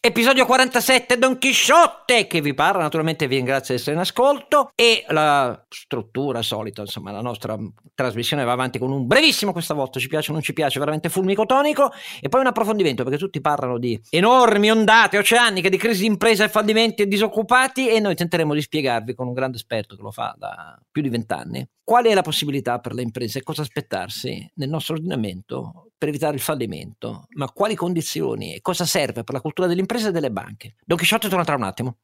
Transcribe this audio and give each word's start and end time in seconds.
Episodio 0.00 0.46
47 0.46 1.18
Don 1.18 1.38
Chisciotte 1.38 2.28
che 2.28 2.40
vi 2.40 2.54
parla, 2.54 2.82
naturalmente 2.82 3.26
vi 3.26 3.34
ringrazio 3.34 3.74
di 3.74 3.80
essere 3.80 3.96
in 3.96 4.02
ascolto 4.02 4.70
e 4.76 5.04
la 5.08 5.60
struttura 5.68 6.40
solita, 6.40 6.82
insomma 6.82 7.10
la 7.10 7.20
nostra 7.20 7.58
trasmissione 7.96 8.44
va 8.44 8.52
avanti 8.52 8.78
con 8.78 8.92
un 8.92 9.08
brevissimo 9.08 9.50
questa 9.50 9.74
volta, 9.74 9.98
ci 9.98 10.06
piace 10.06 10.30
o 10.30 10.34
non 10.34 10.42
ci 10.42 10.52
piace, 10.52 10.78
veramente 10.78 11.08
fulmicotonico 11.08 11.90
e 12.20 12.28
poi 12.28 12.42
un 12.42 12.46
approfondimento 12.46 13.02
perché 13.02 13.18
tutti 13.18 13.40
parlano 13.40 13.76
di 13.76 14.00
enormi 14.10 14.70
ondate 14.70 15.18
oceaniche 15.18 15.68
di 15.68 15.76
crisi 15.76 16.02
di 16.02 16.06
impresa 16.06 16.44
e 16.44 16.48
fallimenti 16.48 17.02
e 17.02 17.08
disoccupati 17.08 17.88
e 17.88 17.98
noi 17.98 18.14
tenteremo 18.14 18.54
di 18.54 18.60
spiegarvi 18.62 19.14
con 19.14 19.26
un 19.26 19.32
grande 19.32 19.56
esperto 19.56 19.96
che 19.96 20.02
lo 20.02 20.12
fa 20.12 20.32
da 20.38 20.80
più 20.92 21.02
di 21.02 21.08
vent'anni 21.08 21.68
qual 21.88 22.04
è 22.04 22.12
la 22.12 22.20
possibilità 22.20 22.80
per 22.80 22.92
le 22.92 23.00
imprese 23.00 23.38
e 23.38 23.42
cosa 23.42 23.62
aspettarsi 23.62 24.46
nel 24.56 24.68
nostro 24.68 24.96
ordinamento 24.96 25.88
per 25.96 26.10
evitare 26.10 26.34
il 26.34 26.42
fallimento, 26.42 27.24
ma 27.36 27.50
quali 27.50 27.74
condizioni 27.74 28.54
e 28.54 28.60
cosa 28.60 28.84
serve 28.84 29.24
per 29.24 29.32
la 29.32 29.40
cultura 29.40 29.66
delle 29.66 29.80
imprese 29.88 30.08
e 30.08 30.12
delle 30.12 30.30
banche. 30.30 30.74
Don 30.84 30.98
Chisciotte 30.98 31.30
torna 31.30 31.44
tra 31.44 31.56
un 31.56 31.62
attimo. 31.62 31.96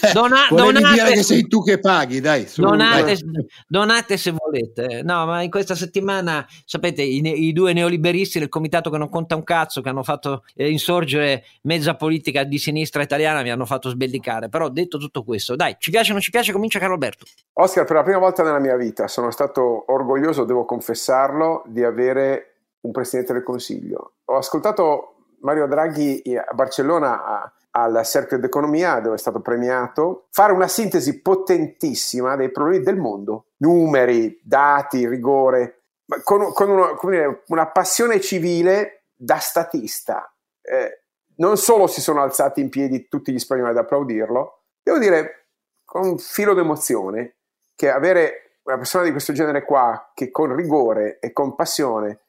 Dona- 0.12 0.46
donate- 0.50 0.92
dire 0.92 1.12
che 1.12 1.22
sei 1.22 1.46
tu 1.46 1.62
che 1.62 1.78
paghi, 1.78 2.20
dai. 2.20 2.46
su, 2.46 2.60
Donate, 2.62 3.16
dai. 3.16 3.46
donate 3.66 4.16
se 4.16 4.32
volete. 4.32 5.02
No, 5.02 5.26
ma 5.26 5.42
in 5.42 5.50
questa 5.50 5.74
settimana, 5.74 6.46
sapete, 6.64 7.02
i, 7.02 7.20
i 7.48 7.52
due 7.52 7.72
neoliberisti 7.72 8.38
del 8.38 8.48
comitato 8.48 8.90
che 8.90 8.98
non 8.98 9.08
conta 9.08 9.36
un 9.36 9.44
cazzo, 9.44 9.80
che 9.80 9.88
hanno 9.88 10.02
fatto 10.02 10.44
eh, 10.54 10.70
insorgere 10.70 11.44
mezza 11.62 11.94
politica 11.96 12.44
di 12.44 12.58
sinistra 12.58 13.02
italiana, 13.02 13.42
mi 13.42 13.50
hanno 13.50 13.66
fatto 13.66 13.88
sbellicare. 13.88 14.48
Però 14.48 14.68
detto 14.68 14.98
tutto 14.98 15.22
questo, 15.24 15.56
dai, 15.56 15.76
ci 15.78 15.90
piace 15.90 16.10
o 16.10 16.12
non 16.14 16.22
ci 16.22 16.30
piace, 16.30 16.52
comincia 16.52 16.78
Carlo 16.78 16.94
Alberto. 16.94 17.24
Oscar, 17.54 17.84
per 17.84 17.96
la 17.96 18.02
prima 18.02 18.18
volta 18.18 18.42
nella 18.42 18.58
mia 18.60 18.76
vita 18.76 19.06
sono 19.08 19.30
stato 19.30 19.90
orgoglioso, 19.92 20.44
devo 20.44 20.64
confessarlo, 20.64 21.62
di 21.66 21.82
avere 21.84 22.44
un 22.80 22.92
Presidente 22.92 23.32
del 23.34 23.42
Consiglio. 23.42 24.14
Ho 24.26 24.36
ascoltato 24.36 25.14
Mario 25.42 25.66
Draghi 25.66 26.22
a 26.36 26.52
Barcellona 26.54 27.24
a- 27.24 27.52
al 27.72 28.00
Cercle 28.04 28.38
d'Economia, 28.38 29.00
dove 29.00 29.14
è 29.16 29.18
stato 29.18 29.40
premiato, 29.40 30.26
fare 30.30 30.52
una 30.52 30.68
sintesi 30.68 31.20
potentissima 31.20 32.36
dei 32.36 32.50
problemi 32.50 32.82
del 32.82 32.96
mondo. 32.96 33.46
Numeri, 33.58 34.40
dati, 34.42 35.06
rigore, 35.06 35.82
con, 36.24 36.52
con 36.52 36.70
uno- 36.70 36.98
dire, 37.04 37.42
una 37.48 37.66
passione 37.68 38.20
civile 38.20 39.04
da 39.14 39.38
statista. 39.38 40.32
Eh, 40.60 41.02
non 41.36 41.56
solo 41.56 41.86
si 41.86 42.00
sono 42.00 42.22
alzati 42.22 42.60
in 42.60 42.68
piedi 42.68 43.08
tutti 43.08 43.32
gli 43.32 43.38
spagnoli 43.38 43.70
ad 43.70 43.78
applaudirlo, 43.78 44.62
devo 44.82 44.98
dire 44.98 45.46
con 45.84 46.06
un 46.06 46.18
filo 46.18 46.54
d'emozione 46.54 47.36
che 47.74 47.90
avere 47.90 48.58
una 48.62 48.76
persona 48.76 49.04
di 49.04 49.10
questo 49.10 49.32
genere 49.32 49.64
qua 49.64 50.12
che 50.14 50.30
con 50.30 50.54
rigore 50.54 51.18
e 51.18 51.32
con 51.32 51.54
passione 51.54 52.20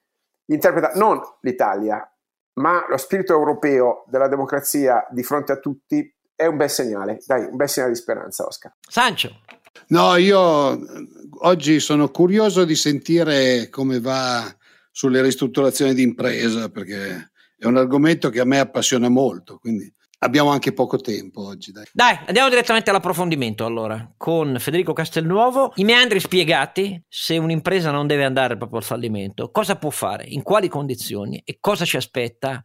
interpreta 0.45 0.91
non 0.95 1.21
l'Italia 1.41 2.10
ma 2.53 2.85
lo 2.89 2.97
spirito 2.97 3.33
europeo 3.33 4.03
della 4.07 4.27
democrazia 4.27 5.05
di 5.09 5.23
fronte 5.23 5.53
a 5.53 5.57
tutti 5.57 6.13
è 6.35 6.45
un 6.45 6.57
bel 6.57 6.69
segnale, 6.69 7.21
dai, 7.25 7.45
un 7.45 7.55
bel 7.55 7.69
segnale 7.69 7.93
di 7.93 7.99
speranza 7.99 8.45
Oscar. 8.45 8.73
Sancio. 8.81 9.41
No, 9.87 10.15
io 10.15 10.73
eh, 10.73 11.07
oggi 11.41 11.79
sono 11.79 12.09
curioso 12.09 12.65
di 12.65 12.75
sentire 12.75 13.69
come 13.69 13.99
va 13.99 14.43
sulle 14.91 15.21
ristrutturazioni 15.21 15.93
di 15.93 16.01
impresa 16.01 16.69
perché 16.69 17.31
è 17.57 17.65
un 17.65 17.77
argomento 17.77 18.29
che 18.29 18.39
a 18.39 18.45
me 18.45 18.59
appassiona 18.59 19.07
molto, 19.07 19.57
quindi 19.59 19.91
abbiamo 20.23 20.49
anche 20.49 20.73
poco 20.73 20.97
tempo 20.97 21.45
oggi. 21.45 21.71
Dai. 21.71 21.85
Dai, 21.91 22.19
andiamo 22.25 22.49
direttamente 22.49 22.89
all'approfondimento 22.89 23.65
allora, 23.65 24.13
con 24.17 24.57
Federico 24.59 24.93
Castelnuovo. 24.93 25.71
I 25.75 25.83
meandri 25.83 26.19
spiegati, 26.19 27.03
se 27.07 27.37
un'impresa 27.37 27.91
non 27.91 28.07
deve 28.07 28.23
andare 28.23 28.57
proprio 28.57 28.79
al 28.79 28.85
fallimento, 28.85 29.51
cosa 29.51 29.75
può 29.75 29.89
fare, 29.89 30.25
in 30.27 30.43
quali 30.43 30.67
condizioni 30.67 31.41
e 31.43 31.57
cosa 31.59 31.85
ci 31.85 31.97
aspetta 31.97 32.61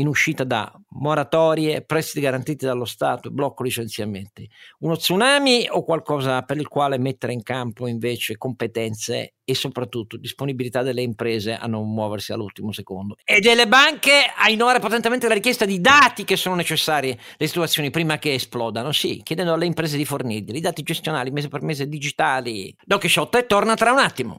in 0.00 0.06
uscita 0.06 0.44
da 0.44 0.72
moratorie, 0.90 1.82
prestiti 1.82 2.20
garantiti 2.20 2.64
dallo 2.64 2.84
Stato, 2.84 3.30
blocco 3.30 3.62
licenziamenti. 3.62 4.48
Uno 4.80 4.96
tsunami 4.96 5.68
o 5.70 5.84
qualcosa 5.84 6.42
per 6.42 6.56
il 6.56 6.68
quale 6.68 6.98
mettere 6.98 7.32
in 7.32 7.42
campo 7.42 7.86
invece 7.86 8.36
competenze 8.36 9.34
e 9.44 9.54
soprattutto 9.54 10.16
disponibilità 10.16 10.82
delle 10.82 11.02
imprese 11.02 11.54
a 11.54 11.66
non 11.66 11.92
muoversi 11.92 12.32
all'ultimo 12.32 12.70
secondo 12.70 13.16
e 13.24 13.40
delle 13.40 13.66
banche 13.66 14.32
a 14.36 14.48
ignorare 14.48 14.78
potentemente 14.78 15.26
la 15.26 15.34
richiesta 15.34 15.64
di 15.64 15.80
dati 15.80 16.24
che 16.24 16.36
sono 16.36 16.54
necessari 16.54 17.18
le 17.36 17.46
situazioni 17.46 17.90
prima 17.90 18.18
che 18.18 18.34
esplodano, 18.34 18.92
sì, 18.92 19.20
chiedendo 19.22 19.52
alle 19.52 19.66
imprese 19.66 19.96
di 19.96 20.04
fornirli, 20.04 20.56
i 20.56 20.60
dati 20.60 20.82
gestionali 20.82 21.30
mese 21.30 21.48
per 21.48 21.62
mese 21.62 21.88
digitali. 21.88 22.74
Don 22.84 22.98
Chisciotte 22.98 23.46
torna 23.46 23.74
tra 23.74 23.92
un 23.92 23.98
attimo. 23.98 24.38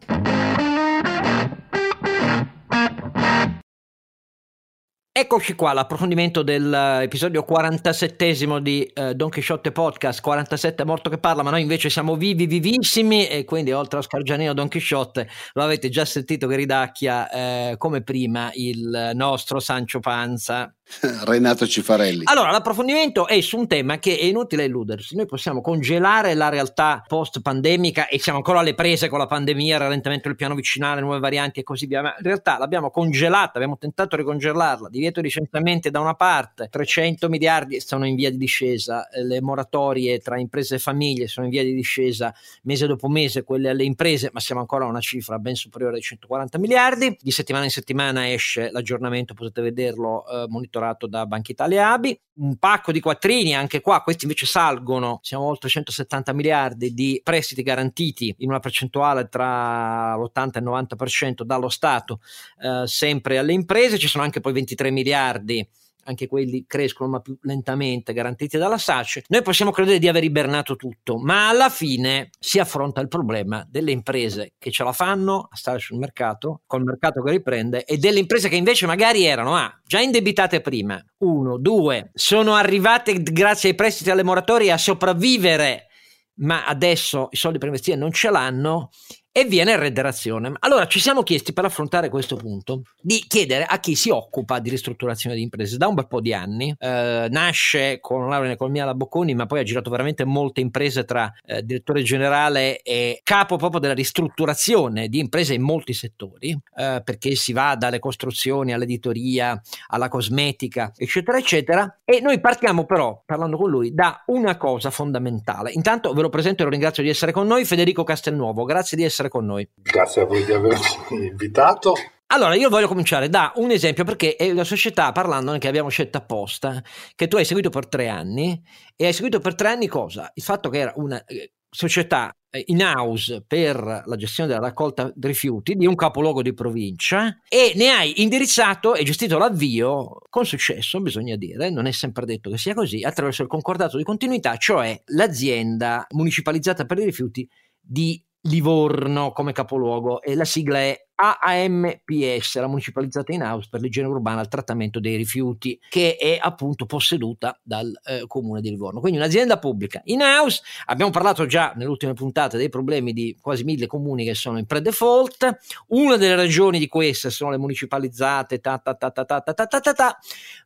Eccoci 5.13 5.55
qua, 5.55 5.73
l'approfondimento 5.73 6.41
dell'episodio 6.41 7.44
47 7.44 8.61
di 8.61 8.83
eh, 8.85 9.13
Don 9.13 9.29
Chisciotte 9.29 9.73
Podcast, 9.73 10.22
47 10.22 10.83
è 10.83 10.85
morto 10.85 11.09
che 11.09 11.17
parla, 11.17 11.44
ma 11.44 11.49
noi 11.49 11.63
invece 11.63 11.89
siamo 11.89 12.16
vivi, 12.16 12.45
vivissimi 12.45 13.27
e 13.27 13.44
quindi 13.44 13.73
oltre 13.73 14.00
a 14.00 14.03
Scargianino 14.03 14.53
Don 14.53 14.69
Chisciotte 14.69 15.27
lo 15.51 15.63
avete 15.63 15.89
già 15.89 16.05
sentito 16.05 16.47
che 16.47 16.55
ridacchia 16.55 17.29
eh, 17.29 17.75
come 17.77 18.03
prima 18.03 18.51
il 18.53 19.11
nostro 19.13 19.59
Sancio 19.59 20.00
Panza. 20.00 20.73
Renato 21.25 21.66
Cifarelli. 21.66 22.24
Allora, 22.25 22.52
l'approfondimento 22.52 23.28
è 23.28 23.40
su 23.41 23.57
un 23.57 23.68
tema 23.68 24.00
che 24.00 24.18
è 24.18 24.24
inutile 24.24 24.66
illudersi. 24.66 25.16
Noi 25.16 25.25
possiamo 25.25 25.62
congelare 25.62 26.34
la 26.34 26.50
realtà 26.50 27.03
post-pandemica 27.07 28.07
e 28.07 28.19
siamo 28.19 28.40
ancora 28.40 28.59
alle 28.59 28.74
prese 28.74 29.07
con 29.07 29.19
la 29.19 29.25
pandemia, 29.25 29.75
il 29.75 29.81
rallentamento 29.81 30.28
del 30.28 30.38
piano 30.38 30.56
vicinale, 30.56 31.01
nuove 31.01 31.19
varianti 31.19 31.59
e 31.59 31.63
così 31.63 31.85
via, 31.85 32.01
ma 32.01 32.16
in 32.18 32.24
realtà 32.24 32.57
l'abbiamo 32.57 32.90
congelata, 32.90 33.53
abbiamo 33.56 33.78
tentato 33.78 34.16
di 34.16 34.24
congelarla, 34.24 34.90
divieto 34.90 35.22
di 35.22 35.28
licenziamenti 35.28 35.90
da 35.90 36.00
una 36.00 36.16
parte, 36.16 36.68
300 36.69 37.30
miliardi 37.30 37.80
sono 37.80 38.06
in 38.06 38.16
via 38.16 38.30
di 38.30 38.38
discesa, 38.38 39.07
eh, 39.09 39.24
le 39.24 39.41
moratorie 39.41 40.19
tra 40.19 40.38
imprese 40.38 40.75
e 40.75 40.80
famiglie 40.80 41.28
sono 41.28 41.46
in 41.46 41.51
via 41.51 41.63
di 41.63 41.74
discesa 41.74 42.34
mese 42.63 42.88
dopo 42.88 43.07
mese, 43.07 43.44
quelle 43.44 43.69
alle 43.69 43.84
imprese, 43.84 44.30
ma 44.34 44.40
siamo 44.40 44.62
ancora 44.62 44.85
a 44.85 44.88
una 44.88 45.00
cifra 45.00 45.40
ben 45.40 45.56
superiore 45.56 45.96
ai 45.96 46.01
140 46.01 46.57
miliardi. 46.57 47.18
Di 47.19 47.31
settimana 47.31 47.63
in 47.63 47.72
settimana 47.72 48.31
esce 48.31 48.69
l'aggiornamento, 48.72 49.34
potete 49.34 49.62
vederlo 49.62 50.25
eh, 50.28 50.46
monitorato 50.47 50.81
da 51.08 51.25
Banca 51.25 51.52
Italia 51.52 51.92
ABI. 51.92 52.19
Un 52.34 52.58
pacco 52.58 52.92
di 52.92 53.00
quattrini, 53.00 53.53
anche 53.56 53.81
qua, 53.81 54.02
questi 54.02 54.24
invece 54.24 54.46
salgono, 54.46 55.19
siamo 55.22 55.46
oltre 55.46 55.69
170 55.69 56.34
miliardi 56.34 56.94
di 56.94 57.22
prestiti 57.24 57.62
garantiti 57.62 58.34
in 58.40 58.50
una 58.50 58.59
percentuale 58.59 59.28
tra 59.28 60.16
l'80 60.16 60.56
e 60.56 60.60
il 60.60 60.66
90% 60.66 61.42
dallo 61.44 61.69
Stato, 61.69 62.19
eh, 62.62 62.88
sempre 62.88 63.38
alle 63.38 63.54
imprese. 63.54 64.00
Ci 64.00 64.07
sono 64.07 64.24
anche 64.24 64.39
poi 64.39 64.54
23 64.54 64.92
miliardi 64.92 65.68
anche 66.06 66.27
quelli 66.27 66.65
crescono 66.68 67.09
ma 67.09 67.19
più 67.19 67.38
lentamente, 67.42 68.13
garantiti 68.13 68.57
dalla 68.57 68.77
SACE. 68.77 69.24
Noi 69.27 69.42
possiamo 69.42 69.71
credere 69.71 70.00
di 70.00 70.07
aver 70.07 70.24
ibernato 70.24 70.75
tutto, 70.75 71.18
ma 71.18 71.50
alla 71.50 71.69
fine 71.69 72.30
si 72.39 72.59
affronta 72.59 73.01
il 73.01 73.07
problema 73.07 73.65
delle 73.69 73.92
imprese 73.92 74.53
che 74.57 74.71
ce 74.71 74.83
la 74.83 74.94
fanno 74.94 75.48
a 75.50 75.56
stare 75.56 75.80
sul 75.80 75.98
mercato, 75.98 76.62
col 76.65 76.83
mercato 76.83 77.21
che 77.21 77.31
riprende, 77.31 77.86
e 77.86 77.98
delle 77.98 78.19
imprese 78.19 78.50
che 78.50 78.56
invece 78.56 78.86
magari 78.86 79.24
erano 79.25 79.56
ah, 79.56 79.80
già 79.86 80.00
indebitate 80.00 80.62
prima. 80.62 81.03
Uno, 81.19 81.57
due, 81.57 82.12
sono 82.13 82.53
arrivate 82.56 83.21
grazie 83.21 83.69
ai 83.69 83.75
prestiti 83.75 84.09
alle 84.09 84.24
moratorie 84.24 84.71
a 84.71 84.77
sopravvivere, 84.77 85.88
ma 86.36 86.65
adesso 86.65 87.27
i 87.31 87.36
soldi 87.36 87.57
per 87.57 87.68
investire 87.68 87.98
non 87.98 88.12
ce 88.12 88.30
l'hanno 88.30 88.89
e 89.33 89.45
viene 89.45 89.72
il 89.72 89.78
rederazione. 89.78 90.51
Allora 90.60 90.88
ci 90.88 91.00
siamo 91.00 91.24
chiesti 91.24 91.54
per 91.54 91.63
affrontare 91.63 92.10
questo 92.10 92.36
punto 92.36 92.83
di 93.01 93.24
chiedere 93.28 93.63
a 93.66 93.80
chi 93.80 93.95
si 93.95 94.10
occupa 94.10 94.60
di 94.60 94.69
ristrutturazione 94.69 95.36
di 95.36 95.42
imprese 95.42 95.78
da 95.78 95.88
un 95.88 95.95
bel 95.95 96.07
po' 96.07 96.19
di 96.19 96.33
anni. 96.33 96.74
Eh, 96.78 97.28
nasce 97.30 98.00
con 98.01 98.28
laurea 98.28 98.48
in 98.48 98.51
economia 98.51 98.83
alla 98.83 98.94
Bocconi, 98.94 99.33
ma 99.33 99.45
poi 99.45 99.60
ha 99.60 99.63
girato 99.63 99.89
veramente 99.89 100.25
molte 100.25 100.60
imprese 100.60 101.06
tra 101.06 101.31
eh, 101.45 101.63
direttore 101.63 102.04
generale 102.04 102.81
e 102.81 103.22
capo 103.24 103.56
proprio 103.56 103.80
della 103.80 103.94
ristrutturazione 103.94 105.07
di 105.07 105.19
imprese 105.19 105.54
in 105.54 105.62
molti 105.62 105.94
settori, 105.94 106.50
eh, 106.75 107.01
perché 107.04 107.36
si 107.36 107.54
va 107.54 107.75
dalle 107.75 108.00
costruzioni 108.00 108.74
all'editoria, 108.74 109.60
alla 109.88 110.10
cosmetica, 110.10 110.92
eccetera, 110.95 111.38
eccetera. 111.38 112.00
E 112.04 112.19
noi 112.19 112.42
partiamo 112.42 112.86
però, 112.86 113.24
parlando 113.25 113.56
con 113.56 113.69
lui, 113.69 113.94
da 113.94 114.24
una 114.27 114.57
cosa 114.57 114.89
fondamentale. 114.89 115.72
Intanto 115.72 116.12
ve 116.12 116.22
lo 116.22 116.30
presento 116.30 116.62
e 116.62 116.66
lo 116.66 116.72
ringrazio 116.72 117.01
di 117.01 117.10
essere 117.10 117.31
con 117.31 117.48
noi, 117.48 117.63
Federico 117.63 118.04
Castelnuovo. 118.04 118.66
Grazie 118.66 118.98
di 118.98 119.04
essere 119.04 119.20
essere 119.21 119.29
con 119.29 119.45
noi. 119.45 119.68
Grazie 119.75 120.23
a 120.23 120.25
voi 120.25 120.44
di 120.44 120.51
avermi 120.51 121.27
invitato. 121.27 121.94
Allora, 122.27 122.56
io 122.56 122.69
voglio 122.69 122.88
cominciare 122.88 123.29
da 123.29 123.51
un 123.56 123.71
esempio 123.71 124.06
perché 124.06 124.35
è 124.35 124.53
la 124.53 124.63
società, 124.63 125.12
parlando 125.12 125.57
che 125.57 125.68
abbiamo 125.68 125.89
scelto 125.89 126.18
apposta, 126.18 126.81
che 127.13 127.27
tu 127.27 127.35
hai 127.35 127.45
seguito 127.45 127.69
per 127.69 127.88
tre 127.88 128.07
anni 128.07 128.62
e 128.95 129.06
hai 129.06 129.13
seguito 129.13 129.39
per 129.39 129.53
tre 129.53 129.69
anni 129.69 129.88
cosa? 129.88 130.31
Il 130.33 130.44
fatto 130.44 130.69
che 130.69 130.79
era 130.79 130.94
una 130.95 131.23
eh, 131.25 131.51
società 131.69 132.33
eh, 132.50 132.63
in 132.68 132.81
house 132.81 133.44
per 133.45 134.03
la 134.06 134.15
gestione 134.15 134.47
della 134.47 134.62
raccolta 134.62 135.12
dei 135.13 135.31
rifiuti 135.31 135.75
di 135.75 135.85
un 135.85 135.95
capoluogo 135.95 136.41
di 136.41 136.53
provincia 136.53 137.38
e 137.50 137.74
ne 137.75 137.89
hai 137.89 138.21
indirizzato 138.21 138.95
e 138.95 139.03
gestito 139.03 139.38
l'avvio 139.38 140.21
con 140.29 140.45
successo, 140.45 141.01
bisogna 141.01 141.35
dire, 141.35 141.69
non 141.69 141.85
è 141.85 141.91
sempre 141.91 142.25
detto 142.25 142.50
che 142.50 142.57
sia 142.57 142.74
così, 142.74 143.03
attraverso 143.03 143.41
il 143.41 143.50
concordato 143.50 143.97
di 143.97 144.03
continuità, 144.03 144.56
cioè 144.56 144.97
l'azienda 145.07 146.07
municipalizzata 146.12 146.85
per 146.85 147.00
i 147.00 147.03
rifiuti 147.03 147.45
di 147.77 148.24
Livorno 148.45 149.31
come 149.33 149.51
capoluogo 149.51 150.21
e 150.21 150.33
la 150.33 150.45
sigla 150.45 150.79
è 150.79 151.07
AAMPS, 151.21 152.59
la 152.59 152.67
municipalizzata 152.67 153.31
in 153.31 153.43
house 153.43 153.67
per 153.69 153.79
l'igiene 153.79 154.07
urbana 154.07 154.39
al 154.39 154.47
trattamento 154.47 154.99
dei 154.99 155.15
rifiuti, 155.15 155.79
che 155.88 156.15
è 156.15 156.39
appunto 156.41 156.88
posseduta 156.88 157.59
dal 157.61 157.93
eh, 158.03 158.23
comune 158.25 158.59
di 158.61 158.71
Livorno. 158.71 158.99
Quindi 158.99 159.19
un'azienda 159.19 159.59
pubblica 159.59 160.01
in 160.05 160.21
house. 160.21 160.63
Abbiamo 160.85 161.11
parlato 161.11 161.45
già 161.45 161.73
nelle 161.75 161.89
ultime 161.89 162.13
puntate 162.13 162.57
dei 162.57 162.69
problemi 162.69 163.13
di 163.13 163.38
quasi 163.39 163.63
mille 163.63 163.85
comuni 163.85 164.25
che 164.25 164.33
sono 164.33 164.57
in 164.57 164.65
pre-default. 164.65 165.57
Una 165.89 166.17
delle 166.17 166.35
ragioni 166.35 166.79
di 166.79 166.88
queste 166.88 167.29
sono 167.29 167.51
le 167.51 167.59
municipalizzate, 167.59 168.59
ta, 168.59 168.79
ta, 168.79 168.95
ta, 168.95 169.11
ta, 169.11 169.23
ta, 169.23 169.41
ta, 169.41 169.53
ta, 169.53 169.79
ta, 169.79 169.93
ta. 169.93 170.17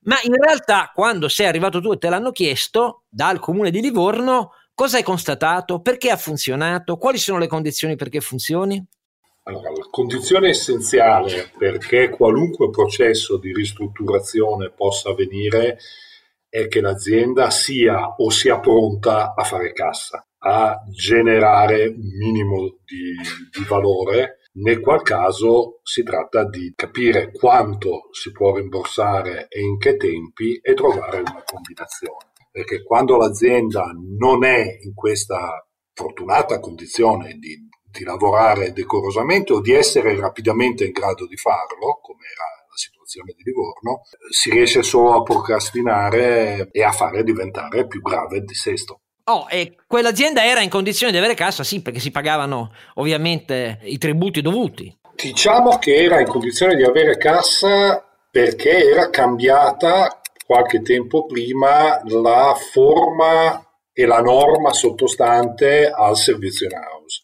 ma 0.04 0.16
in 0.24 0.34
realtà 0.34 0.92
quando 0.94 1.28
sei 1.28 1.48
arrivato 1.48 1.82
tu 1.82 1.92
e 1.92 1.98
te 1.98 2.08
l'hanno 2.08 2.32
chiesto 2.32 3.04
dal 3.10 3.40
comune 3.40 3.72
di 3.72 3.82
Livorno, 3.82 4.52
Cosa 4.76 4.98
hai 4.98 5.04
constatato? 5.04 5.80
Perché 5.80 6.10
ha 6.10 6.18
funzionato? 6.18 6.98
Quali 6.98 7.18
sono 7.18 7.38
le 7.38 7.48
condizioni 7.48 7.96
perché 7.96 8.20
funzioni? 8.20 8.86
Allora, 9.44 9.70
la 9.70 9.88
condizione 9.90 10.50
essenziale 10.50 11.50
perché 11.58 12.10
qualunque 12.10 12.70
processo 12.72 13.38
di 13.38 13.54
ristrutturazione 13.54 14.74
possa 14.76 15.12
avvenire 15.12 15.78
è 16.50 16.68
che 16.68 16.82
l'azienda 16.82 17.52
sia 17.52 18.16
o 18.18 18.30
sia 18.30 18.60
pronta 18.60 19.34
a 19.34 19.44
fare 19.46 19.72
cassa, 19.72 20.28
a 20.40 20.84
generare 20.92 21.86
un 21.88 22.18
minimo 22.18 22.80
di, 22.84 23.16
di 23.58 23.64
valore, 23.66 24.40
nel 24.56 24.82
qual 24.82 25.04
caso 25.04 25.80
si 25.84 26.04
tratta 26.04 26.44
di 26.44 26.74
capire 26.76 27.32
quanto 27.32 28.10
si 28.12 28.30
può 28.34 28.54
rimborsare 28.54 29.48
e 29.48 29.62
in 29.62 29.78
che 29.78 29.96
tempi 29.96 30.60
e 30.62 30.74
trovare 30.74 31.20
una 31.20 31.44
combinazione 31.46 32.34
perché 32.56 32.84
quando 32.84 33.18
l'azienda 33.18 33.92
non 34.18 34.46
è 34.46 34.78
in 34.82 34.94
questa 34.94 35.68
fortunata 35.94 36.62
condizione 36.62 37.34
di, 37.34 37.68
di 37.92 38.06
lavorare 38.06 38.72
decorosamente 38.72 39.52
o 39.52 39.60
di 39.60 39.74
essere 39.74 40.18
rapidamente 40.18 40.86
in 40.86 40.94
grado 40.94 41.28
di 41.28 41.36
farlo, 41.36 42.00
come 42.02 42.24
era 42.24 42.66
la 42.70 42.78
situazione 42.78 43.34
di 43.36 43.44
Livorno, 43.44 44.04
si 44.30 44.52
riesce 44.52 44.84
solo 44.84 45.16
a 45.16 45.22
procrastinare 45.22 46.70
e 46.72 46.82
a 46.82 46.94
fare 46.94 47.26
diventare 47.26 47.88
più 47.88 48.02
grave 48.02 48.38
il 48.38 48.46
dissesto. 48.46 49.02
Oh, 49.26 49.48
e 49.50 49.76
quell'azienda 49.86 50.46
era 50.46 50.62
in 50.62 50.70
condizione 50.70 51.12
di 51.12 51.18
avere 51.18 51.34
cassa, 51.34 51.66
sì, 51.66 51.82
perché 51.82 52.00
si 52.00 52.12
pagavano 52.12 52.72
ovviamente 52.94 53.80
i 53.84 53.98
tributi 53.98 54.42
dovuti. 54.42 54.98
Diciamo 55.14 55.78
che 55.78 55.94
era 55.94 56.22
in 56.22 56.28
condizione 56.28 56.78
di 56.78 56.84
avere 56.84 57.18
cassa 57.18 58.02
perché 58.32 58.90
era 58.90 59.10
cambiata 59.10 60.22
qualche 60.46 60.82
tempo 60.82 61.26
prima 61.26 62.00
la 62.06 62.56
forma 62.72 63.62
e 63.92 64.06
la 64.06 64.20
norma 64.20 64.74
sottostante 64.74 65.90
al 65.90 66.16
servizio 66.18 66.68
in 66.68 66.74
house. 66.74 67.24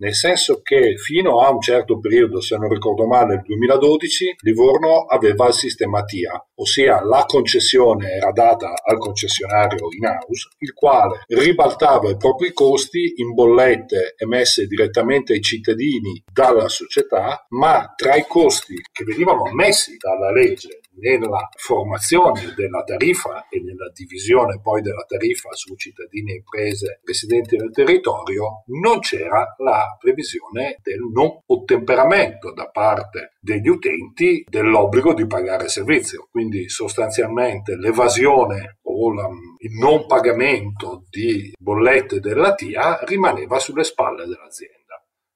Nel 0.00 0.14
senso 0.14 0.62
che 0.62 0.96
fino 0.96 1.40
a 1.40 1.50
un 1.50 1.60
certo 1.60 2.00
periodo, 2.00 2.40
se 2.40 2.56
non 2.56 2.70
ricordo 2.70 3.06
male, 3.06 3.34
nel 3.34 3.42
2012, 3.44 4.36
Livorno 4.40 5.04
aveva 5.04 5.48
il 5.48 5.52
sistema 5.52 6.04
TIA, 6.04 6.42
ossia 6.54 7.04
la 7.04 7.26
concessione 7.26 8.12
era 8.12 8.32
data 8.32 8.72
al 8.82 8.96
concessionario 8.96 9.88
in 9.94 10.06
house, 10.06 10.48
il 10.60 10.72
quale 10.72 11.20
ribaltava 11.28 12.08
i 12.08 12.16
propri 12.16 12.54
costi 12.54 13.12
in 13.16 13.34
bollette 13.34 14.14
emesse 14.16 14.66
direttamente 14.66 15.34
ai 15.34 15.42
cittadini 15.42 16.24
dalla 16.32 16.68
società, 16.68 17.44
ma 17.50 17.92
tra 17.94 18.16
i 18.16 18.24
costi 18.26 18.76
che 18.90 19.04
venivano 19.04 19.42
ammessi 19.44 19.98
dalla 19.98 20.32
legge 20.32 20.80
nella 21.00 21.48
formazione 21.56 22.54
della 22.56 22.82
tariffa 22.82 23.48
e 23.48 23.60
nella 23.60 23.90
divisione 23.92 24.60
poi 24.60 24.82
della 24.82 25.04
tariffa 25.06 25.52
su 25.52 25.74
cittadini 25.74 26.32
e 26.32 26.36
imprese 26.36 27.00
residenti 27.04 27.56
nel 27.56 27.72
territorio 27.72 28.62
non 28.66 29.00
c'era 29.00 29.54
la 29.58 29.96
previsione 29.98 30.76
del 30.82 31.00
non 31.12 31.40
ottemperamento 31.46 32.52
da 32.52 32.68
parte 32.68 33.32
degli 33.40 33.68
utenti 33.68 34.44
dell'obbligo 34.48 35.14
di 35.14 35.26
pagare 35.26 35.68
servizio. 35.68 36.28
Quindi 36.30 36.68
sostanzialmente 36.68 37.76
l'evasione 37.76 38.78
o 38.82 39.12
la, 39.12 39.28
il 39.58 39.72
non 39.78 40.06
pagamento 40.06 41.04
di 41.08 41.52
bollette 41.58 42.20
della 42.20 42.54
TIA 42.54 43.00
rimaneva 43.04 43.58
sulle 43.58 43.84
spalle 43.84 44.26
dell'azienda. 44.26 44.78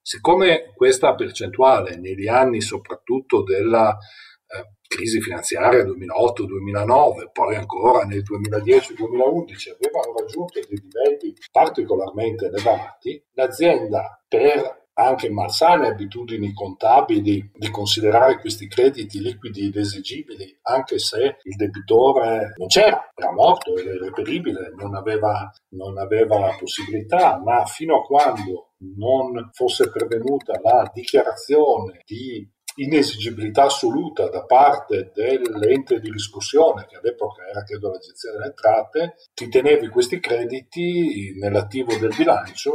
Siccome 0.06 0.72
questa 0.74 1.14
percentuale 1.14 1.96
negli 1.96 2.28
anni 2.28 2.60
soprattutto 2.60 3.42
della 3.42 3.96
crisi 4.86 5.20
finanziaria 5.20 5.82
2008-2009, 5.84 7.30
poi 7.32 7.56
ancora 7.56 8.04
nel 8.04 8.22
2010-2011 8.22 9.72
avevano 9.72 10.14
raggiunto 10.18 10.60
dei 10.60 10.80
livelli 10.80 11.34
particolarmente 11.50 12.46
elevati, 12.46 13.22
l'azienda 13.32 14.22
per 14.28 14.82
anche 14.94 15.28
malsane 15.28 15.88
abitudini 15.88 16.52
contabili 16.52 17.50
di 17.52 17.70
considerare 17.70 18.38
questi 18.38 18.68
crediti 18.68 19.20
liquidi 19.20 19.66
ed 19.66 19.76
esigibili, 19.76 20.56
anche 20.62 20.98
se 20.98 21.38
il 21.42 21.56
debitore 21.56 22.52
non 22.56 22.68
c'era, 22.68 23.10
era 23.14 23.32
morto, 23.32 23.76
era 23.76 23.92
irreperibile, 23.92 24.72
non 24.76 24.94
aveva, 24.94 25.50
non 25.70 25.98
aveva 25.98 26.54
possibilità, 26.58 27.40
ma 27.44 27.64
fino 27.64 27.96
a 27.96 28.02
quando 28.02 28.74
non 28.96 29.50
fosse 29.52 29.90
pervenuta 29.90 30.60
la 30.62 30.88
dichiarazione 30.92 32.02
di 32.04 32.48
inesigibilità 32.76 33.64
assoluta 33.64 34.28
da 34.28 34.44
parte 34.44 35.10
dell'ente 35.14 36.00
di 36.00 36.10
riscossione, 36.10 36.86
che 36.86 36.96
all'epoca 36.96 37.46
era 37.46 37.62
credo 37.62 37.90
l'Agenzia 37.90 38.32
delle 38.32 38.46
Entrate, 38.46 39.14
ti 39.34 39.48
tenevi 39.48 39.88
questi 39.88 40.20
crediti 40.20 41.34
nell'attivo 41.38 41.96
del 41.96 42.14
bilancio, 42.16 42.72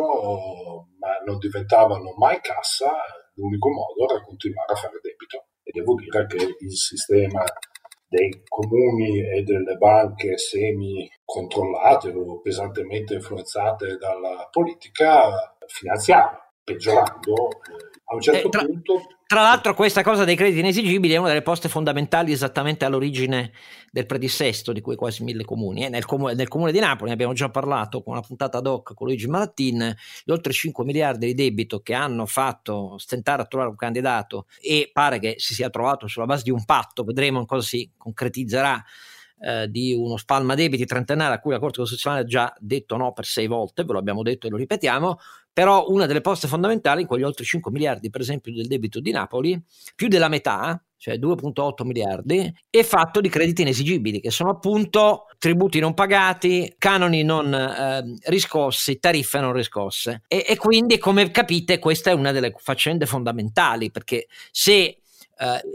ma 1.00 1.18
non 1.26 1.38
diventavano 1.38 2.14
mai 2.18 2.40
cassa, 2.42 2.92
l'unico 3.34 3.70
modo 3.70 4.12
era 4.12 4.24
continuare 4.24 4.74
a 4.74 4.76
fare 4.76 5.00
debito. 5.02 5.46
E 5.64 5.72
devo 5.72 5.96
dire 5.96 6.26
che 6.26 6.56
il 6.60 6.76
sistema 6.76 7.44
dei 8.08 8.42
comuni 8.48 9.20
e 9.20 9.44
delle 9.44 9.76
banche 9.76 10.36
semi 10.38 11.08
controllate 11.24 12.10
o 12.10 12.42
pesantemente 12.42 13.14
influenzate 13.14 13.98
dalla 13.98 14.48
politica 14.50 15.56
finanziava, 15.68 16.52
peggiorando 16.64 17.50
eh, 17.50 17.89
a 18.12 18.16
un 18.16 18.22
certo 18.22 18.48
eh, 18.48 18.50
tra, 18.50 18.66
punto 18.66 19.02
tra 19.30 19.44
l'altro 19.44 19.76
questa 19.76 20.02
cosa 20.02 20.24
dei 20.24 20.36
crediti 20.36 20.62
inesigibili 20.62 21.14
è 21.14 21.18
una 21.18 21.28
delle 21.28 21.44
poste 21.44 21.70
fondamentali 21.70 22.32
esattamente 22.32 22.84
all'origine 22.84 23.52
del 23.92 24.08
predissesto 24.08 24.74
di 24.74 24.82
quei 24.82 24.98
quasi 24.98 25.24
mille 25.24 25.46
comuni. 25.46 25.86
Eh, 25.86 25.90
nel, 25.90 26.06
comune, 26.06 26.34
nel, 26.34 26.48
comune, 26.48 26.72
di 26.72 26.80
Napoli 26.80 27.10
ne 27.10 27.14
abbiamo 27.14 27.34
già 27.34 27.50
parlato 27.50 28.02
con 28.02 28.14
una 28.14 28.24
puntata 28.24 28.58
ad 28.58 28.66
hoc 28.66 28.96
con 28.96 29.06
Luigi 29.06 29.28
Malattin, 29.28 29.96
gli 30.24 30.32
oltre 30.32 30.52
5 30.52 30.84
miliardi 30.84 31.28
di 31.28 31.36
debito 31.36 31.82
che 31.82 31.94
hanno 31.94 32.26
fatto 32.26 32.98
stentare 32.98 33.44
a 33.44 33.46
trovare 33.46 33.70
un 33.70 33.76
candidato 33.76 34.48
e 34.60 34.90
pare 34.92 35.20
che 35.20 35.36
si 35.38 35.54
sia 35.54 35.70
trovato 35.70 36.08
sulla 36.08 36.26
base 36.26 36.42
di 36.42 36.50
un 36.50 36.66
patto, 36.66 37.04
vedremo 37.04 37.46
cosa 37.46 37.62
si 37.62 37.92
concretizzerà 37.96 38.84
eh, 39.42 39.70
di 39.70 39.94
uno 39.94 40.18
spalma 40.18 40.56
debiti 40.56 40.86
trentennale 40.86 41.36
a 41.36 41.40
cui 41.40 41.52
la 41.52 41.60
Corte 41.60 41.78
Costituzionale 41.78 42.24
ha 42.24 42.26
già 42.26 42.54
detto 42.58 42.98
no 42.98 43.14
per 43.14 43.26
sei 43.26 43.46
volte, 43.46 43.84
ve 43.84 43.94
lo 43.94 44.00
abbiamo 44.00 44.24
detto 44.24 44.48
e 44.48 44.50
lo 44.50 44.58
ripetiamo, 44.58 45.20
però 45.60 45.88
una 45.90 46.06
delle 46.06 46.22
poste 46.22 46.48
fondamentali 46.48 47.02
in 47.02 47.08
quegli 47.08 47.24
oltre 47.24 47.44
5 47.44 47.70
miliardi 47.70 48.10
per 48.10 48.22
esempio 48.22 48.54
del 48.54 48.68
debito 48.68 49.02
di 49.02 49.12
Napoli, 49.12 49.62
più 49.94 50.08
della 50.08 50.30
metà, 50.30 50.82
cioè 50.96 51.16
2.8 51.16 51.86
miliardi, 51.86 52.50
è 52.70 52.82
fatto 52.82 53.20
di 53.20 53.28
crediti 53.28 53.64
inesigibili, 53.64 54.22
che 54.22 54.32
sono 54.32 54.52
appunto 54.52 55.26
tributi 55.38 55.80
non 55.80 55.94
pagati, 55.94 56.74
canoni 56.78 57.24
non 57.24 57.54
eh, 57.54 58.16
riscossi, 58.30 59.00
tariffe 59.00 59.42
non 59.42 59.52
riscosse. 59.52 60.22
E, 60.30 60.46
e, 60.48 60.56
quindi, 60.56 60.98
come 60.98 61.30
capite, 61.30 61.78
questa 61.78 62.12
è 62.12 62.14
una 62.14 62.32
delle 62.32 62.54
faccende 62.56 63.06
fondamentali, 63.06 63.92
perché 63.92 64.28
se 64.52 64.76
eh, 64.82 65.02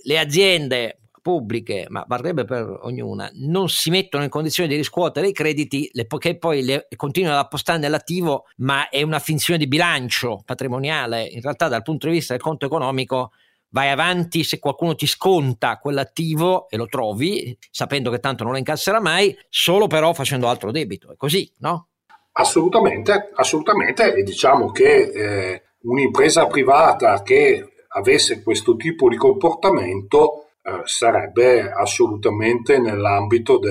le 0.03 0.19
aziende 0.19 1.01
pubbliche, 1.25 1.87
ma 1.89 2.05
varrebbe 2.07 2.45
per 2.45 2.81
ognuna, 2.83 3.31
non 3.37 3.71
si 3.71 3.89
mettono 3.89 4.25
in 4.25 4.29
condizione 4.29 4.69
di 4.69 4.77
riscuotere 4.77 5.29
i 5.29 5.33
crediti, 5.33 5.89
le, 5.95 6.07
che 6.07 6.37
poi 6.37 6.63
le 6.63 6.87
continuano 6.97 7.39
ad 7.39 7.45
appostare 7.47 7.79
nell'attivo, 7.79 8.45
ma 8.59 8.91
è 8.91 9.01
una 9.01 9.19
finzione 9.19 9.59
di 9.59 9.67
bilancio 9.67 10.43
patrimoniale. 10.45 11.25
In 11.25 11.41
realtà, 11.41 11.69
dal 11.69 11.81
punto 11.81 12.09
di 12.09 12.13
vista 12.13 12.35
del 12.35 12.43
conto 12.43 12.67
economico, 12.67 13.31
vai 13.71 13.89
avanti 13.89 14.45
se 14.45 14.59
qualcuno 14.59 14.95
ti 14.95 15.07
sconta 15.07 15.79
quell'attivo 15.79 16.69
e 16.69 16.77
lo 16.77 16.85
trovi, 16.89 17.57
sapendo 17.71 18.11
che 18.11 18.19
tanto 18.19 18.43
non 18.45 18.53
lo 18.53 18.59
incasserà 18.59 19.01
mai, 19.01 19.35
solo 19.49 19.87
però 19.87 20.13
facendo 20.13 20.47
altro 20.47 20.73
debito. 20.73 21.11
È 21.11 21.17
così, 21.17 21.51
no? 21.61 21.89
Assolutamente, 22.33 23.31
assolutamente. 23.35 24.15
E 24.15 24.23
diciamo 24.25 24.71
che 24.73 25.11
eh, 25.11 25.63
un'impresa 25.85 26.47
privata 26.49 27.23
che 27.23 27.67
avesse 27.97 28.43
questo 28.43 28.77
tipo 28.77 29.09
di 29.09 29.17
comportamento 29.17 30.44
eh, 30.67 30.81
sarebbe 30.85 31.71
assolutamente 31.71 32.79
nell'ambito 32.79 33.59
di 33.59 33.69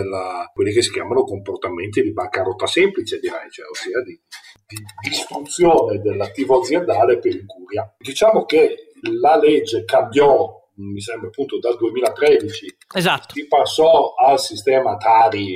quelli 0.54 0.72
che 0.72 0.84
si 0.84 0.92
chiamano 0.92 1.24
comportamenti 1.24 2.04
di 2.04 2.14
bancarotta 2.14 2.68
semplice, 2.68 3.20
direi, 3.20 3.50
cioè, 3.50 3.66
ossia 3.68 4.00
di, 4.04 4.20
di 4.68 4.78
distruzione 5.10 6.00
dell'attivo 6.00 6.60
aziendale 6.60 7.18
per 7.18 7.34
incuria. 7.34 7.92
Diciamo 7.98 8.46
che 8.46 8.92
la 9.22 9.38
legge 9.38 9.86
cambiò 9.86 10.62
mi 10.76 11.02
sembra 11.02 11.30
appunto 11.30 11.58
dal 11.60 11.78
2013 11.78 12.78
esatto. 12.96 13.34
si 13.34 13.48
passò 13.48 14.14
al 14.16 14.40
sistema 14.40 14.98
Tari 14.98 15.56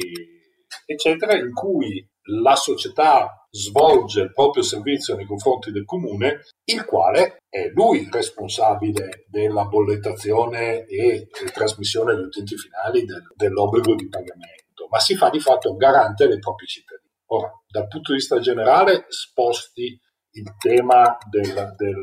eccetera 0.86 1.36
in 1.36 1.52
cui 1.54 2.08
la 2.30 2.56
società 2.56 3.37
svolge 3.50 4.22
il 4.22 4.34
proprio 4.34 4.64
servizio 4.64 5.16
nei 5.16 5.26
confronti 5.26 5.72
del 5.72 5.86
comune, 5.86 6.42
il 6.66 6.86
quale 6.86 7.38
è 7.50 7.70
lui 7.74 8.08
responsabile 8.12 9.26
della 9.28 9.66
bollettazione 9.66 10.86
e 10.86 11.28
trasmissione 11.54 12.14
agli 12.14 12.24
utenti 12.24 12.56
finali 12.58 13.06
del, 13.06 13.24
dell'obbligo 13.36 13.96
di 13.96 14.08
pagamento, 14.10 14.88
ma 14.90 15.00
si 15.00 15.16
fa 15.16 15.30
di 15.30 15.40
fatto 15.40 15.76
garante 15.76 16.28
dei 16.28 16.40
propri 16.40 16.66
cittadini. 16.66 17.06
Ora, 17.30 17.52
dal 17.68 17.88
punto 17.88 18.12
di 18.12 18.20
vista 18.20 18.40
generale, 18.40 19.06
sposti 19.10 20.00
il 20.32 20.56
tema 20.58 21.18
del, 21.30 21.74
del, 21.76 22.02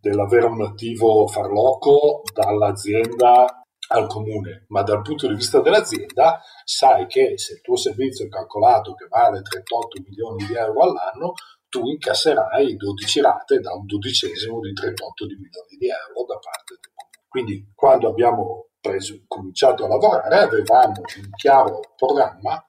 dell'avere 0.00 0.46
un 0.46 0.62
attivo 0.62 1.26
farloco 1.26 2.22
dall'azienda 2.32 3.62
al 3.88 4.06
comune, 4.06 4.64
ma 4.68 4.82
dal 4.82 5.02
punto 5.02 5.28
di 5.28 5.34
vista 5.34 5.60
dell'azienda 5.60 6.40
sai 6.64 7.06
che 7.06 7.38
se 7.38 7.54
il 7.54 7.60
tuo 7.60 7.76
servizio 7.76 8.26
è 8.26 8.28
calcolato 8.28 8.94
che 8.94 9.06
vale 9.08 9.42
38 9.42 10.02
milioni 10.04 10.46
di 10.46 10.54
euro 10.54 10.82
all'anno, 10.82 11.34
tu 11.68 11.86
incasserai 11.86 12.76
12 12.76 13.20
rate 13.20 13.60
da 13.60 13.74
un 13.74 13.86
dodicesimo 13.86 14.60
di 14.60 14.72
38 14.72 15.24
milioni 15.26 15.76
di 15.78 15.86
euro 15.86 16.24
da 16.26 16.38
parte 16.38 16.74
del 16.80 16.92
comune. 16.94 17.26
Quindi 17.28 17.72
quando 17.74 18.08
abbiamo 18.08 18.68
preso, 18.80 19.22
cominciato 19.26 19.84
a 19.84 19.88
lavorare 19.88 20.38
avevamo 20.38 21.00
un 21.00 21.30
chiaro 21.36 21.80
programma 21.96 22.64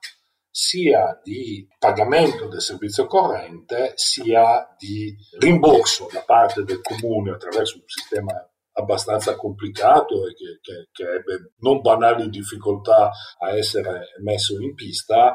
sia 0.50 1.20
di 1.22 1.68
pagamento 1.78 2.48
del 2.48 2.60
servizio 2.60 3.06
corrente 3.06 3.92
sia 3.94 4.74
di 4.76 5.16
rimborso 5.38 6.08
da 6.12 6.22
parte 6.22 6.64
del 6.64 6.80
comune 6.80 7.30
attraverso 7.30 7.76
un 7.76 7.84
sistema 7.86 8.47
abbastanza 8.78 9.36
complicato 9.36 10.26
e 10.26 10.34
che, 10.34 10.58
che, 10.60 10.88
che 10.92 11.02
ebbe 11.02 11.52
non 11.58 11.80
banali 11.80 12.28
difficoltà 12.28 13.10
a 13.38 13.56
essere 13.56 14.14
messo 14.22 14.60
in 14.60 14.74
pista 14.74 15.34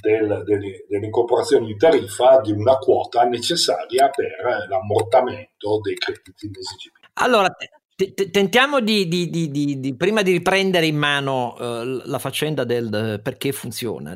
del, 0.00 0.42
dell'incorporazione 0.88 1.68
in 1.68 1.78
tariffa 1.78 2.40
di 2.40 2.52
una 2.52 2.76
quota 2.76 3.24
necessaria 3.24 4.08
per 4.10 4.66
l'ammortamento 4.68 5.80
dei 5.82 5.94
crediti 5.94 6.46
inesigibili. 6.46 7.06
Allora, 7.14 7.48
Tentiamo 7.96 8.80
di, 8.80 9.08
di, 9.08 9.30
di, 9.30 9.80
di, 9.80 9.96
prima 9.96 10.20
di 10.20 10.30
riprendere 10.30 10.84
in 10.84 10.98
mano 10.98 11.54
uh, 11.54 12.02
la 12.04 12.18
faccenda 12.18 12.62
del 12.64 13.16
uh, 13.16 13.22
perché 13.22 13.52
funziona. 13.52 14.14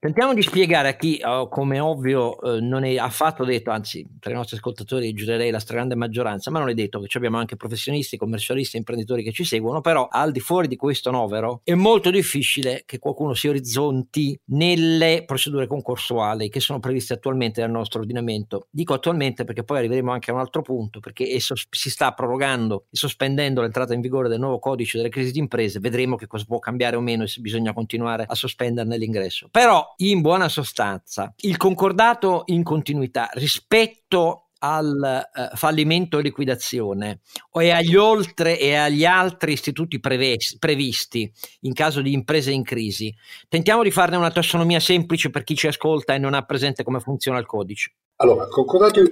Tentiamo 0.00 0.34
di 0.34 0.42
spiegare 0.42 0.88
a 0.88 0.96
chi, 0.96 1.22
uh, 1.22 1.48
come 1.48 1.78
ovvio, 1.78 2.38
non 2.60 2.82
è 2.82 2.96
affatto 2.96 3.44
detto, 3.44 3.70
anzi, 3.70 4.04
tra 4.18 4.32
i 4.32 4.34
nostri 4.34 4.56
ascoltatori 4.56 5.12
giurerei 5.12 5.52
la 5.52 5.60
stragrande 5.60 5.94
maggioranza, 5.94 6.50
ma 6.50 6.58
non 6.58 6.70
è 6.70 6.74
detto 6.74 6.98
che 6.98 7.18
abbiamo 7.18 7.38
anche 7.38 7.54
professionisti, 7.54 8.16
commercialisti, 8.16 8.76
imprenditori 8.76 9.22
che 9.22 9.30
ci 9.30 9.44
seguono, 9.44 9.80
però 9.80 10.08
al 10.10 10.32
di 10.32 10.40
fuori 10.40 10.66
di 10.66 10.74
questo 10.74 11.12
novero 11.12 11.60
è 11.62 11.74
molto 11.74 12.10
difficile 12.10 12.82
che 12.84 12.98
qualcuno 12.98 13.34
si 13.34 13.46
orizzonti 13.46 14.36
nelle 14.46 15.22
procedure 15.24 15.68
concorsuali 15.68 16.48
che 16.48 16.58
sono 16.58 16.80
previste 16.80 17.12
attualmente 17.12 17.60
dal 17.60 17.70
nostro 17.70 18.00
ordinamento. 18.00 18.66
Dico 18.70 18.92
attualmente 18.92 19.44
perché 19.44 19.62
poi 19.62 19.78
arriveremo 19.78 20.10
anche 20.10 20.32
a 20.32 20.34
un 20.34 20.40
altro 20.40 20.62
punto, 20.62 20.98
perché 20.98 21.28
esso 21.28 21.54
si 21.70 21.90
sta 21.90 22.10
prorogando 22.10 22.86
e 22.90 22.96
sospendendo 22.96 23.18
sospendendo 23.20 23.60
l'entrata 23.60 23.92
in 23.92 24.00
vigore 24.00 24.28
del 24.28 24.38
nuovo 24.38 24.58
codice 24.58 24.96
delle 24.96 25.10
crisi 25.10 25.32
di 25.32 25.40
imprese, 25.40 25.78
vedremo 25.78 26.16
che 26.16 26.26
cosa 26.26 26.44
può 26.46 26.58
cambiare 26.58 26.96
o 26.96 27.00
meno 27.00 27.24
e 27.24 27.26
se 27.26 27.42
bisogna 27.42 27.74
continuare 27.74 28.24
a 28.26 28.34
sospenderne 28.34 28.96
l'ingresso. 28.96 29.48
Però, 29.50 29.94
in 29.98 30.22
buona 30.22 30.48
sostanza, 30.48 31.32
il 31.40 31.58
concordato 31.58 32.44
in 32.46 32.62
continuità 32.62 33.28
rispetto 33.34 34.46
al 34.60 35.22
uh, 35.34 35.56
fallimento 35.56 36.18
e 36.18 36.22
liquidazione 36.22 37.20
e 37.52 37.70
agli 37.70 37.96
oltre 37.96 38.58
e 38.58 38.74
agli 38.74 39.04
altri 39.04 39.52
istituti 39.52 40.00
preves- 40.00 40.58
previsti 40.58 41.30
in 41.60 41.72
caso 41.72 42.00
di 42.00 42.12
imprese 42.12 42.50
in 42.50 42.62
crisi. 42.62 43.14
Tentiamo 43.48 43.82
di 43.82 43.90
farne 43.90 44.16
una 44.16 44.30
tassonomia 44.30 44.80
semplice 44.80 45.30
per 45.30 45.44
chi 45.44 45.54
ci 45.54 45.66
ascolta 45.66 46.14
e 46.14 46.18
non 46.18 46.34
ha 46.34 46.42
presente 46.42 46.82
come 46.82 47.00
funziona 47.00 47.38
il 47.38 47.46
codice. 47.46 47.92
Allora, 48.22 48.46
concordato 48.48 49.00
in, 49.00 49.08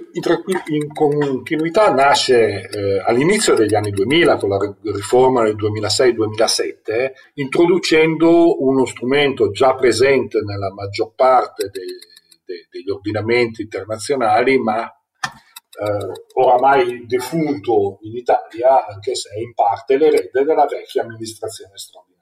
in 0.67 0.93
continuità 0.93 1.91
nasce 1.91 2.69
eh, 2.69 2.99
all'inizio 3.03 3.55
degli 3.55 3.73
anni 3.73 3.89
2000 3.89 4.37
con 4.37 4.49
la 4.49 4.75
riforma 4.83 5.41
del 5.41 5.55
2006-2007, 5.55 7.11
introducendo 7.35 8.63
uno 8.63 8.85
strumento 8.85 9.49
già 9.49 9.73
presente 9.73 10.41
nella 10.41 10.71
maggior 10.71 11.13
parte 11.15 11.71
dei, 11.71 11.87
dei, 12.45 12.67
degli 12.69 12.89
ordinamenti 12.91 13.63
internazionali, 13.63 14.59
ma 14.59 14.85
eh, 14.85 14.98
oramai 16.33 17.05
defunto 17.05 17.99
in 18.01 18.15
Italia, 18.15 18.85
anche 18.85 19.15
se 19.15 19.29
in 19.39 19.53
parte 19.53 19.97
l'erede 19.97 20.43
della 20.43 20.65
vecchia 20.65 21.03
amministrazione 21.03 21.77
straordinaria. 21.77 22.17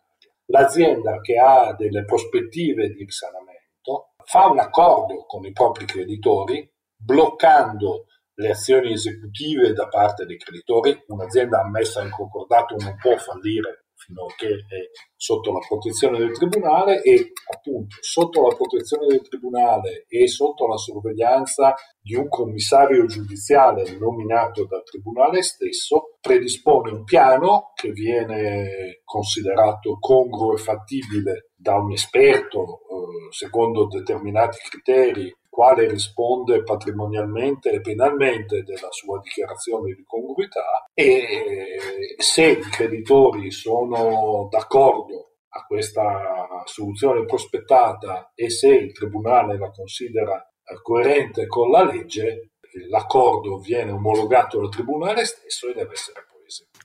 L'azienda 0.46 1.20
che 1.22 1.38
ha 1.38 1.74
delle 1.74 2.06
prospettive 2.06 2.90
di 2.90 3.04
risanamento 3.04 4.14
fa 4.24 4.48
un 4.48 4.60
accordo 4.60 5.26
con 5.26 5.46
i 5.46 5.52
propri 5.52 5.86
creditori 5.86 6.70
bloccando 6.96 8.06
le 8.36 8.52
azioni 8.52 8.94
esecutive 8.94 9.74
da 9.74 9.88
parte 9.88 10.26
dei 10.26 10.38
creditori. 10.38 11.04
Un'azienda 11.08 11.62
ammessa 11.62 12.02
in 12.04 12.12
concordato 12.12 12.76
non 12.78 12.96
può 12.98 13.18
fallire 13.18 13.87
fino 13.98 14.25
a 14.25 14.34
che 14.36 14.48
è 14.48 14.89
sotto 15.16 15.51
la 15.51 15.60
protezione 15.68 16.20
del 16.20 16.32
tribunale 16.32 17.01
e 17.01 17.32
appunto 17.51 17.98
sotto 18.00 18.48
la 18.48 18.56
protezione 18.56 19.08
del 19.08 19.22
tribunale 19.22 20.06
e 20.08 20.27
sotto 20.27 20.68
la 20.68 20.77
sorveglianza 20.77 21.74
di 22.00 22.16
un 22.16 22.30
commissario 22.30 23.06
giudiziale 23.06 23.98
nominato 23.98 24.66
dal 24.66 24.84
tribunale 24.84 25.42
stesso 25.42 26.18
predispone 26.22 26.92
un 26.92 27.04
piano 27.04 27.72
che 27.74 27.92
viene 27.92 29.01
considerato 29.04 29.98
congruo 30.00 30.54
e 30.54 30.58
fattibile 30.58 31.50
da 31.56 31.75
un 31.75 31.92
esperto 31.92 32.82
eh, 32.82 33.32
secondo 33.32 33.88
determinati 33.88 34.60
criteri 34.70 35.36
quale 35.58 35.88
risponde 35.88 36.62
patrimonialmente 36.62 37.72
e 37.72 37.82
penalmente 37.82 38.62
della 38.62 38.92
sua 38.92 39.20
dichiarazione 39.20 39.96
di 39.96 40.04
congruità 40.06 40.86
e 40.94 41.80
se 42.16 42.46
i 42.46 42.60
creditori 42.60 43.50
sono 43.50 44.48
d'accordo 44.52 45.38
a 45.50 45.66
questa 45.66 46.62
soluzione 46.66 47.26
prospettata 47.26 48.34
e 48.36 48.52
se 48.52 48.68
il 48.68 48.94
Tribunale 48.94 49.58
la 49.58 49.72
considera 49.72 50.48
coerente 50.84 51.48
con 51.48 51.72
la 51.72 51.84
legge, 51.84 52.52
l'accordo 52.90 53.58
viene 53.58 53.94
omologato 53.94 54.60
dal 54.60 54.70
Tribunale 54.70 55.26
stesso 55.26 55.70
e 55.70 55.74
deve 55.74 55.94
essere 55.94 56.27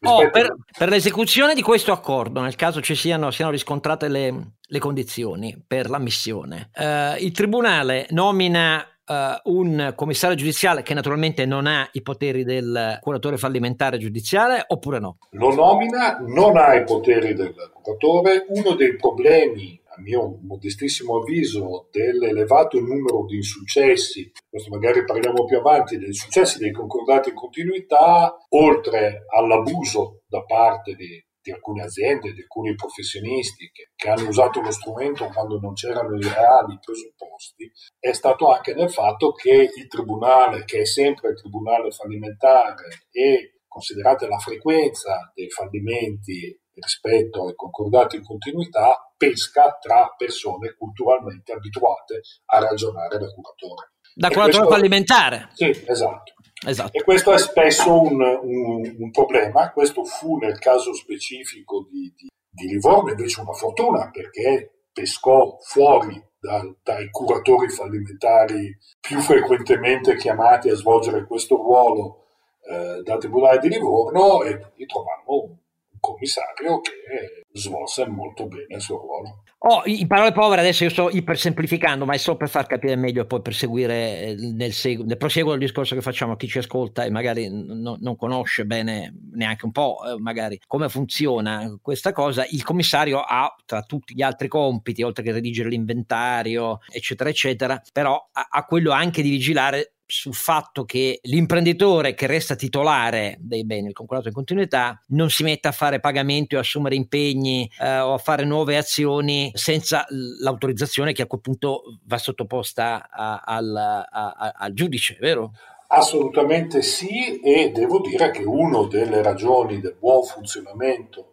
Oh, 0.05 0.31
per, 0.31 0.57
per, 0.77 0.89
l'esecuzione 0.89 1.55
di 1.55 1.63
questo 1.63 1.93
accordo, 1.93 2.41
nel 2.41 2.57
caso 2.57 2.81
ci 2.81 2.95
siano, 2.95 3.31
siano 3.31 3.53
riscontrate 3.53 4.09
le, 4.09 4.55
le 4.61 4.79
condizioni 4.79 5.63
per 5.65 5.89
l'ammissione, 5.89 6.71
eh, 6.75 7.17
il 7.21 7.33
Tribunale 7.33 8.07
nomina 8.11 8.87
Uh, 9.05 9.35
un 9.53 9.95
commissario 9.97 10.37
giudiziale 10.37 10.83
che 10.83 10.95
naturalmente 10.95 11.45
non 11.45 11.67
ha 11.67 11.87
i 11.91 12.03
poteri 12.03 12.45
del 12.45 12.99
curatore 13.01 13.37
fallimentare 13.37 13.99
giudiziale 13.99 14.65
oppure 14.65 15.01
no? 15.01 15.19
Lo 15.31 15.53
nomina, 15.53 16.19
non 16.21 16.57
ha 16.57 16.73
i 16.75 16.85
poteri 16.85 17.35
del 17.35 17.53
curatore. 17.83 18.47
Uno 18.51 18.75
dei 18.77 18.95
problemi 18.95 19.82
a 19.95 20.01
mio 20.01 20.39
modestissimo 20.43 21.19
avviso, 21.19 21.89
dell'elevato 21.91 22.81
numero 22.81 23.25
di 23.27 23.37
insuccessi, 23.37 24.31
questo 24.49 24.71
magari 24.71 25.05
parliamo 25.05 25.45
più 25.45 25.59
avanti, 25.59 25.99
dei 25.99 26.15
successi 26.15 26.59
dei 26.59 26.73
concordati 26.73 27.31
in 27.31 27.35
continuità, 27.35 28.37
oltre 28.51 29.25
all'abuso 29.29 30.23
da 30.27 30.43
parte 30.45 30.95
di 30.95 31.23
di 31.43 31.51
alcune 31.51 31.83
aziende, 31.83 32.33
di 32.33 32.41
alcuni 32.41 32.75
professionisti 32.77 33.69
che, 33.73 33.91
che, 33.97 34.09
hanno 34.09 34.29
usato 34.29 34.61
lo 34.61 34.71
strumento 34.71 35.27
quando 35.27 35.59
non 35.59 35.75
c'erano 35.75 36.17
i 36.17 36.23
reali 36.23 36.79
presupposti, 36.81 37.71
è 37.99 38.13
stato 38.13 38.49
anche 38.49 38.75
nel 38.75 38.91
fatto 38.91 39.33
che 39.33 39.69
il 39.75 39.89
tribunale, 39.89 40.65
che 40.65 40.83
è 40.83 40.87
sempre 40.87 41.31
il 41.31 41.37
tribunale 41.37 41.91
fallimentare 41.91 43.07
e 43.11 43.59
considerate 43.67 44.29
la 44.29 44.39
frequenza 44.39 45.33
dei 45.35 45.51
fallimenti 45.51 46.57
rispetto 46.75 47.49
ai 47.49 47.55
concordati 47.55 48.17
in 48.17 48.25
continuità, 48.25 49.12
pesca 49.23 49.79
tra 49.81 50.13
persone 50.17 50.75
culturalmente 50.77 51.53
abituate 51.53 52.23
a 52.47 52.59
ragionare 52.59 53.19
da 53.19 53.33
curatore. 53.33 53.93
Da 54.15 54.29
curatore 54.29 54.57
questo, 54.57 54.75
fallimentare. 54.75 55.49
Sì, 55.53 55.69
esatto. 55.87 56.33
esatto. 56.67 56.99
E 56.99 57.05
questo 57.05 57.33
è 57.33 57.39
spesso 57.39 58.03
un, 58.03 58.21
un, 58.21 58.97
un, 58.99 59.11
problema. 59.13 59.71
Questo 59.71 60.03
fu 60.05 60.39
nel 60.39 60.59
caso 60.59 60.93
specifico 60.93 61.87
di, 61.89 62.13
di, 62.17 62.29
di 62.51 62.67
Livorno 62.67 63.11
invece 63.11 63.41
una 63.41 63.53
fortuna 63.53 64.11
perché 64.11 64.87
pescò 64.93 65.57
fuori 65.61 66.21
da, 66.39 66.61
dai 66.83 67.09
curatori 67.11 67.69
fallimentari 67.69 68.77
più 69.01 69.21
frequentemente 69.21 70.17
chiamati 70.17 70.69
a 70.69 70.75
svolgere 70.75 71.25
questo 71.27 71.55
ruolo 71.55 72.27
eh, 72.69 73.03
dal 73.05 73.21
Tribunale 73.21 73.61
di 73.61 73.69
Livorno 73.69 74.43
e 74.43 74.59
quindi 74.59 74.87
trovammo 74.87 75.45
un 75.45 75.57
commissario 76.03 76.81
che 76.81 77.45
svolse 77.53 78.09
molto 78.09 78.47
bene 78.47 78.75
il 78.75 78.81
suo 78.81 78.99
ruolo. 78.99 79.45
Oh, 79.65 79.83
in 79.85 80.09
parole 80.09 80.33
povere, 80.33 80.61
adesso 80.61 80.83
io 80.83 80.91
sto 80.91 81.09
ipersemplificando, 81.09 82.05
ma 82.05 82.15
è 82.15 82.17
solo 82.17 82.37
per 82.37 82.49
far 82.49 82.67
capire 82.67 82.97
meglio 82.97 83.23
e 83.23 83.27
poi 83.27 83.41
per 83.41 83.55
seguire 83.55 84.21
eh, 84.21 84.35
nel, 84.35 84.73
segu- 84.73 85.07
nel 85.07 85.17
proseguo 85.17 85.53
del 85.53 85.61
discorso 85.61 85.95
che 85.95 86.01
facciamo 86.01 86.33
a 86.33 86.37
chi 86.37 86.49
ci 86.49 86.59
ascolta 86.59 87.05
e 87.05 87.11
magari 87.11 87.49
n- 87.49 87.97
non 88.01 88.17
conosce 88.17 88.65
bene 88.65 89.15
neanche 89.35 89.65
un 89.65 89.71
po' 89.71 90.01
eh, 90.05 90.19
magari 90.19 90.59
come 90.67 90.89
funziona 90.89 91.79
questa 91.81 92.11
cosa. 92.11 92.45
Il 92.51 92.65
commissario 92.65 93.21
ha 93.21 93.55
tra 93.65 93.83
tutti 93.83 94.17
gli 94.17 94.23
altri 94.23 94.49
compiti, 94.49 95.05
oltre 95.05 95.23
che 95.23 95.31
redigere 95.31 95.69
l'inventario, 95.69 96.81
eccetera, 96.91 97.31
eccetera, 97.31 97.81
però 97.93 98.29
ha, 98.33 98.49
ha 98.51 98.65
quello 98.65 98.91
anche 98.91 99.23
di 99.23 99.31
vigilare 99.31 99.93
sul 100.13 100.35
fatto 100.35 100.85
che 100.85 101.21
l'imprenditore 101.23 102.13
che 102.13 102.27
resta 102.27 102.55
titolare 102.55 103.39
dei 103.41 103.65
beni, 103.65 103.89
il 103.89 103.95
concordato 103.95 104.29
in 104.29 104.35
continuità, 104.35 105.03
non 105.09 105.31
si 105.31 105.43
metta 105.43 105.71
a 105.71 105.73
fare 105.73 106.01
pagamenti 106.01 106.55
o 106.55 106.59
assumere 106.59 106.95
impegni 106.95 107.69
eh, 107.81 107.99
o 107.99 108.13
a 108.13 108.19
fare 108.19 108.45
nuove 108.45 108.77
azioni 108.77 109.51
senza 109.55 110.05
l'autorizzazione 110.11 111.15
che 111.15 111.23
a 111.23 111.27
quel 111.27 111.41
punto 111.41 111.83
va 112.05 112.19
sottoposta 112.19 113.09
a, 113.11 113.41
al, 113.43 113.75
a, 113.75 114.03
a, 114.11 114.53
al 114.55 114.75
giudice, 114.75 115.17
vero? 115.19 115.53
Assolutamente 115.89 116.83
sì 116.83 117.41
e 117.41 117.71
devo 117.71 118.01
dire 118.01 118.31
che 118.33 118.43
una 118.45 118.87
delle 118.87 119.23
ragioni 119.23 119.81
del 119.81 119.97
buon 119.99 120.25
funzionamento 120.25 121.33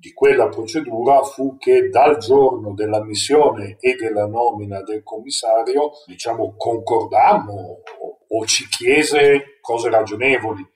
di 0.00 0.12
quella 0.12 0.48
procedura 0.48 1.22
fu 1.22 1.56
che 1.58 1.88
dal 1.88 2.16
giorno 2.16 2.72
dell'ammissione 2.72 3.76
e 3.80 3.96
della 3.96 4.26
nomina 4.26 4.82
del 4.82 5.02
commissario, 5.02 5.90
diciamo, 6.06 6.54
concordammo 6.56 7.80
o, 8.30 8.38
o 8.38 8.46
ci 8.46 8.66
chiese 8.68 9.58
cose 9.60 9.90
ragionevoli 9.90 10.66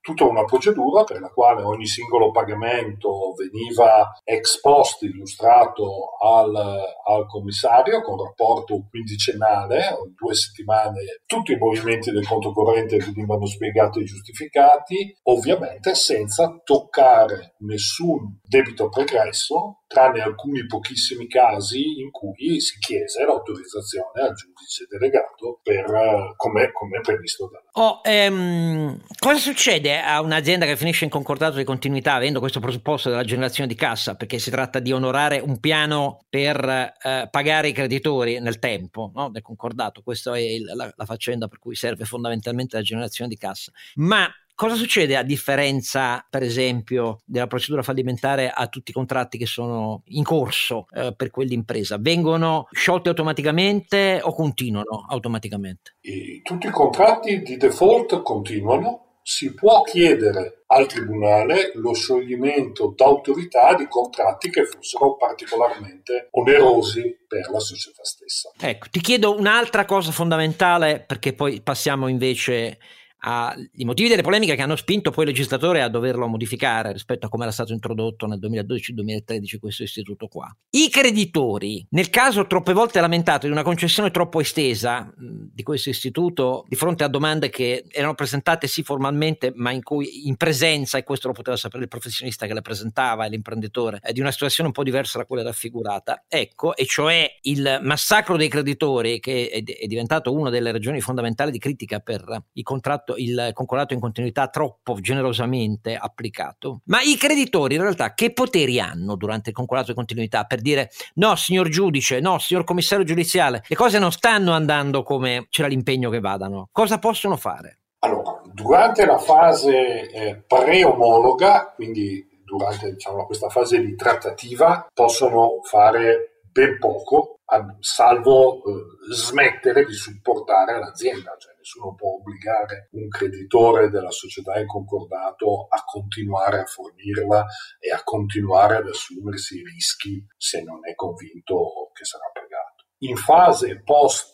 tutta 0.00 0.24
una 0.24 0.44
procedura 0.44 1.02
per 1.02 1.20
la 1.20 1.30
quale 1.30 1.62
ogni 1.62 1.86
singolo 1.86 2.30
pagamento 2.30 3.32
veniva 3.34 4.12
ex 4.22 4.60
post 4.60 5.02
illustrato 5.02 6.16
al, 6.22 6.54
al 6.54 7.26
commissario 7.26 8.02
con 8.02 8.22
rapporto 8.22 8.86
quindicenale, 8.88 9.96
due 10.14 10.34
settimane, 10.34 11.22
tutti 11.26 11.52
i 11.52 11.56
movimenti 11.56 12.12
del 12.12 12.26
conto 12.26 12.52
corrente 12.52 12.98
venivano 12.98 13.46
spiegati 13.46 14.00
e 14.00 14.04
giustificati, 14.04 15.16
ovviamente 15.24 15.94
senza 15.94 16.60
toccare 16.62 17.54
nessun 17.58 18.38
debito 18.44 18.88
pregresso, 18.88 19.82
tranne 19.86 20.20
alcuni 20.20 20.66
pochissimi 20.66 21.26
casi 21.26 22.00
in 22.00 22.10
cui 22.10 22.60
si 22.60 22.78
chiese 22.78 23.24
l'autorizzazione 23.24 24.20
al 24.20 24.34
giudice 24.34 24.86
delegato 24.88 25.60
per 25.62 26.34
come, 26.36 26.72
come 26.72 27.00
previsto 27.00 27.48
da 27.50 27.62
Oh, 27.78 28.00
ehm, 28.02 29.00
cosa 29.18 29.38
succede 29.38 30.00
a 30.00 30.22
un'azienda 30.22 30.64
che 30.64 30.76
finisce 30.76 31.04
in 31.04 31.10
concordato 31.10 31.56
di 31.56 31.64
continuità 31.64 32.14
avendo 32.14 32.40
questo 32.40 32.58
presupposto 32.58 33.10
della 33.10 33.22
generazione 33.22 33.68
di 33.68 33.74
cassa? 33.74 34.14
Perché 34.14 34.38
si 34.38 34.50
tratta 34.50 34.78
di 34.78 34.92
onorare 34.92 35.38
un 35.40 35.60
piano 35.60 36.24
per 36.28 36.56
eh, 36.66 37.28
pagare 37.30 37.68
i 37.68 37.72
creditori 37.72 38.40
nel 38.40 38.58
tempo 38.58 39.12
no? 39.14 39.28
del 39.28 39.42
concordato. 39.42 40.00
Questa 40.02 40.34
è 40.34 40.40
il, 40.40 40.64
la, 40.64 40.90
la 40.94 41.04
faccenda 41.04 41.48
per 41.48 41.58
cui 41.58 41.74
serve 41.74 42.06
fondamentalmente 42.06 42.76
la 42.76 42.82
generazione 42.82 43.28
di 43.28 43.36
cassa. 43.36 43.70
Ma 43.96 44.26
Cosa 44.56 44.74
succede 44.74 45.18
a 45.18 45.22
differenza, 45.22 46.26
per 46.30 46.42
esempio, 46.42 47.18
della 47.26 47.46
procedura 47.46 47.82
fallimentare 47.82 48.48
a 48.48 48.68
tutti 48.68 48.90
i 48.90 48.94
contratti 48.94 49.36
che 49.36 49.44
sono 49.44 50.00
in 50.06 50.24
corso 50.24 50.86
eh, 50.94 51.12
per 51.14 51.28
quell'impresa? 51.28 51.98
Vengono 52.00 52.66
sciolti 52.70 53.08
automaticamente 53.10 54.18
o 54.22 54.32
continuano 54.32 55.04
automaticamente? 55.10 55.96
E 56.00 56.40
tutti 56.42 56.68
i 56.68 56.70
contratti 56.70 57.42
di 57.42 57.58
default 57.58 58.22
continuano. 58.22 59.18
Si 59.20 59.52
può 59.52 59.82
chiedere 59.82 60.62
al 60.68 60.86
Tribunale 60.86 61.72
lo 61.74 61.92
scioglimento 61.92 62.94
d'autorità 62.96 63.74
di 63.74 63.86
contratti 63.88 64.48
che 64.48 64.64
fossero 64.64 65.16
particolarmente 65.16 66.28
onerosi 66.30 67.24
per 67.28 67.50
la 67.50 67.58
società 67.58 68.04
stessa. 68.04 68.52
Ecco, 68.58 68.86
ti 68.90 69.00
chiedo 69.00 69.36
un'altra 69.36 69.84
cosa 69.84 70.12
fondamentale 70.12 71.04
perché 71.06 71.34
poi 71.34 71.60
passiamo 71.60 72.08
invece 72.08 72.78
ai 73.20 73.84
motivi 73.84 74.08
delle 74.08 74.22
polemiche 74.22 74.54
che 74.54 74.62
hanno 74.62 74.76
spinto 74.76 75.10
poi 75.10 75.24
il 75.24 75.30
legislatore 75.30 75.82
a 75.82 75.88
doverlo 75.88 76.26
modificare 76.26 76.92
rispetto 76.92 77.26
a 77.26 77.28
come 77.28 77.44
era 77.44 77.52
stato 77.52 77.72
introdotto 77.72 78.26
nel 78.26 78.38
2012-2013 78.38 79.58
questo 79.58 79.82
istituto 79.84 80.26
qua. 80.28 80.54
I 80.70 80.88
creditori, 80.90 81.86
nel 81.90 82.10
caso 82.10 82.46
troppe 82.46 82.72
volte 82.72 83.00
lamentato 83.00 83.46
di 83.46 83.52
una 83.52 83.62
concessione 83.62 84.10
troppo 84.10 84.40
estesa 84.40 85.12
di 85.16 85.62
questo 85.62 85.88
istituto 85.88 86.64
di 86.68 86.76
fronte 86.76 87.04
a 87.04 87.08
domande 87.08 87.48
che 87.48 87.84
erano 87.90 88.14
presentate 88.14 88.66
sì 88.66 88.82
formalmente 88.82 89.52
ma 89.54 89.70
in 89.70 89.82
cui 89.82 90.26
in 90.26 90.36
presenza, 90.36 90.98
e 90.98 91.02
questo 91.02 91.28
lo 91.28 91.34
poteva 91.34 91.56
sapere 91.56 91.84
il 91.84 91.88
professionista 91.88 92.46
che 92.46 92.54
le 92.54 92.62
presentava 92.62 93.24
e 93.24 93.30
l'imprenditore, 93.30 94.00
di 94.12 94.20
una 94.20 94.30
situazione 94.30 94.68
un 94.68 94.74
po' 94.74 94.82
diversa 94.82 95.18
da 95.18 95.24
quella 95.24 95.42
raffigurata, 95.42 96.24
ecco, 96.28 96.76
e 96.76 96.84
cioè 96.86 97.28
il 97.42 97.80
massacro 97.82 98.36
dei 98.36 98.48
creditori 98.48 99.20
che 99.20 99.48
è, 99.48 99.62
è 99.62 99.86
diventato 99.86 100.32
una 100.32 100.50
delle 100.50 100.72
ragioni 100.72 101.00
fondamentali 101.00 101.50
di 101.50 101.58
critica 101.58 102.00
per 102.00 102.24
i 102.52 102.62
contratti 102.62 103.05
il 103.16 103.50
concordato 103.52 103.94
in 103.94 104.00
continuità 104.00 104.48
troppo 104.48 104.98
generosamente 105.00 105.94
applicato, 105.94 106.80
ma 106.86 107.00
i 107.02 107.16
creditori 107.16 107.76
in 107.76 107.82
realtà 107.82 108.14
che 108.14 108.32
poteri 108.32 108.80
hanno 108.80 109.14
durante 109.14 109.50
il 109.50 109.56
concordato 109.56 109.90
di 109.90 109.96
continuità 109.96 110.44
per 110.44 110.60
dire 110.60 110.90
no 111.14 111.36
signor 111.36 111.68
giudice, 111.68 112.20
no 112.20 112.38
signor 112.38 112.64
commissario 112.64 113.04
giudiziale, 113.04 113.62
le 113.66 113.76
cose 113.76 113.98
non 113.98 114.10
stanno 114.10 114.52
andando 114.52 115.02
come 115.02 115.46
c'era 115.50 115.68
l'impegno 115.68 116.10
che 116.10 116.20
vadano, 116.20 116.68
cosa 116.72 116.98
possono 116.98 117.36
fare? 117.36 117.78
Allora, 118.00 118.40
durante 118.52 119.04
la 119.04 119.18
fase 119.18 120.08
eh, 120.10 120.42
pre-omologa, 120.46 121.72
quindi 121.74 122.24
durante 122.44 122.92
diciamo, 122.92 123.26
questa 123.26 123.48
fase 123.48 123.80
di 123.80 123.96
trattativa, 123.96 124.86
possono 124.94 125.60
fare 125.62 126.35
ben 126.56 126.78
poco, 126.78 127.40
salvo 127.80 128.64
eh, 128.64 129.12
smettere 129.12 129.84
di 129.84 129.92
supportare 129.92 130.78
l'azienda. 130.78 131.36
Cioè, 131.36 131.54
nessuno 131.58 131.94
può 131.94 132.14
obbligare 132.14 132.88
un 132.92 133.08
creditore 133.08 133.90
della 133.90 134.10
società 134.10 134.58
in 134.58 134.66
concordato 134.66 135.66
a 135.68 135.84
continuare 135.84 136.60
a 136.60 136.64
fornirla 136.64 137.44
e 137.78 137.90
a 137.92 138.00
continuare 138.02 138.76
ad 138.76 138.86
assumersi 138.88 139.58
i 139.58 139.64
rischi 139.64 140.24
se 140.34 140.62
non 140.62 140.80
è 140.88 140.94
convinto 140.94 141.90
che 141.92 142.06
sarà 142.06 142.30
pagato. 142.32 142.86
In 143.00 143.16
fase 143.16 143.82
post 143.84 144.32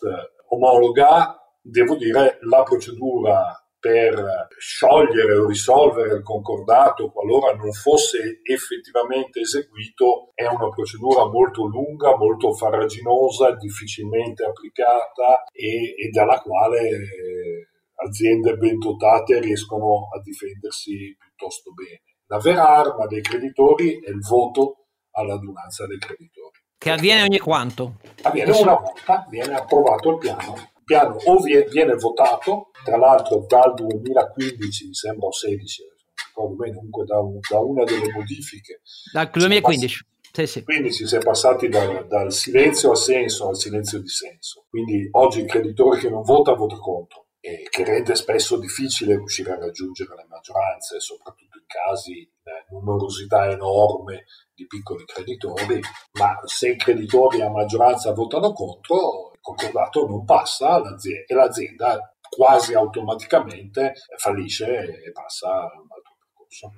omologa, 0.48 1.36
devo 1.60 1.96
dire, 1.96 2.38
la 2.42 2.62
procedura 2.62 3.61
per 3.82 4.46
sciogliere 4.58 5.34
o 5.38 5.48
risolvere 5.48 6.14
il 6.14 6.22
concordato 6.22 7.10
qualora 7.10 7.52
non 7.56 7.72
fosse 7.72 8.38
effettivamente 8.44 9.40
eseguito 9.40 10.30
è 10.34 10.46
una 10.46 10.68
procedura 10.68 11.26
molto 11.26 11.66
lunga, 11.66 12.16
molto 12.16 12.52
farraginosa, 12.52 13.56
difficilmente 13.56 14.44
applicata 14.44 15.42
e, 15.50 15.96
e 15.98 16.10
dalla 16.12 16.40
quale 16.40 16.78
eh, 16.90 17.68
aziende 18.06 18.56
ben 18.56 18.78
dotate 18.78 19.40
riescono 19.40 20.10
a 20.14 20.20
difendersi 20.20 21.16
piuttosto 21.18 21.72
bene. 21.72 22.02
La 22.26 22.38
vera 22.38 22.68
arma 22.68 23.06
dei 23.06 23.20
creditori 23.20 24.00
è 24.00 24.10
il 24.10 24.20
voto 24.20 24.86
all'adunanza 25.10 25.88
dei 25.88 25.98
creditori. 25.98 26.60
Che 26.78 26.90
avviene 26.90 27.22
ogni 27.22 27.40
quanto? 27.40 27.96
Avviene 28.22 28.52
una 28.52 28.74
volta, 28.76 29.26
viene 29.28 29.56
approvato 29.56 30.10
il 30.10 30.18
piano 30.18 30.70
piano 30.92 31.16
o 31.24 31.38
viene 31.40 31.94
votato, 31.94 32.70
tra 32.84 32.98
l'altro 32.98 33.46
dal 33.48 33.72
2015, 33.74 34.86
mi 34.88 34.94
sembra 34.94 35.28
o 35.28 35.32
16, 35.32 35.82
ricordo 36.28 36.54
bene, 36.54 36.74
comunque 36.74 37.04
da, 37.04 37.18
un, 37.18 37.38
da, 37.48 37.60
una 37.60 37.84
delle 37.84 38.12
modifiche. 38.12 38.82
Dal 39.10 39.30
2015. 39.30 40.06
Sì, 40.32 40.46
sì. 40.46 40.64
Quindi 40.64 40.90
si 40.92 41.04
è 41.14 41.18
passati 41.18 41.68
dal, 41.68 42.06
dal 42.06 42.32
silenzio 42.32 42.92
a 42.92 42.96
senso 42.96 43.48
al 43.48 43.56
silenzio 43.56 44.00
di 44.00 44.08
senso. 44.08 44.64
Quindi 44.68 45.08
oggi 45.12 45.40
il 45.40 45.46
creditore 45.46 45.98
che 45.98 46.08
non 46.08 46.22
vota 46.22 46.54
vota 46.54 46.76
contro 46.76 47.26
e 47.38 47.66
che 47.68 47.84
rende 47.84 48.14
spesso 48.14 48.56
difficile 48.56 49.16
riuscire 49.16 49.52
a 49.52 49.58
raggiungere 49.58 50.14
le 50.14 50.26
maggioranze, 50.28 51.00
soprattutto 51.00 51.58
in 51.58 51.64
casi 51.66 52.22
eh, 52.22 52.64
numerosità 52.70 53.50
enorme 53.50 54.24
di 54.54 54.66
piccoli 54.66 55.04
creditori, 55.04 55.80
ma 56.12 56.38
se 56.44 56.70
i 56.70 56.76
creditori 56.76 57.42
a 57.42 57.50
maggioranza 57.50 58.12
votano 58.12 58.52
contro, 58.52 59.31
concordato 59.42 60.06
non 60.06 60.24
passa 60.24 60.80
e 61.02 61.34
l'azienda 61.34 62.14
quasi 62.30 62.72
automaticamente 62.72 63.92
fallisce 64.16 65.02
e 65.04 65.12
passa 65.12 65.48
a 65.48 65.64
un 65.64 65.88
altro 65.90 66.16
percorso. 66.18 66.72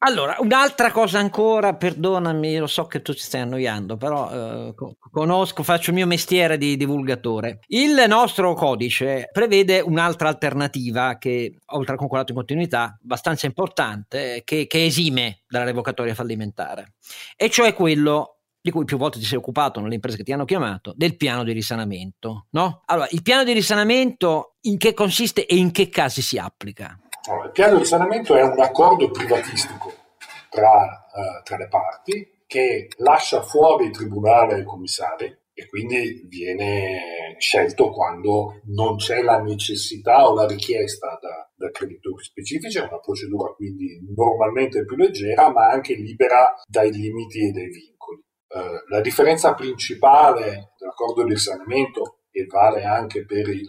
Allora, 0.00 0.36
un'altra 0.40 0.92
cosa 0.92 1.18
ancora, 1.18 1.74
perdonami, 1.74 2.58
lo 2.58 2.66
so 2.66 2.86
che 2.86 3.00
tu 3.00 3.14
ci 3.14 3.22
stai 3.22 3.40
annoiando, 3.40 3.96
però 3.96 4.30
eh, 4.30 4.74
conosco, 5.10 5.62
faccio 5.62 5.88
il 5.90 5.96
mio 5.96 6.06
mestiere 6.06 6.58
di 6.58 6.76
divulgatore. 6.76 7.60
Il 7.68 8.04
nostro 8.06 8.52
codice 8.52 9.30
prevede 9.32 9.80
un'altra 9.80 10.28
alternativa 10.28 11.16
che, 11.16 11.56
oltre 11.66 11.92
al 11.92 11.98
concordato 11.98 12.32
in 12.32 12.36
continuità, 12.36 12.98
abbastanza 13.02 13.46
importante, 13.46 14.42
che, 14.44 14.66
che 14.66 14.84
esime 14.84 15.44
dalla 15.48 15.64
revocatoria 15.64 16.14
fallimentare, 16.14 16.96
e 17.34 17.48
cioè 17.48 17.72
quello 17.72 18.35
di 18.66 18.72
cui 18.72 18.84
più 18.84 18.96
volte 18.96 19.20
ti 19.20 19.24
sei 19.24 19.38
occupato 19.38 19.78
nelle 19.78 19.94
imprese 19.94 20.16
che 20.16 20.24
ti 20.24 20.32
hanno 20.32 20.44
chiamato, 20.44 20.92
del 20.96 21.16
piano 21.16 21.44
di 21.44 21.52
risanamento. 21.52 22.48
No? 22.50 22.82
Allora, 22.86 23.06
il 23.12 23.22
piano 23.22 23.44
di 23.44 23.52
risanamento 23.52 24.56
in 24.62 24.76
che 24.76 24.92
consiste 24.92 25.46
e 25.46 25.54
in 25.54 25.70
che 25.70 25.88
casi 25.88 26.20
si 26.20 26.36
applica? 26.36 26.98
Allora, 27.28 27.46
il 27.46 27.52
piano 27.52 27.74
di 27.74 27.78
risanamento 27.78 28.34
è 28.34 28.42
un 28.42 28.60
accordo 28.60 29.08
privatistico 29.12 29.92
tra, 30.50 30.66
uh, 30.68 31.44
tra 31.44 31.56
le 31.56 31.68
parti 31.68 32.42
che 32.44 32.88
lascia 32.96 33.40
fuori 33.42 33.86
il 33.86 33.92
tribunale 33.92 34.56
e 34.56 34.60
i 34.62 34.64
commissari 34.64 35.26
e 35.58 35.68
quindi 35.68 36.26
viene 36.28 37.36
scelto 37.38 37.90
quando 37.90 38.60
non 38.64 38.96
c'è 38.96 39.22
la 39.22 39.40
necessità 39.40 40.28
o 40.28 40.34
la 40.34 40.46
richiesta 40.46 41.18
da, 41.20 41.50
da 41.54 41.70
creditori 41.70 42.22
specifici, 42.22 42.76
è 42.76 42.82
una 42.82 42.98
procedura 42.98 43.54
quindi 43.54 44.04
normalmente 44.14 44.84
più 44.84 44.96
leggera 44.96 45.50
ma 45.50 45.70
anche 45.70 45.94
libera 45.94 46.52
dai 46.68 46.92
limiti 46.92 47.46
e 47.46 47.52
dai 47.52 47.68
vincoli. 47.68 47.95
Uh, 48.56 48.88
la 48.88 49.02
differenza 49.02 49.52
principale 49.52 50.72
dell'accordo 50.78 51.24
di 51.24 51.34
risanamento 51.34 52.20
e 52.30 52.46
vale 52.46 52.84
anche 52.84 53.26
per 53.26 53.48
il 53.48 53.68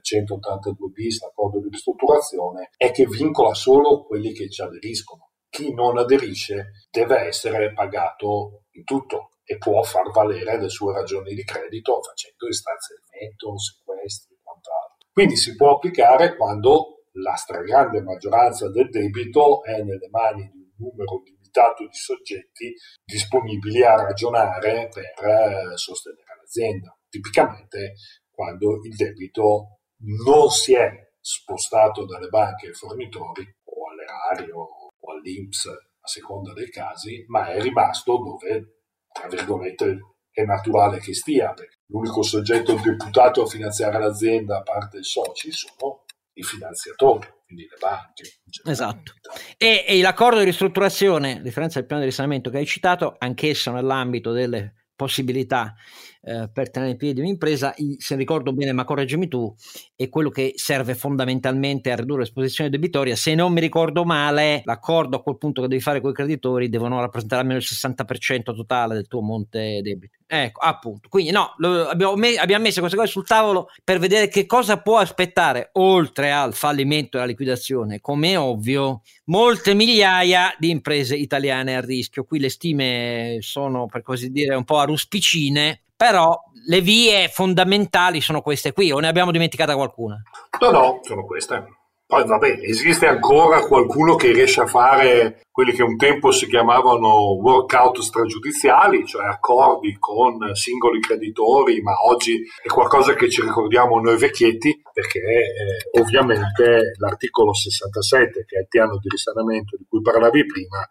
182 0.00 0.90
bis, 0.90 1.20
l'accordo 1.22 1.60
di 1.60 1.68
ristrutturazione, 1.70 2.70
è 2.76 2.92
che 2.92 3.06
vincola 3.06 3.54
solo 3.54 4.04
quelli 4.04 4.32
che 4.32 4.48
ci 4.48 4.62
aderiscono. 4.62 5.30
Chi 5.48 5.72
non 5.72 5.98
aderisce 5.98 6.86
deve 6.90 7.26
essere 7.26 7.72
pagato 7.72 8.64
in 8.72 8.84
tutto 8.84 9.30
e 9.44 9.56
può 9.56 9.82
far 9.82 10.10
valere 10.10 10.60
le 10.60 10.68
sue 10.68 10.92
ragioni 10.92 11.34
di 11.34 11.42
credito 11.42 12.00
facendo 12.02 12.46
istanze 12.48 12.94
di 12.94 13.16
alimento, 13.16 13.58
sequestri 13.58 14.34
e 14.34 14.38
quant'altro. 14.42 15.08
Quindi 15.12 15.36
si 15.36 15.56
può 15.56 15.76
applicare 15.76 16.36
quando 16.36 17.04
la 17.12 17.34
stragrande 17.34 18.02
maggioranza 18.02 18.70
del 18.70 18.88
debito 18.90 19.62
è 19.64 19.82
nelle 19.82 20.08
mani 20.10 20.48
di 20.52 20.58
un 20.58 20.90
numero 20.90 21.22
limitato 21.48 21.84
di 21.84 21.94
soggetti 21.94 22.74
disponibili 23.04 23.82
a 23.82 23.94
ragionare 23.94 24.88
per 24.92 25.26
eh, 25.26 25.76
sostenere 25.76 26.36
l'azienda. 26.40 26.96
Tipicamente 27.08 27.94
quando 28.30 28.80
il 28.84 28.94
debito 28.94 29.80
non 30.20 30.50
si 30.50 30.74
è 30.74 30.90
spostato 31.20 32.04
dalle 32.04 32.28
banche 32.28 32.68
ai 32.68 32.74
fornitori 32.74 33.42
o 33.64 33.90
all'erario 33.90 34.56
o 34.56 35.12
all'Inps 35.12 35.66
a 35.66 36.06
seconda 36.06 36.52
dei 36.52 36.70
casi, 36.70 37.24
ma 37.28 37.48
è 37.48 37.60
rimasto 37.60 38.16
dove, 38.18 38.82
tra 39.10 39.28
virgolette, 39.28 39.98
è 40.30 40.44
naturale 40.44 40.98
che 40.98 41.14
stia, 41.14 41.52
perché 41.52 41.78
l'unico 41.86 42.22
soggetto 42.22 42.74
deputato 42.74 43.42
a 43.42 43.46
finanziare 43.46 43.98
l'azienda, 43.98 44.58
a 44.58 44.62
parte 44.62 44.98
i 44.98 45.04
soci, 45.04 45.50
sono 45.50 46.04
i 46.34 46.42
finanziatori, 46.42 47.26
quindi 47.48 47.66
le 47.66 47.76
banche. 47.80 48.40
Esatto. 48.70 49.14
E, 49.56 49.84
e, 49.88 50.00
l'accordo 50.02 50.38
di 50.38 50.44
ristrutturazione, 50.44 51.38
a 51.38 51.40
differenza 51.40 51.78
del 51.78 51.86
piano 51.86 52.02
di 52.02 52.08
risanamento 52.08 52.50
che 52.50 52.58
hai 52.58 52.66
citato, 52.66 53.16
anch'esso 53.18 53.72
nell'ambito 53.72 54.32
delle 54.32 54.74
possibilità 54.94 55.74
eh, 56.20 56.48
per 56.52 56.70
tenere 56.70 56.92
in 56.92 56.96
piedi 56.96 57.20
un'impresa, 57.20 57.74
se 57.96 58.16
ricordo 58.16 58.52
bene, 58.52 58.72
ma 58.72 58.84
correggimi 58.84 59.28
tu, 59.28 59.54
è 59.94 60.08
quello 60.08 60.30
che 60.30 60.52
serve 60.56 60.94
fondamentalmente 60.94 61.90
a 61.90 61.96
ridurre 61.96 62.20
l'esposizione 62.20 62.70
debitoria. 62.70 63.16
Se 63.16 63.34
non 63.34 63.52
mi 63.52 63.60
ricordo 63.60 64.04
male, 64.04 64.62
l'accordo 64.64 65.16
a 65.16 65.22
quel 65.22 65.38
punto 65.38 65.62
che 65.62 65.68
devi 65.68 65.80
fare 65.80 66.00
con 66.00 66.10
i 66.10 66.14
creditori 66.14 66.68
devono 66.68 67.00
rappresentare 67.00 67.42
almeno 67.42 67.60
il 67.60 67.66
60% 67.66 68.42
totale 68.54 68.94
del 68.94 69.06
tuo 69.06 69.20
monte 69.20 69.80
debito. 69.82 70.16
Ecco, 70.26 70.60
appunto. 70.60 71.08
Quindi 71.08 71.30
no, 71.30 71.54
lo, 71.56 71.88
abbiamo, 71.88 72.14
me, 72.16 72.34
abbiamo, 72.34 72.64
messo 72.64 72.80
queste 72.80 72.98
cose 72.98 73.10
sul 73.10 73.26
tavolo 73.26 73.68
per 73.82 73.98
vedere 73.98 74.28
che 74.28 74.44
cosa 74.44 74.78
può 74.78 74.98
aspettare, 74.98 75.70
oltre 75.74 76.30
al 76.32 76.52
fallimento 76.52 77.16
e 77.16 77.20
alla 77.20 77.28
liquidazione, 77.28 78.00
come 78.00 78.32
è 78.32 78.38
ovvio, 78.38 79.00
molte 79.26 79.72
migliaia 79.72 80.54
di 80.58 80.68
imprese 80.68 81.16
italiane 81.16 81.76
a 81.76 81.80
rischio. 81.80 82.24
Qui 82.24 82.38
le 82.40 82.50
stime 82.50 83.38
sono, 83.40 83.86
per 83.86 84.02
così 84.02 84.30
dire, 84.30 84.54
un 84.54 84.64
po' 84.64 84.78
a 84.78 84.84
ruspicine, 84.84 85.80
però 85.98 86.40
le 86.68 86.80
vie 86.80 87.26
fondamentali 87.28 88.20
sono 88.20 88.40
queste 88.40 88.72
qui, 88.72 88.92
o 88.92 89.00
ne 89.00 89.08
abbiamo 89.08 89.32
dimenticata 89.32 89.74
qualcuna? 89.74 90.22
No, 90.60 90.70
no, 90.70 91.00
sono 91.02 91.24
queste. 91.24 91.76
Poi 92.06 92.24
vabbè, 92.24 92.60
esiste 92.62 93.06
ancora 93.06 93.66
qualcuno 93.66 94.14
che 94.14 94.32
riesce 94.32 94.60
a 94.60 94.66
fare 94.66 95.40
quelli 95.50 95.72
che 95.72 95.82
un 95.82 95.96
tempo 95.96 96.30
si 96.30 96.46
chiamavano 96.46 97.32
workout 97.32 97.98
stragiudiziali, 97.98 99.04
cioè 99.04 99.26
accordi 99.26 99.96
con 99.98 100.54
singoli 100.54 101.00
creditori, 101.00 101.82
ma 101.82 101.94
oggi 102.06 102.40
è 102.62 102.68
qualcosa 102.68 103.14
che 103.14 103.28
ci 103.28 103.42
ricordiamo 103.42 103.98
noi 103.98 104.16
vecchietti, 104.16 104.80
perché 104.92 105.18
eh, 105.18 106.00
ovviamente 106.00 106.92
l'articolo 106.98 107.52
67, 107.52 108.44
che 108.46 108.56
è 108.56 108.60
il 108.60 108.68
piano 108.68 108.98
di 108.98 109.08
risanamento 109.08 109.76
di 109.76 109.84
cui 109.88 110.00
parlavi 110.00 110.46
prima, 110.46 110.86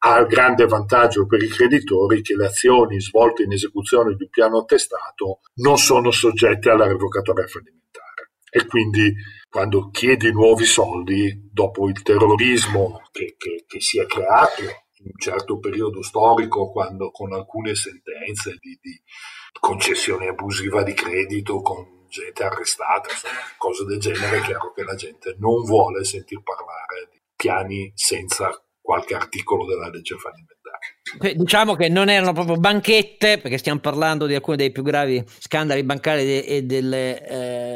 ha 0.00 0.18
il 0.18 0.26
grande 0.26 0.66
vantaggio 0.66 1.26
per 1.26 1.42
i 1.42 1.48
creditori 1.48 2.22
che 2.22 2.36
le 2.36 2.46
azioni 2.46 3.00
svolte 3.00 3.42
in 3.42 3.52
esecuzione 3.52 4.14
di 4.14 4.24
un 4.24 4.28
piano 4.28 4.58
attestato 4.58 5.40
non 5.56 5.76
sono 5.76 6.10
soggette 6.10 6.70
alla 6.70 6.86
revocatoria 6.86 7.46
fallimentare. 7.46 8.32
E 8.50 8.66
quindi 8.66 9.12
quando 9.48 9.90
chiedi 9.90 10.30
nuovi 10.32 10.64
soldi 10.64 11.48
dopo 11.52 11.88
il 11.88 12.00
terrorismo 12.02 13.02
che, 13.10 13.34
che, 13.36 13.64
che 13.66 13.80
si 13.80 13.98
è 13.98 14.06
creato 14.06 14.62
in 14.62 15.06
un 15.12 15.18
certo 15.18 15.58
periodo 15.58 16.02
storico 16.02 16.70
quando 16.70 17.10
con 17.10 17.32
alcune 17.32 17.74
sentenze 17.74 18.56
di, 18.60 18.78
di 18.80 19.00
concessione 19.60 20.28
abusiva 20.28 20.82
di 20.82 20.94
credito 20.94 21.60
con 21.60 22.06
gente 22.08 22.42
arrestata, 22.42 23.10
insomma, 23.10 23.34
cose 23.58 23.84
del 23.84 23.98
genere, 23.98 24.38
è 24.38 24.40
chiaro 24.40 24.72
che 24.72 24.82
la 24.82 24.94
gente 24.94 25.36
non 25.38 25.62
vuole 25.64 26.04
sentir 26.04 26.40
parlare 26.42 27.08
di 27.10 27.20
piani 27.36 27.92
senza 27.94 28.50
qualche 28.88 29.14
articolo 29.14 29.66
della 29.66 29.90
legge 29.90 30.16
fallimentare. 30.16 30.57
Diciamo 31.34 31.74
che 31.74 31.88
non 31.88 32.08
erano 32.08 32.32
proprio 32.32 32.56
banchette, 32.56 33.38
perché 33.38 33.58
stiamo 33.58 33.80
parlando 33.80 34.26
di 34.26 34.34
alcuni 34.34 34.56
dei 34.56 34.70
più 34.70 34.82
gravi 34.82 35.22
scandali 35.38 35.82
bancari 35.82 36.42
e 36.42 36.62
delle 36.62 37.26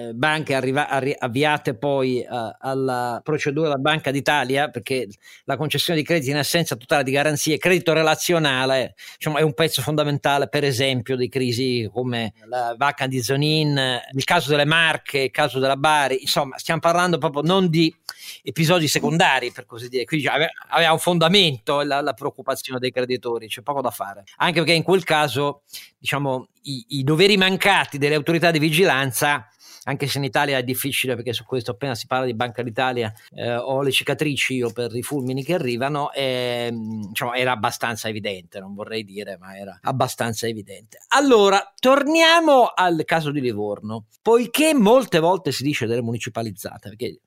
eh, 0.09 0.13
banche 0.15 0.55
arriva, 0.55 0.89
arri, 0.89 1.15
avviate 1.17 1.75
poi 1.75 2.25
uh, 2.29 2.51
alla 2.59 3.21
procedura 3.23 3.69
della 3.69 3.81
Banca 3.81 4.11
d'Italia, 4.11 4.69
perché 4.69 5.09
la 5.45 5.57
concessione 5.57 5.99
di 5.99 6.05
crediti 6.05 6.31
in 6.31 6.37
assenza 6.37 6.77
totale 6.77 7.05
di 7.05 7.11
garanzie, 7.11 7.59
credito 7.59 7.93
relazionale, 7.93 8.95
diciamo, 9.17 9.39
è 9.39 9.43
un 9.43 9.55
pezzo 9.55 9.83
fondamentale, 9.83 10.49
per 10.49 10.65
esempio, 10.65 11.17
di 11.17 11.29
crisi 11.29 11.89
come 11.93 12.33
la 12.47 12.75
vacca 12.77 13.07
di 13.07 13.23
Zonin, 13.23 14.01
il 14.13 14.25
caso 14.25 14.51
delle 14.51 14.65
Marche, 14.65 15.19
il 15.19 15.31
caso 15.31 15.59
della 15.59 15.77
Bari, 15.77 16.21
insomma, 16.21 16.59
stiamo 16.59 16.81
parlando 16.81 17.19
proprio 17.19 17.43
non 17.43 17.69
di 17.69 17.95
episodi 18.43 18.89
secondari, 18.89 19.53
per 19.53 19.67
così 19.67 19.89
dire, 19.89 20.05
quindi 20.05 20.27
aveva 20.27 20.93
un 20.93 20.99
fondamento 20.99 21.83
la, 21.83 22.01
la 22.01 22.13
preoccupazione 22.13 22.79
dei 22.79 22.91
creditori, 22.91 23.21
c'è 23.31 23.63
poco 23.63 23.81
da 23.81 23.91
fare. 23.91 24.25
Anche 24.37 24.59
perché 24.61 24.73
in 24.75 24.83
quel 24.83 25.05
caso, 25.05 25.63
diciamo, 25.99 26.49
i, 26.63 26.85
i 26.89 27.05
doveri 27.05 27.37
mancati 27.37 27.99
delle 27.99 28.15
autorità 28.15 28.51
di 28.51 28.59
vigilanza 28.59 29.47
anche 29.85 30.07
se 30.07 30.19
in 30.19 30.25
Italia 30.25 30.59
è 30.59 30.63
difficile 30.63 31.15
perché 31.15 31.33
su 31.33 31.45
questo 31.45 31.73
appena 31.73 31.95
si 31.95 32.07
parla 32.07 32.27
di 32.27 32.35
Banca 32.35 32.63
d'Italia 32.63 33.13
eh, 33.35 33.55
ho 33.55 33.83
le 33.83 33.91
cicatrici 33.91 34.63
o 34.63 34.71
per 34.71 34.95
i 34.95 35.03
fulmini 35.03 35.43
che 35.43 35.55
arrivano 35.55 36.13
eh, 36.13 36.71
diciamo, 36.73 37.35
era 37.35 37.53
abbastanza 37.53 38.09
evidente 38.09 38.61
non 38.61 38.75
vorrei 38.75 39.05
dire 39.05 39.37
ma 39.39 39.57
era 39.57 39.79
abbastanza 39.83 40.47
evidente 40.47 40.99
allora 41.09 41.73
torniamo 41.79 42.67
al 42.75 43.03
caso 43.05 43.31
di 43.31 43.41
Livorno 43.41 44.07
poiché 44.21 44.75
molte 44.75 45.19
volte 45.19 45.51
si 45.51 45.63
dice 45.63 45.87
delle 45.87 46.03
municipalizzate 46.03 46.91
perché 46.91 47.19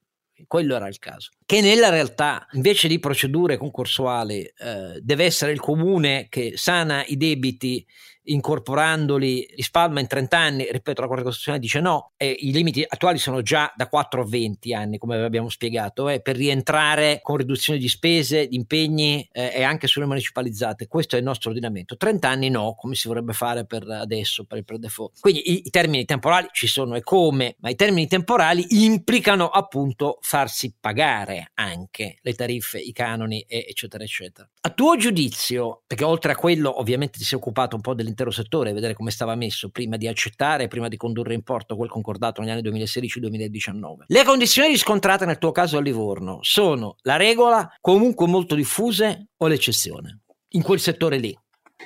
quello 0.47 0.75
era 0.75 0.87
il 0.87 0.99
caso. 0.99 1.31
Che 1.45 1.61
nella 1.61 1.89
realtà, 1.89 2.47
invece 2.51 2.87
di 2.87 2.99
procedure 2.99 3.57
concorsuali, 3.57 4.41
eh, 4.41 4.99
deve 5.01 5.25
essere 5.25 5.51
il 5.51 5.59
comune 5.59 6.27
che 6.29 6.53
sana 6.55 7.03
i 7.05 7.17
debiti 7.17 7.85
incorporandoli 8.25 9.53
li 9.55 9.61
spalma 9.61 9.99
in 9.99 10.07
30 10.07 10.37
anni, 10.37 10.67
ripeto 10.71 11.01
la 11.01 11.07
Corte 11.07 11.23
Costituzionale 11.23 11.63
dice 11.63 11.79
no, 11.79 12.11
e 12.17 12.35
i 12.39 12.51
limiti 12.51 12.83
attuali 12.87 13.17
sono 13.17 13.41
già 13.41 13.71
da 13.75 13.87
4 13.87 14.21
a 14.21 14.25
20 14.25 14.73
anni 14.73 14.97
come 14.97 15.21
abbiamo 15.23 15.49
spiegato, 15.49 16.09
eh, 16.09 16.21
per 16.21 16.35
rientrare 16.35 17.19
con 17.21 17.37
riduzione 17.37 17.79
di 17.79 17.87
spese, 17.87 18.47
di 18.47 18.55
impegni 18.55 19.27
eh, 19.31 19.51
e 19.55 19.63
anche 19.63 19.87
sulle 19.87 20.05
municipalizzate, 20.05 20.87
questo 20.87 21.15
è 21.15 21.19
il 21.19 21.25
nostro 21.25 21.49
ordinamento, 21.49 21.97
30 21.97 22.27
anni 22.27 22.49
no, 22.49 22.75
come 22.75 22.95
si 22.95 23.07
vorrebbe 23.07 23.33
fare 23.33 23.65
per 23.65 23.87
adesso, 23.89 24.45
per 24.45 24.57
il 24.57 24.65
pre 24.65 24.79
default. 24.79 25.19
Quindi 25.19 25.51
i, 25.51 25.61
i 25.65 25.69
termini 25.69 26.05
temporali 26.05 26.47
ci 26.51 26.67
sono 26.67 26.95
e 26.95 27.01
come, 27.01 27.55
ma 27.59 27.69
i 27.69 27.75
termini 27.75 28.07
temporali 28.07 28.65
implicano 28.69 29.49
appunto 29.49 30.17
farsi 30.21 30.75
pagare 30.79 31.51
anche 31.55 32.17
le 32.21 32.33
tariffe, 32.33 32.79
i 32.79 32.91
canoni, 32.91 33.45
eccetera, 33.47 34.03
eccetera. 34.03 34.47
A 34.61 34.69
tuo 34.69 34.97
giudizio, 34.97 35.83
perché 35.85 36.03
oltre 36.03 36.31
a 36.31 36.35
quello 36.35 36.79
ovviamente 36.79 37.17
ti 37.17 37.23
sei 37.23 37.37
occupato 37.37 37.75
un 37.75 37.81
po' 37.81 37.93
dell'intero 38.15 38.31
settore, 38.31 38.73
vedere 38.73 38.93
come 38.93 39.11
stava 39.11 39.35
messo 39.35 39.69
prima 39.69 39.97
di 39.97 40.07
accettare, 40.07 40.67
prima 40.67 40.87
di 40.87 40.95
condurre 40.95 41.33
in 41.33 41.43
porto 41.43 41.75
quel 41.75 41.89
concordato 41.89 42.41
negli 42.41 42.49
anni 42.49 42.61
2016-2019. 42.61 44.05
Le 44.07 44.23
condizioni 44.23 44.69
riscontrate 44.69 45.25
nel 45.25 45.37
tuo 45.37 45.51
caso 45.51 45.77
a 45.77 45.81
Livorno 45.81 46.39
sono 46.41 46.95
la 47.01 47.17
regola, 47.17 47.69
comunque 47.81 48.27
molto 48.27 48.55
diffuse 48.55 49.27
o 49.37 49.47
l'eccezione? 49.47 50.21
In 50.55 50.63
quel 50.63 50.79
settore 50.79 51.17
lì. 51.17 51.37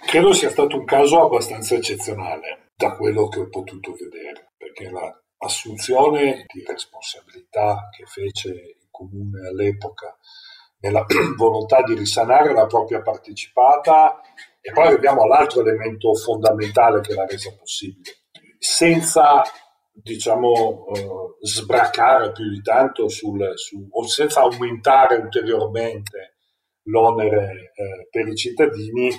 Credo 0.06 0.32
sia 0.34 0.52
stato 0.52 0.78
un 0.78 0.86
caso 0.86 1.26
abbastanza 1.26 1.76
eccezionale 1.76 2.68
da 2.76 2.96
quello 2.96 3.28
che 3.28 3.40
ho 3.40 3.50
potuto 3.50 3.94
vedere, 3.94 4.54
perché 4.56 4.90
l'assunzione 4.92 6.46
di 6.54 6.64
responsabilità 6.66 7.90
che 7.90 8.06
fece 8.06 8.50
il 8.50 8.88
comune 8.92 9.48
all'epoca 9.48 10.16
nella 10.82 11.06
volontà 11.36 11.82
di 11.82 11.96
risanare 11.96 12.54
la 12.54 12.68
propria 12.68 13.02
partecipata 13.02 14.22
e 14.70 14.72
poi 14.72 14.94
abbiamo 14.94 15.26
l'altro 15.26 15.62
elemento 15.62 16.14
fondamentale 16.14 17.02
che 17.02 17.16
l'ha 17.16 17.26
resa 17.26 17.52
possibile, 17.58 18.18
senza 18.60 19.42
diciamo 19.92 20.86
eh, 20.94 21.08
sbracare 21.42 22.32
più 22.32 22.48
di 22.50 22.62
tanto 22.62 23.10
sul, 23.10 23.54
su, 23.56 23.88
o 23.90 24.08
senza 24.08 24.42
aumentare 24.42 25.16
ulteriormente 25.16 26.36
l'onere 26.84 27.74
eh, 27.74 28.08
per 28.12 28.28
i 28.28 28.36
cittadini, 28.36 29.10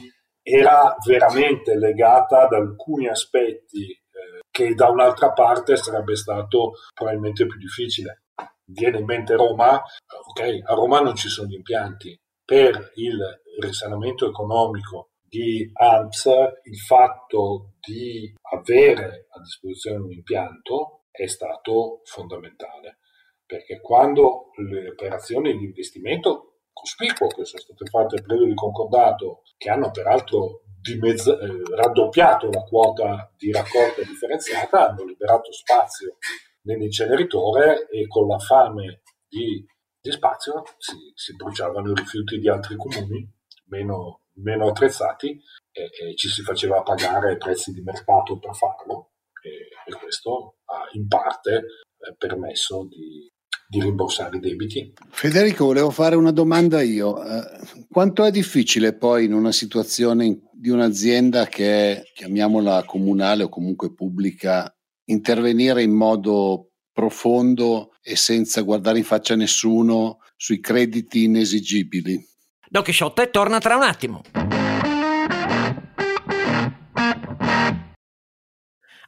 era 0.40 0.96
veramente 1.04 1.76
legata 1.76 2.42
ad 2.42 2.52
alcuni 2.52 3.08
aspetti 3.08 3.90
eh, 3.90 4.40
che 4.50 4.74
da 4.74 4.88
un'altra 4.88 5.32
parte 5.32 5.76
sarebbe 5.76 6.14
stato 6.14 6.74
probabilmente 6.94 7.44
più 7.46 7.58
difficile 7.58 8.22
viene 8.64 8.98
in 8.98 9.04
mente 9.04 9.34
Roma, 9.34 9.74
ok, 9.74 10.60
a 10.64 10.74
Roma 10.74 11.00
non 11.00 11.16
ci 11.16 11.28
sono 11.28 11.48
gli 11.48 11.54
impianti. 11.54 12.18
Per 12.44 12.92
il 12.94 13.18
risanamento 13.60 14.28
economico 14.28 15.09
di 15.30 15.70
AMPS 15.72 16.26
il 16.64 16.78
fatto 16.78 17.74
di 17.80 18.34
avere 18.52 19.28
a 19.30 19.40
disposizione 19.40 19.98
un 19.98 20.12
impianto 20.12 21.04
è 21.10 21.26
stato 21.26 22.00
fondamentale, 22.04 22.98
perché 23.46 23.80
quando 23.80 24.50
le 24.56 24.90
operazioni 24.90 25.56
di 25.56 25.64
investimento 25.66 26.62
cospicuo 26.72 27.28
che 27.28 27.44
sono 27.44 27.62
state 27.62 27.86
fatte 27.86 28.16
nel 28.16 28.26
periodo 28.26 28.48
di 28.48 28.54
concordato, 28.54 29.42
che 29.56 29.70
hanno 29.70 29.90
peraltro 29.90 30.62
dimezza- 30.80 31.38
eh, 31.38 31.76
raddoppiato 31.76 32.48
la 32.50 32.62
quota 32.62 33.32
di 33.36 33.52
raccolta 33.52 34.02
differenziata, 34.02 34.88
hanno 34.88 35.04
liberato 35.04 35.52
spazio 35.52 36.16
nell'inceneritore 36.62 37.88
e 37.88 38.06
con 38.06 38.26
la 38.26 38.38
fame 38.38 39.02
di, 39.28 39.64
di 40.00 40.10
spazio 40.10 40.62
si, 40.78 40.96
si, 41.14 41.36
bruciavano 41.36 41.90
i 41.90 41.94
rifiuti 41.94 42.38
di 42.38 42.48
altri 42.48 42.76
comuni 42.76 43.38
meno, 43.66 44.22
meno 44.42 44.68
attrezzati 44.68 45.28
e, 45.72 45.82
e, 45.82 46.16
ci 46.16 46.28
si 46.28 46.42
faceva 46.42 46.82
pagare 46.82 47.36
prezzi 47.36 47.72
di 47.72 47.82
mercato 47.82 48.38
per 48.38 48.54
farlo 48.54 49.12
e, 49.42 49.92
e 49.92 49.98
questo 49.98 50.56
ha 50.66 50.88
in 50.92 51.06
parte 51.06 51.54
eh, 51.54 52.14
permesso 52.16 52.86
di, 52.88 53.30
di 53.68 53.80
rimborsare 53.80 54.36
i 54.36 54.40
debiti. 54.40 54.92
Federico, 55.10 55.66
volevo 55.66 55.90
fare 55.90 56.16
una 56.16 56.32
domanda 56.32 56.82
io. 56.82 57.22
Eh, 57.22 57.86
quanto 57.88 58.24
è 58.24 58.30
difficile 58.30 58.94
poi 58.94 59.26
in 59.26 59.32
una 59.32 59.52
situazione 59.52 60.40
di 60.52 60.70
un'azienda 60.70 61.46
che 61.46 61.92
è, 61.92 62.02
chiamiamola 62.14 62.84
comunale 62.84 63.44
o 63.44 63.48
comunque 63.48 63.94
pubblica, 63.94 64.74
intervenire 65.04 65.82
in 65.82 65.92
modo 65.92 66.72
profondo 66.92 67.92
e 68.02 68.16
senza 68.16 68.62
guardare 68.62 68.98
in 68.98 69.04
faccia 69.04 69.36
nessuno 69.36 70.18
sui 70.36 70.60
crediti 70.60 71.24
inesigibili. 71.24 72.26
Don 72.72 72.84
Chisciotte 72.84 73.30
torna 73.30 73.58
tra 73.58 73.74
un 73.74 73.82
attimo. 73.82 74.22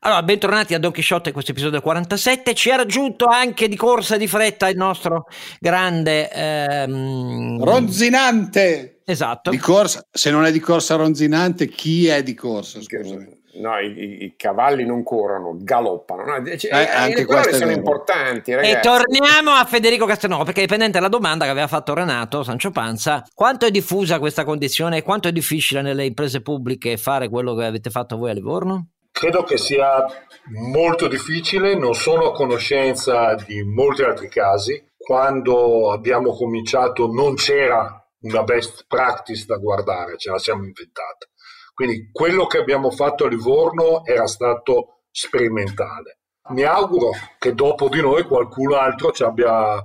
Allora, 0.01 0.25
bentornati 0.25 0.75
a 0.75 0.81
Don 0.81 0.91
Chisciotte, 0.91 1.31
questo 1.31 1.53
episodio 1.53 1.81
47. 1.81 2.55
Ci 2.55 2.71
ha 2.73 2.77
raggiunto 2.77 3.27
anche 3.27 3.69
di 3.69 3.77
corsa 3.77 4.17
di 4.17 4.27
fretta 4.27 4.69
il 4.69 4.77
nostro 4.77 5.27
grande... 5.61 6.29
Ehm... 6.33 7.63
Ronzinante! 7.63 9.03
Esatto. 9.05 9.51
Di 9.51 9.59
corsa, 9.59 10.05
se 10.11 10.33
non 10.33 10.45
è 10.45 10.51
di 10.51 10.59
corsa 10.59 10.97
ronzinante, 10.97 11.69
chi 11.69 12.09
è 12.09 12.25
di 12.25 12.35
corsa? 12.35 12.81
Scusami. 12.81 13.42
No, 13.55 13.79
i, 13.79 14.25
i, 14.25 14.35
cavalli 14.37 14.87
non 14.87 15.03
corrono, 15.03 15.57
galoppano. 15.59 16.25
No? 16.25 16.57
Cioè, 16.57 16.73
eh, 16.73 16.89
anche 16.89 17.17
le 17.17 17.27
parole 17.27 17.53
sono 17.53 17.71
importanti. 17.71 18.55
Ragazzi. 18.55 18.73
E 18.73 18.81
torniamo 18.81 19.51
a 19.51 19.65
Federico 19.65 20.07
Castelnuovo, 20.07 20.45
perché 20.45 20.63
dipendente 20.63 20.99
dalla 20.99 21.11
domanda 21.11 21.45
che 21.45 21.51
aveva 21.51 21.67
fatto 21.67 21.93
Renato 21.93 22.43
Sancio 22.43 22.71
Panza, 22.71 23.23
quanto 23.35 23.67
è 23.67 23.71
diffusa 23.71 24.19
questa 24.19 24.45
condizione 24.45 24.99
e 24.99 25.03
quanto 25.03 25.29
è 25.29 25.33
difficile 25.33 25.83
nelle 25.83 26.07
imprese 26.07 26.41
pubbliche 26.41 26.97
fare 26.97 27.29
quello 27.29 27.55
che 27.55 27.65
avete 27.65 27.91
fatto 27.91 28.17
voi 28.17 28.31
a 28.31 28.35
Livorno? 28.35 28.89
Credo 29.11 29.43
che 29.43 29.59
sia 29.59 30.07
molto 30.71 31.07
difficile, 31.07 31.77
non 31.77 31.95
sono 31.95 32.29
a 32.29 32.33
conoscenza 32.33 33.35
di 33.35 33.63
molti 33.63 34.03
altri 34.03 34.29
casi. 34.29 34.83
Quando 34.97 35.93
abbiamo 35.93 36.33
cominciato 36.33 37.07
non 37.13 37.35
c'era 37.35 38.03
una 38.23 38.43
best 38.45 38.87
practice 38.89 39.45
da 39.47 39.57
guardare, 39.57 40.17
ce 40.17 40.31
la 40.31 40.39
siamo 40.39 40.65
inventata 40.65 41.27
quindi 41.75 42.11
quello 42.13 42.47
che 42.47 42.59
abbiamo 42.59 42.91
fatto 42.91 43.25
a 43.25 43.29
Livorno 43.29 44.05
era 44.05 44.27
stato 44.27 45.05
sperimentale. 45.11 46.19
Mi 46.49 46.63
auguro 46.63 47.11
che 47.39 47.55
dopo 47.55 47.89
di 47.89 48.01
noi 48.01 48.25
qualcun 48.25 48.75
altro 48.75 49.13
ci 49.13 49.23
abbia 49.23 49.83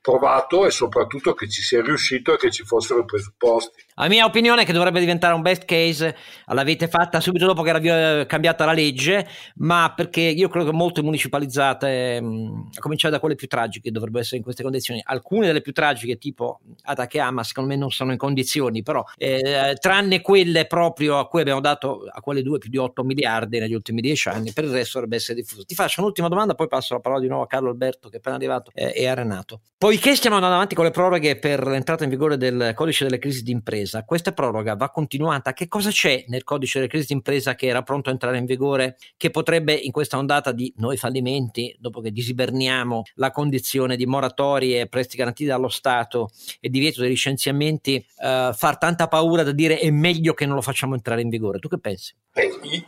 provato 0.00 0.64
e 0.64 0.70
soprattutto 0.70 1.34
che 1.34 1.48
ci 1.48 1.62
sia 1.62 1.82
riuscito 1.82 2.32
e 2.32 2.38
che 2.38 2.50
ci 2.50 2.64
fossero 2.64 3.00
i 3.00 3.04
presupposti. 3.04 3.84
La 3.98 4.06
mia 4.06 4.24
opinione 4.24 4.62
è 4.62 4.64
che 4.64 4.72
dovrebbe 4.72 5.00
diventare 5.00 5.34
un 5.34 5.42
best 5.42 5.64
case, 5.64 6.14
l'avete 6.46 6.86
fatta 6.86 7.18
subito 7.18 7.46
dopo 7.46 7.62
che 7.62 7.70
era 7.70 8.26
cambiata 8.26 8.64
la 8.64 8.72
legge, 8.72 9.26
ma 9.56 9.92
perché 9.94 10.20
io 10.20 10.48
credo 10.48 10.70
che 10.70 10.76
molte 10.76 11.02
municipalizzate, 11.02 12.16
a 12.18 12.80
cominciare 12.80 13.12
da 13.12 13.18
quelle 13.18 13.34
più 13.34 13.48
tragiche, 13.48 13.90
dovrebbero 13.90 14.20
essere 14.22 14.36
in 14.36 14.44
queste 14.44 14.62
condizioni. 14.62 15.02
Alcune 15.04 15.46
delle 15.46 15.62
più 15.62 15.72
tragiche, 15.72 16.16
tipo 16.16 16.60
Atacama, 16.82 17.42
secondo 17.42 17.70
me 17.70 17.76
non 17.76 17.90
sono 17.90 18.12
in 18.12 18.18
condizioni, 18.18 18.84
però 18.84 19.04
eh, 19.16 19.76
tranne 19.80 20.20
quelle 20.20 20.66
proprio 20.66 21.18
a 21.18 21.26
cui 21.26 21.40
abbiamo 21.40 21.60
dato 21.60 22.04
a 22.08 22.20
quelle 22.20 22.42
due 22.42 22.58
più 22.58 22.70
di 22.70 22.76
8 22.76 23.02
miliardi 23.02 23.58
negli 23.58 23.74
ultimi 23.74 24.00
10 24.00 24.28
anni, 24.28 24.52
per 24.52 24.62
il 24.62 24.70
resto 24.70 25.00
dovrebbe 25.00 25.16
essere 25.16 25.40
diffuso. 25.40 25.64
Ti 25.64 25.74
faccio 25.74 26.02
un'ultima 26.02 26.28
domanda, 26.28 26.54
poi 26.54 26.68
passo 26.68 26.94
la 26.94 27.00
parola 27.00 27.20
di 27.20 27.26
nuovo 27.26 27.42
a 27.42 27.46
Carlo 27.48 27.70
Alberto 27.70 28.08
che 28.08 28.14
è 28.14 28.18
appena 28.18 28.36
arrivato 28.36 28.70
eh, 28.74 28.92
e 28.94 29.08
a 29.08 29.14
Renato. 29.14 29.62
Poiché 29.76 30.14
stiamo 30.14 30.36
andando 30.36 30.54
avanti 30.54 30.76
con 30.76 30.84
le 30.84 30.92
proroghe 30.92 31.36
per 31.36 31.66
l'entrata 31.66 32.04
in 32.04 32.10
vigore 32.10 32.36
del 32.36 32.72
codice 32.74 33.04
delle 33.04 33.18
crisi 33.18 33.42
d'impresa, 33.42 33.86
impresa, 33.87 33.87
questa 34.04 34.32
proroga 34.32 34.74
va 34.74 34.90
continuata. 34.90 35.52
Che 35.52 35.68
cosa 35.68 35.90
c'è 35.90 36.24
nel 36.28 36.44
codice 36.44 36.78
delle 36.78 36.90
crisi 36.90 37.06
d'impresa 37.08 37.54
che 37.54 37.66
era 37.66 37.82
pronto 37.82 38.08
a 38.08 38.12
entrare 38.12 38.38
in 38.38 38.44
vigore, 38.44 38.96
che 39.16 39.30
potrebbe 39.30 39.72
in 39.72 39.92
questa 39.92 40.18
ondata 40.18 40.52
di 40.52 40.72
noi 40.76 40.96
fallimenti, 40.96 41.74
dopo 41.78 42.00
che 42.00 42.10
disiberniamo 42.10 43.02
la 43.14 43.30
condizione 43.30 43.96
di 43.96 44.06
moratorie, 44.06 44.88
prestiti 44.88 45.18
garantiti 45.18 45.48
dallo 45.48 45.68
Stato 45.68 46.30
e 46.60 46.68
divieto 46.68 47.00
dei 47.00 47.10
licenziamenti, 47.10 47.96
eh, 47.96 48.50
far 48.54 48.78
tanta 48.78 49.08
paura 49.08 49.42
da 49.42 49.52
dire 49.52 49.78
è 49.78 49.90
meglio 49.90 50.34
che 50.34 50.46
non 50.46 50.54
lo 50.54 50.62
facciamo 50.62 50.94
entrare 50.94 51.20
in 51.20 51.28
vigore? 51.28 51.58
Tu 51.58 51.68
che 51.68 51.78
pensi? 51.78 52.14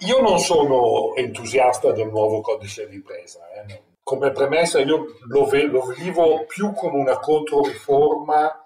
io 0.00 0.20
non 0.20 0.38
sono 0.38 1.14
entusiasta 1.16 1.92
del 1.92 2.08
nuovo 2.08 2.40
codice 2.40 2.88
d'impresa. 2.88 3.40
Eh. 3.66 3.82
Come 4.02 4.30
premessa, 4.32 4.80
io 4.80 5.16
lo, 5.28 5.44
ve- 5.46 5.66
lo 5.66 5.86
vivo 5.96 6.44
più 6.46 6.72
come 6.72 6.98
una 6.98 7.18
controriforma 7.18 8.64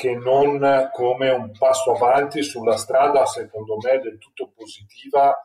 che 0.00 0.14
non 0.14 0.88
come 0.94 1.28
un 1.28 1.50
passo 1.58 1.92
avanti 1.92 2.42
sulla 2.42 2.78
strada, 2.78 3.26
secondo 3.26 3.76
me, 3.76 3.98
del 3.98 4.16
tutto 4.16 4.50
positiva 4.56 5.38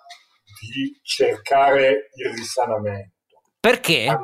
di 0.61 0.97
cercare 1.01 2.09
il 2.13 2.29
risanamento. 2.33 3.41
Perché? 3.59 4.17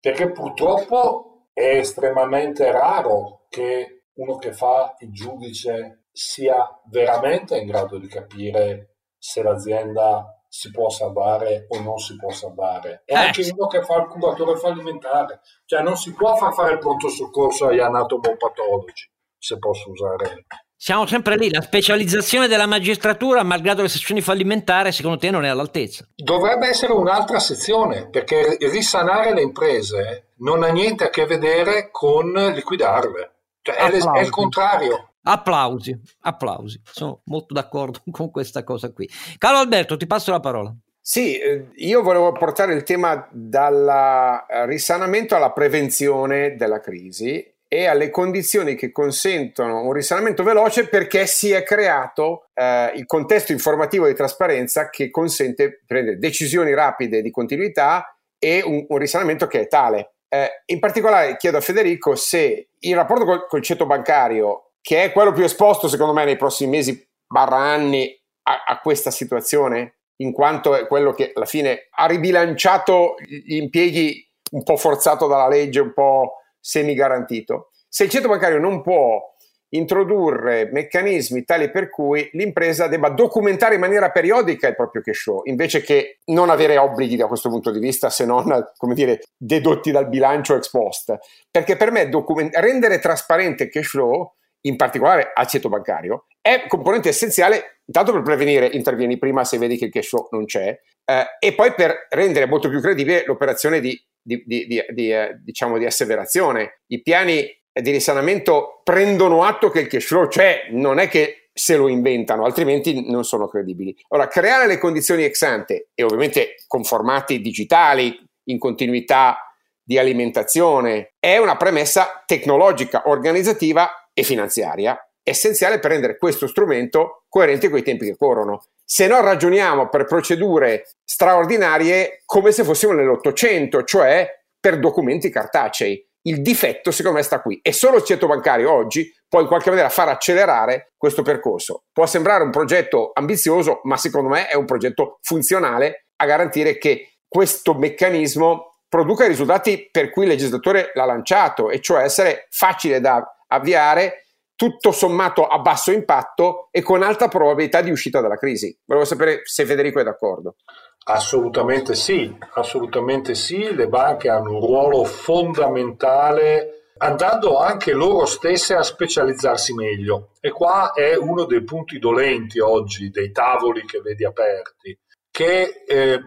Perché 0.00 0.32
purtroppo 0.32 1.50
è 1.52 1.76
estremamente 1.76 2.68
raro 2.72 3.46
che 3.48 4.06
uno 4.14 4.38
che 4.38 4.52
fa 4.52 4.96
il 4.98 5.12
giudice 5.12 6.06
sia 6.10 6.68
veramente 6.90 7.56
in 7.56 7.66
grado 7.66 7.98
di 7.98 8.08
capire 8.08 8.96
se 9.16 9.40
l'azienda 9.40 10.42
si 10.48 10.72
può 10.72 10.88
salvare 10.88 11.66
o 11.68 11.78
non 11.80 11.98
si 11.98 12.16
può 12.16 12.32
salvare. 12.32 13.02
E 13.04 13.14
eh. 13.14 13.16
anche 13.16 13.48
uno 13.56 13.68
che 13.68 13.84
fa 13.84 13.98
il 13.98 14.08
curatore 14.08 14.58
fallimentare. 14.58 15.42
Cioè 15.64 15.82
non 15.82 15.96
si 15.96 16.12
può 16.12 16.34
far 16.34 16.52
fare 16.54 16.72
il 16.72 16.78
pronto 16.78 17.08
soccorso 17.08 17.68
agli 17.68 17.78
anatomopatologi 17.78 19.14
se 19.46 19.58
posso 19.58 19.90
usare 19.90 20.46
Siamo 20.78 21.06
sempre 21.06 21.36
lì, 21.36 21.50
la 21.50 21.62
specializzazione 21.62 22.48
della 22.48 22.66
magistratura, 22.66 23.42
malgrado 23.42 23.80
le 23.80 23.88
sezioni 23.88 24.20
fallimentari, 24.20 24.92
secondo 24.92 25.16
te 25.16 25.30
non 25.30 25.42
è 25.42 25.48
all'altezza? 25.48 26.06
Dovrebbe 26.14 26.68
essere 26.68 26.92
un'altra 26.92 27.38
sezione, 27.38 28.10
perché 28.10 28.58
risanare 28.60 29.32
le 29.32 29.40
imprese 29.40 30.32
non 30.38 30.62
ha 30.62 30.68
niente 30.68 31.04
a 31.04 31.08
che 31.08 31.24
vedere 31.24 31.88
con 31.90 32.30
liquidarle. 32.30 33.36
Cioè, 33.62 33.74
è, 33.74 33.90
è 33.90 34.20
il 34.20 34.30
contrario. 34.30 35.12
Applausi, 35.22 35.98
applausi, 36.20 36.78
sono 36.84 37.22
molto 37.24 37.54
d'accordo 37.54 38.02
con 38.12 38.30
questa 38.30 38.62
cosa 38.62 38.92
qui. 38.92 39.08
Carlo 39.38 39.58
Alberto, 39.58 39.96
ti 39.96 40.06
passo 40.06 40.30
la 40.30 40.40
parola. 40.40 40.74
Sì, 41.00 41.38
eh, 41.38 41.70
io 41.76 42.02
volevo 42.02 42.32
portare 42.32 42.74
il 42.74 42.82
tema 42.82 43.26
dal 43.32 44.44
eh, 44.46 44.66
risanamento 44.66 45.34
alla 45.34 45.52
prevenzione 45.52 46.54
della 46.56 46.80
crisi 46.80 47.54
e 47.68 47.86
alle 47.86 48.10
condizioni 48.10 48.76
che 48.76 48.92
consentono 48.92 49.82
un 49.82 49.92
risanamento 49.92 50.42
veloce 50.42 50.88
perché 50.88 51.26
si 51.26 51.50
è 51.50 51.62
creato 51.62 52.48
eh, 52.54 52.92
il 52.94 53.06
contesto 53.06 53.52
informativo 53.52 54.06
di 54.06 54.14
trasparenza 54.14 54.88
che 54.88 55.10
consente 55.10 55.68
di 55.68 55.78
prendere 55.86 56.18
decisioni 56.18 56.72
rapide 56.74 57.22
di 57.22 57.30
continuità 57.30 58.16
e 58.38 58.62
un, 58.62 58.84
un 58.88 58.98
risanamento 58.98 59.46
che 59.46 59.60
è 59.60 59.66
tale. 59.68 60.14
Eh, 60.28 60.62
in 60.66 60.78
particolare 60.78 61.36
chiedo 61.36 61.56
a 61.56 61.60
Federico 61.60 62.14
se 62.14 62.68
il 62.78 62.94
rapporto 62.94 63.24
col, 63.24 63.46
col 63.46 63.62
ceto 63.62 63.86
bancario, 63.86 64.72
che 64.80 65.02
è 65.02 65.12
quello 65.12 65.32
più 65.32 65.44
esposto 65.44 65.88
secondo 65.88 66.12
me 66.12 66.24
nei 66.24 66.36
prossimi 66.36 66.70
mesi 66.70 67.08
barra 67.26 67.56
anni 67.56 68.16
a, 68.44 68.64
a 68.64 68.80
questa 68.80 69.10
situazione, 69.10 69.96
in 70.18 70.32
quanto 70.32 70.74
è 70.76 70.86
quello 70.86 71.12
che 71.12 71.32
alla 71.34 71.46
fine 71.46 71.88
ha 71.90 72.06
ribilanciato 72.06 73.16
gli 73.18 73.56
impieghi 73.56 74.24
un 74.52 74.62
po' 74.62 74.76
forzato 74.76 75.26
dalla 75.26 75.48
legge, 75.48 75.80
un 75.80 75.92
po' 75.92 76.34
semi-garantito. 76.66 77.70
Se 77.88 78.04
il 78.04 78.10
ceto 78.10 78.28
bancario 78.28 78.58
non 78.58 78.82
può 78.82 79.22
introdurre 79.70 80.68
meccanismi 80.72 81.44
tali 81.44 81.70
per 81.70 81.90
cui 81.90 82.28
l'impresa 82.32 82.88
debba 82.88 83.10
documentare 83.10 83.74
in 83.74 83.80
maniera 83.80 84.10
periodica 84.10 84.66
il 84.68 84.74
proprio 84.74 85.02
cash 85.02 85.22
flow, 85.22 85.42
invece 85.44 85.82
che 85.82 86.18
non 86.26 86.50
avere 86.50 86.76
obblighi 86.76 87.16
da 87.16 87.26
questo 87.26 87.48
punto 87.48 87.70
di 87.70 87.78
vista 87.78 88.10
se 88.10 88.24
non, 88.24 88.72
come 88.76 88.94
dire, 88.94 89.22
dedotti 89.36 89.92
dal 89.92 90.08
bilancio 90.08 90.56
ex 90.56 90.70
post. 90.70 91.16
Perché 91.50 91.76
per 91.76 91.92
me 91.92 92.08
document- 92.08 92.54
rendere 92.56 92.98
trasparente 92.98 93.64
il 93.64 93.70
cash 93.70 93.88
flow, 93.88 94.34
in 94.62 94.76
particolare 94.76 95.30
al 95.32 95.46
ceto 95.46 95.68
bancario, 95.68 96.26
è 96.40 96.64
componente 96.66 97.10
essenziale 97.10 97.80
intanto 97.86 98.12
per 98.12 98.22
prevenire, 98.22 98.66
intervieni 98.66 99.16
prima 99.16 99.44
se 99.44 99.58
vedi 99.58 99.76
che 99.76 99.86
il 99.86 99.92
cash 99.92 100.08
flow 100.08 100.28
non 100.32 100.44
c'è, 100.44 100.76
eh, 101.04 101.26
e 101.38 101.54
poi 101.54 101.72
per 101.74 102.06
rendere 102.10 102.46
molto 102.46 102.68
più 102.68 102.80
credibile 102.80 103.24
l'operazione 103.26 103.80
di 103.80 103.96
di, 104.26 104.42
di, 104.44 104.66
di, 104.66 104.84
di 104.92 105.12
eh, 105.12 105.38
diciamo, 105.42 105.76
asseverazione. 105.76 106.80
I 106.88 107.00
piani 107.00 107.46
di 107.72 107.90
risanamento 107.90 108.80
prendono 108.82 109.44
atto 109.44 109.70
che 109.70 109.80
il 109.80 109.86
cash 109.86 110.06
flow 110.06 110.26
c'è, 110.26 110.68
non 110.70 110.98
è 110.98 111.08
che 111.08 111.50
se 111.52 111.76
lo 111.76 111.88
inventano, 111.88 112.44
altrimenti 112.44 113.08
non 113.08 113.24
sono 113.24 113.46
credibili. 113.48 113.96
Ora, 114.08 114.26
creare 114.26 114.66
le 114.66 114.78
condizioni 114.78 115.24
ex 115.24 115.40
ante 115.42 115.90
e 115.94 116.02
ovviamente 116.02 116.56
con 116.66 116.84
formati 116.84 117.40
digitali 117.40 118.18
in 118.48 118.58
continuità 118.58 119.38
di 119.82 119.98
alimentazione 119.98 121.14
è 121.18 121.38
una 121.38 121.56
premessa 121.56 122.24
tecnologica, 122.26 123.04
organizzativa 123.06 124.10
e 124.12 124.22
finanziaria 124.22 124.98
essenziale 125.28 125.80
per 125.80 125.90
rendere 125.90 126.16
questo 126.18 126.46
strumento 126.46 127.24
coerente 127.28 127.68
con 127.68 127.78
i 127.78 127.82
tempi 127.82 128.06
che 128.06 128.16
corrono 128.16 128.62
se 128.88 129.08
no 129.08 129.20
ragioniamo 129.20 129.88
per 129.88 130.04
procedure 130.04 130.90
straordinarie 131.04 132.22
come 132.24 132.52
se 132.52 132.62
fossimo 132.62 132.92
nell'Ottocento, 132.92 133.82
cioè 133.82 134.28
per 134.60 134.78
documenti 134.78 135.28
cartacei. 135.28 136.00
Il 136.22 136.40
difetto 136.40 136.92
secondo 136.92 137.18
me 137.18 137.24
sta 137.24 137.40
qui 137.40 137.58
e 137.62 137.72
solo 137.72 137.96
il 137.96 138.04
ceto 138.04 138.28
bancario 138.28 138.72
oggi 138.72 139.12
può 139.28 139.40
in 139.40 139.48
qualche 139.48 139.70
maniera 139.70 139.90
far 139.90 140.08
accelerare 140.08 140.92
questo 140.96 141.22
percorso. 141.22 141.84
Può 141.92 142.06
sembrare 142.06 142.44
un 142.44 142.50
progetto 142.50 143.10
ambizioso, 143.12 143.80
ma 143.84 143.96
secondo 143.96 144.28
me 144.28 144.46
è 144.46 144.54
un 144.54 144.64
progetto 144.64 145.18
funzionale 145.20 146.06
a 146.16 146.26
garantire 146.26 146.78
che 146.78 147.18
questo 147.26 147.74
meccanismo 147.74 148.78
produca 148.88 149.24
i 149.24 149.28
risultati 149.28 149.88
per 149.90 150.10
cui 150.10 150.22
il 150.22 150.30
legislatore 150.30 150.92
l'ha 150.94 151.04
lanciato, 151.04 151.70
e 151.70 151.80
cioè 151.80 152.04
essere 152.04 152.46
facile 152.50 153.00
da 153.00 153.22
avviare 153.48 154.25
tutto 154.56 154.90
sommato 154.90 155.46
a 155.46 155.58
basso 155.58 155.92
impatto 155.92 156.68
e 156.72 156.82
con 156.82 157.02
alta 157.02 157.28
probabilità 157.28 157.82
di 157.82 157.90
uscita 157.90 158.20
dalla 158.20 158.38
crisi. 158.38 158.76
Volevo 158.84 159.04
sapere 159.06 159.42
se 159.44 159.64
Federico 159.66 160.00
è 160.00 160.02
d'accordo. 160.02 160.56
Assolutamente 161.04 161.94
sì, 161.94 162.36
assolutamente 162.54 163.36
sì, 163.36 163.72
le 163.74 163.86
banche 163.86 164.28
hanno 164.28 164.54
un 164.54 164.60
ruolo 164.60 165.04
fondamentale 165.04 166.76
andando 166.98 167.58
anche 167.58 167.92
loro 167.92 168.24
stesse 168.24 168.74
a 168.74 168.82
specializzarsi 168.82 169.74
meglio 169.74 170.30
e 170.40 170.50
qua 170.50 170.92
è 170.92 171.14
uno 171.14 171.44
dei 171.44 171.62
punti 171.62 171.98
dolenti 171.98 172.58
oggi 172.58 173.10
dei 173.10 173.30
tavoli 173.30 173.84
che 173.84 174.00
vedi 174.00 174.24
aperti, 174.24 174.98
che 175.30 175.84
eh, 175.86 176.20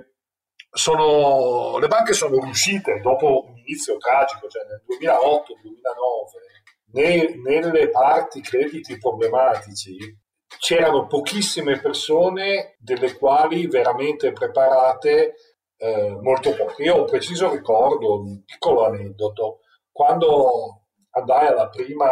sono, 0.71 1.77
le 1.79 1.87
banche 1.87 2.13
sono 2.13 2.39
riuscite 2.39 2.99
dopo 3.01 3.45
un 3.47 3.57
inizio 3.57 3.97
tragico, 3.97 4.47
cioè 4.47 4.63
nel 4.65 4.83
2008-2009 4.85 6.58
nelle 6.91 7.89
parti 7.89 8.41
crediti 8.41 8.97
problematici 8.97 9.97
c'erano 10.57 11.05
pochissime 11.07 11.79
persone 11.79 12.75
delle 12.79 13.15
quali 13.15 13.67
veramente 13.67 14.31
preparate 14.31 15.35
eh, 15.77 16.17
molto 16.21 16.55
poche. 16.55 16.83
Io 16.83 16.95
ho 16.95 17.01
un 17.01 17.05
preciso 17.05 17.51
ricordo, 17.51 18.21
un 18.21 18.43
piccolo 18.43 18.85
aneddoto, 18.85 19.59
quando 19.91 20.85
andai 21.11 21.47
alla 21.47 21.69
prima 21.69 22.09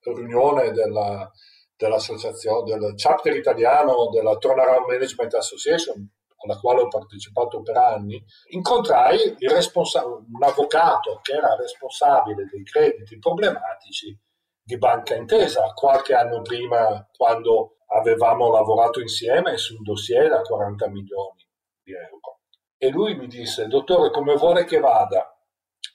riunione 0.00 0.72
della, 0.72 1.30
dell'associazione, 1.76 2.76
del 2.78 2.94
chapter 2.94 3.34
italiano 3.34 4.08
della 4.10 4.36
Turnaround 4.36 4.88
Management 4.88 5.34
Association, 5.34 6.08
alla 6.46 6.58
quale 6.58 6.82
ho 6.82 6.88
partecipato 6.88 7.60
per 7.62 7.76
anni, 7.76 8.22
incontrai 8.50 9.36
responsa- 9.40 10.06
un 10.06 10.42
avvocato 10.42 11.20
che 11.22 11.32
era 11.34 11.54
responsabile 11.56 12.46
dei 12.50 12.64
crediti 12.64 13.18
problematici 13.18 14.18
di 14.62 14.78
Banca 14.78 15.14
Intesa, 15.14 15.72
qualche 15.74 16.14
anno 16.14 16.42
prima 16.42 17.06
quando 17.16 17.76
avevamo 17.88 18.50
lavorato 18.50 19.00
insieme 19.00 19.56
su 19.56 19.76
un 19.76 19.82
dossier 19.82 20.28
da 20.28 20.40
40 20.40 20.88
milioni 20.88 21.46
di 21.82 21.92
euro. 21.92 22.40
E 22.76 22.88
lui 22.90 23.14
mi 23.14 23.26
disse, 23.26 23.66
dottore, 23.66 24.10
come 24.10 24.34
vuole 24.34 24.64
che 24.64 24.80
vada? 24.80 25.32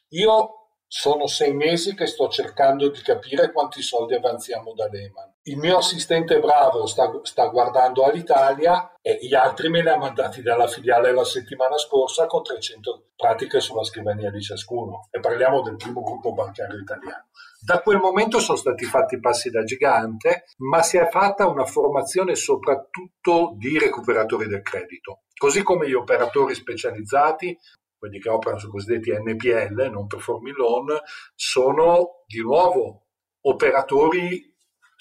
Io 0.10 0.56
sono 0.88 1.28
sei 1.28 1.54
mesi 1.54 1.96
che 1.96 2.06
sto 2.06 2.28
cercando 2.28 2.90
di 2.90 3.02
capire 3.02 3.52
quanti 3.52 3.82
soldi 3.82 4.16
avanziamo 4.16 4.74
da 4.74 4.88
Lehman. 4.88 5.31
Il 5.43 5.58
mio 5.58 5.77
assistente 5.77 6.39
bravo 6.39 6.86
sta, 6.86 7.10
sta, 7.23 7.47
guardando 7.47 8.04
all'Italia 8.04 8.93
e 9.01 9.17
gli 9.19 9.34
altri 9.34 9.69
me 9.69 9.82
li 9.82 9.89
ha 9.89 9.97
mandati 9.97 10.43
dalla 10.43 10.67
filiale 10.67 11.12
la 11.12 11.23
settimana 11.23 11.80
scorsa 11.80 12.27
con 12.27 12.43
300 12.43 13.08
pratiche 13.15 13.60
sulla 13.60 13.84
scrivania 13.84 14.30
di 14.30 14.39
ciascuno. 14.39 15.08
E 15.10 15.19
parliamo 15.19 15.63
del 15.63 15.77
primo 15.77 16.04
gruppo 16.04 16.34
bancario 16.34 16.77
italiano. 16.77 17.30
Da 17.60 17.82
quel 17.82 17.97
momento 17.97 18.38
sono 18.39 18.56
stati 18.56 18.86
fatti 18.86 19.19
passi 19.19 19.49
da 19.49 19.63
gigante, 19.63 20.43
ma 20.58 20.84
si 20.84 20.97
è 20.97 21.10
fatta 21.10 21.47
una 21.47 21.65
formazione 21.65 22.36
soprattutto 22.36 23.56
di 23.58 23.80
recuperatori 23.80 24.47
del 24.47 24.62
credito. 24.62 25.21
Così 25.36 25.63
come 25.63 25.89
gli 25.89 25.93
operatori 25.93 26.54
specializzati 26.54 27.58
quelli 27.97 28.19
che 28.19 28.30
operano 28.30 28.60
sui 28.60 28.69
cosiddetti 28.69 29.12
NPL, 29.12 29.89
non 29.91 30.06
performing 30.06 30.56
loan, 30.56 30.99
sono 31.34 32.23
di 32.27 32.41
nuovo 32.41 33.06
operatori 33.41 34.51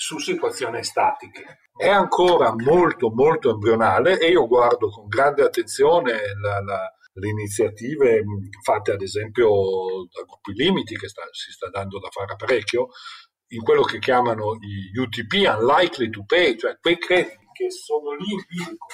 su 0.01 0.17
situazioni 0.19 0.83
statiche. 0.83 1.69
È 1.77 1.89
ancora 1.89 2.55
molto 2.55 3.11
molto 3.11 3.51
embrionale 3.51 4.19
e 4.19 4.31
io 4.31 4.47
guardo 4.47 4.89
con 4.89 5.07
grande 5.07 5.43
attenzione 5.43 6.13
la, 6.41 6.63
la, 6.63 6.91
le 7.13 7.29
iniziative 7.29 8.25
fatte 8.63 8.93
ad 8.93 9.03
esempio 9.03 9.51
da 10.11 10.23
gruppi 10.23 10.55
limiti 10.55 10.97
che 10.97 11.07
sta, 11.07 11.21
si 11.33 11.53
sta 11.53 11.69
dando 11.69 11.99
da 11.99 12.09
fare 12.09 12.35
parecchio 12.35 12.89
in 13.49 13.61
quello 13.63 13.83
che 13.83 13.99
chiamano 13.99 14.57
gli 14.57 14.97
UTP, 14.99 15.47
unlikely 15.59 16.09
to 16.09 16.25
pay, 16.25 16.57
cioè 16.57 16.79
quei 16.81 16.97
crediti 16.97 17.47
che 17.53 17.71
sono 17.71 18.15
lì 18.15 18.33
in 18.33 18.43
bilico 18.49 18.87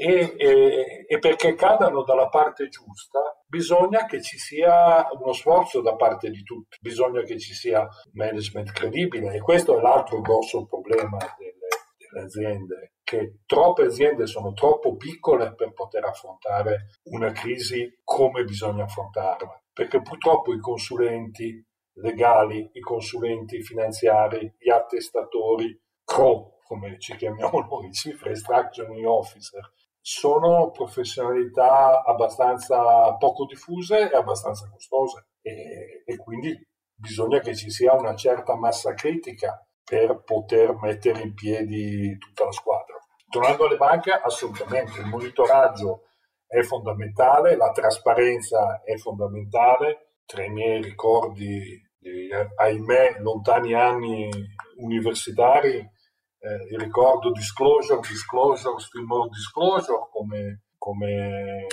e, 0.00 0.36
e, 0.36 1.04
e, 1.08 1.18
perché 1.18 1.56
cadano 1.56 2.04
dalla 2.04 2.28
parte 2.28 2.68
giusta 2.68 3.18
bisogna 3.48 4.06
che 4.06 4.22
ci 4.22 4.38
sia 4.38 5.08
uno 5.18 5.32
sforzo 5.32 5.80
da 5.80 5.96
parte 5.96 6.30
di 6.30 6.44
tutti, 6.44 6.76
bisogna 6.80 7.22
che 7.22 7.36
ci 7.36 7.52
sia 7.52 7.84
management 8.12 8.70
credibile 8.70 9.34
e 9.34 9.40
questo 9.40 9.76
è 9.76 9.80
l'altro 9.80 10.20
grosso 10.20 10.66
problema 10.66 11.16
delle, 11.36 11.66
delle 11.96 12.24
aziende, 12.24 12.92
che 13.02 13.38
troppe 13.44 13.86
aziende 13.86 14.28
sono 14.28 14.52
troppo 14.52 14.94
piccole 14.94 15.52
per 15.56 15.72
poter 15.72 16.04
affrontare 16.04 17.00
una 17.10 17.32
crisi 17.32 17.98
come 18.04 18.44
bisogna 18.44 18.84
affrontarla, 18.84 19.60
perché 19.72 20.00
purtroppo 20.00 20.54
i 20.54 20.60
consulenti 20.60 21.60
legali, 21.94 22.70
i 22.72 22.80
consulenti 22.80 23.64
finanziari, 23.64 24.54
gli 24.56 24.70
attestatori, 24.70 25.76
CRO, 26.04 26.58
come 26.68 27.00
ci 27.00 27.16
chiamiamo 27.16 27.60
noi, 27.60 27.88
Chief 27.90 28.22
Restructuring 28.22 29.04
Officer, 29.04 29.72
sono 30.10 30.70
professionalità 30.70 32.02
abbastanza 32.02 33.14
poco 33.16 33.44
diffuse 33.44 34.10
e 34.10 34.16
abbastanza 34.16 34.66
costose 34.70 35.26
e, 35.42 36.02
e, 36.06 36.16
quindi 36.16 36.58
bisogna 36.94 37.40
che 37.40 37.54
ci 37.54 37.68
sia 37.68 37.92
una 37.92 38.14
certa 38.14 38.56
massa 38.56 38.94
critica 38.94 39.62
per 39.84 40.22
poter 40.24 40.78
mettere 40.80 41.20
in 41.20 41.34
piedi 41.34 42.16
tutta 42.16 42.46
la 42.46 42.52
squadra. 42.52 42.96
Tornando 43.28 43.66
alle 43.66 43.76
banche, 43.76 44.12
assolutamente 44.12 44.98
il 44.98 45.08
monitoraggio 45.08 46.04
è 46.46 46.62
fondamentale, 46.62 47.54
la 47.56 47.70
trasparenza 47.70 48.80
è 48.82 48.96
fondamentale. 48.96 50.12
Tra 50.24 50.42
i 50.42 50.48
miei 50.48 50.80
ricordi 50.80 51.82
di, 51.98 52.30
ahimè, 52.56 53.18
lontani 53.18 53.74
anni 53.74 54.30
universitari, 54.76 55.86
eh, 56.38 56.76
ricordo 56.76 57.30
disclosure, 57.32 58.00
disclosure, 58.00 58.78
still 58.78 59.04
more 59.04 59.28
disclosure 59.28 60.08
come, 60.10 60.62
come 60.78 61.66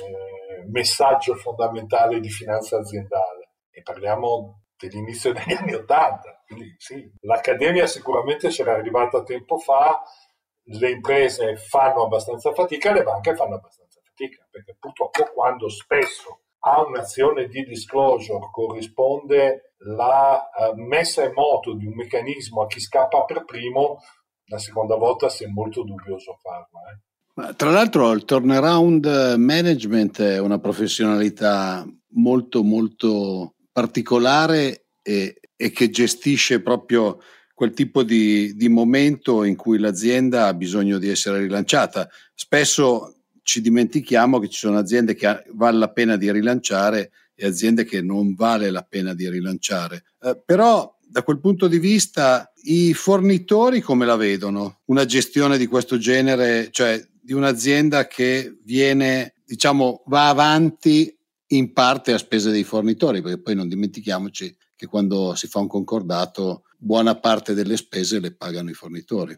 messaggio 0.69 1.35
fondamentale 1.35 2.19
di 2.19 2.29
finanza 2.29 2.77
aziendale. 2.77 3.51
E 3.69 3.81
parliamo 3.81 4.61
dell'inizio 4.77 5.33
degli 5.33 5.53
anni 5.53 5.73
Ottanta. 5.73 6.43
Quindi 6.45 6.75
sì, 6.77 7.11
l'accademia 7.21 7.87
sicuramente 7.87 8.49
c'era 8.49 8.73
arrivata 8.73 9.23
tempo 9.23 9.57
fa, 9.57 10.01
le 10.63 10.89
imprese 10.89 11.55
fanno 11.55 12.03
abbastanza 12.03 12.53
fatica, 12.53 12.91
le 12.91 13.03
banche 13.03 13.35
fanno 13.35 13.55
abbastanza 13.55 13.99
fatica, 14.03 14.47
perché 14.49 14.75
purtroppo 14.79 15.31
quando 15.33 15.69
spesso 15.69 16.41
a 16.59 16.81
un'azione 16.81 17.47
di 17.47 17.63
disclosure 17.63 18.49
corrisponde 18.51 19.73
la 19.79 20.49
uh, 20.51 20.73
messa 20.75 21.23
in 21.23 21.33
moto 21.33 21.75
di 21.75 21.85
un 21.85 21.93
meccanismo 21.93 22.63
a 22.63 22.67
chi 22.67 22.79
scappa 22.79 23.23
per 23.23 23.45
primo, 23.45 23.99
la 24.47 24.59
seconda 24.59 24.95
volta 24.95 25.27
è 25.27 25.47
molto 25.47 25.83
dubbioso 25.83 26.37
farlo. 26.41 26.79
Eh. 26.91 27.55
Tra 27.55 27.69
l'altro 27.69 28.11
il 28.11 28.23
turnaround 28.23 29.35
management 29.37 30.21
è 30.21 30.39
una 30.39 30.59
professionalità 30.59 31.85
molto 32.15 32.63
molto 32.63 33.55
particolare 33.73 34.85
e, 35.01 35.39
e 35.55 35.71
che 35.71 35.89
gestisce 35.89 36.61
proprio 36.61 37.19
quel 37.53 37.71
tipo 37.71 38.03
di, 38.03 38.55
di, 38.55 38.69
momento 38.69 39.43
in 39.43 39.55
cui 39.55 39.79
l'azienda 39.79 40.47
ha 40.47 40.53
bisogno 40.53 40.97
di 40.97 41.09
essere 41.09 41.39
rilanciata. 41.39 42.09
Spesso 42.33 43.15
ci 43.41 43.61
dimentichiamo 43.61 44.39
che 44.39 44.49
ci 44.49 44.59
sono 44.59 44.77
aziende 44.77 45.13
che 45.13 45.43
vale 45.53 45.77
la 45.77 45.91
pena 45.91 46.15
di 46.15 46.31
rilanciare 46.31 47.11
e 47.33 47.45
aziende 47.45 47.83
che 47.83 48.01
non 48.01 48.33
vale 48.33 48.69
la 48.71 48.83
pena 48.83 49.13
di 49.13 49.29
rilanciare. 49.29 50.03
Eh, 50.21 50.41
però 50.43 50.94
da 51.15 51.23
quel 51.23 51.39
punto 51.39 51.69
di 51.69 51.79
vista 51.79 52.51
i 52.63 52.93
fornitori 52.93 53.79
come 53.79 54.05
la 54.05 54.17
vedono? 54.17 54.81
Una 54.87 55.05
gestione 55.05 55.57
di 55.57 55.65
questo 55.65 55.97
genere, 55.97 56.67
cioè 56.71 57.01
di 57.21 57.31
un'azienda 57.31 58.05
che 58.05 58.57
viene, 58.65 59.35
diciamo, 59.45 60.03
va 60.07 60.27
avanti 60.27 61.17
in 61.51 61.71
parte 61.71 62.11
a 62.11 62.17
spese 62.17 62.51
dei 62.51 62.65
fornitori, 62.65 63.21
perché 63.21 63.41
poi 63.41 63.55
non 63.55 63.69
dimentichiamoci 63.69 64.57
che 64.75 64.87
quando 64.87 65.35
si 65.35 65.47
fa 65.47 65.59
un 65.59 65.67
concordato 65.67 66.63
buona 66.77 67.17
parte 67.17 67.53
delle 67.53 67.77
spese 67.77 68.19
le 68.19 68.35
pagano 68.35 68.69
i 68.69 68.73
fornitori. 68.73 69.33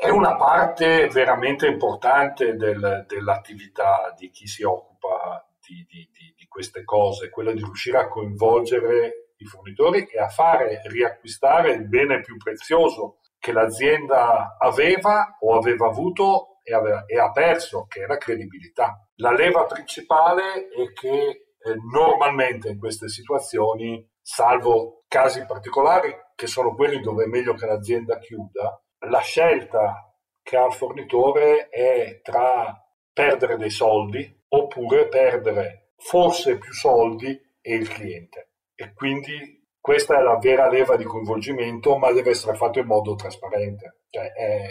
È 0.00 0.08
una 0.08 0.36
parte 0.36 1.10
veramente 1.12 1.66
importante 1.66 2.56
del, 2.56 3.04
dell'attività 3.06 4.14
di 4.18 4.30
chi 4.30 4.46
si 4.46 4.62
occupa 4.62 5.46
di, 5.60 5.84
di, 5.86 6.08
di, 6.10 6.34
di 6.34 6.46
queste 6.48 6.82
cose, 6.82 7.28
quella 7.28 7.52
di 7.52 7.62
riuscire 7.62 7.98
a 7.98 8.08
coinvolgere 8.08 9.19
i 9.40 9.46
fornitori 9.46 10.06
e 10.06 10.18
a 10.18 10.28
fare 10.28 10.80
riacquistare 10.84 11.72
il 11.72 11.88
bene 11.88 12.20
più 12.20 12.36
prezioso 12.36 13.18
che 13.38 13.52
l'azienda 13.52 14.56
aveva 14.58 15.36
o 15.40 15.56
aveva 15.56 15.88
avuto 15.88 16.58
e, 16.62 16.74
aveva, 16.74 17.04
e 17.06 17.18
ha 17.18 17.30
perso, 17.30 17.86
che 17.86 18.02
è 18.02 18.06
la 18.06 18.18
credibilità. 18.18 19.06
La 19.16 19.32
leva 19.32 19.64
principale 19.64 20.68
è 20.68 20.92
che 20.92 21.46
eh, 21.62 21.74
normalmente 21.90 22.68
in 22.68 22.78
queste 22.78 23.08
situazioni, 23.08 24.06
salvo 24.20 25.04
casi 25.08 25.44
particolari, 25.46 26.14
che 26.34 26.46
sono 26.46 26.74
quelli 26.74 27.00
dove 27.00 27.24
è 27.24 27.26
meglio 27.26 27.54
che 27.54 27.66
l'azienda 27.66 28.18
chiuda, 28.18 28.80
la 29.08 29.20
scelta 29.20 30.14
che 30.42 30.56
ha 30.56 30.66
il 30.66 30.72
fornitore 30.72 31.68
è 31.68 32.20
tra 32.22 32.78
perdere 33.12 33.56
dei 33.56 33.70
soldi 33.70 34.44
oppure 34.48 35.08
perdere 35.08 35.92
forse 35.96 36.58
più 36.58 36.72
soldi 36.72 37.38
e 37.60 37.74
il 37.74 37.88
cliente. 37.88 38.49
E 38.80 38.92
quindi 38.94 39.62
questa 39.78 40.18
è 40.18 40.22
la 40.22 40.38
vera 40.38 40.68
leva 40.68 40.96
di 40.96 41.04
coinvolgimento, 41.04 41.96
ma 41.96 42.12
deve 42.12 42.30
essere 42.30 42.56
fatto 42.56 42.78
in 42.78 42.86
modo 42.86 43.14
trasparente. 43.14 44.00
Cioè, 44.08 44.32
è 44.32 44.62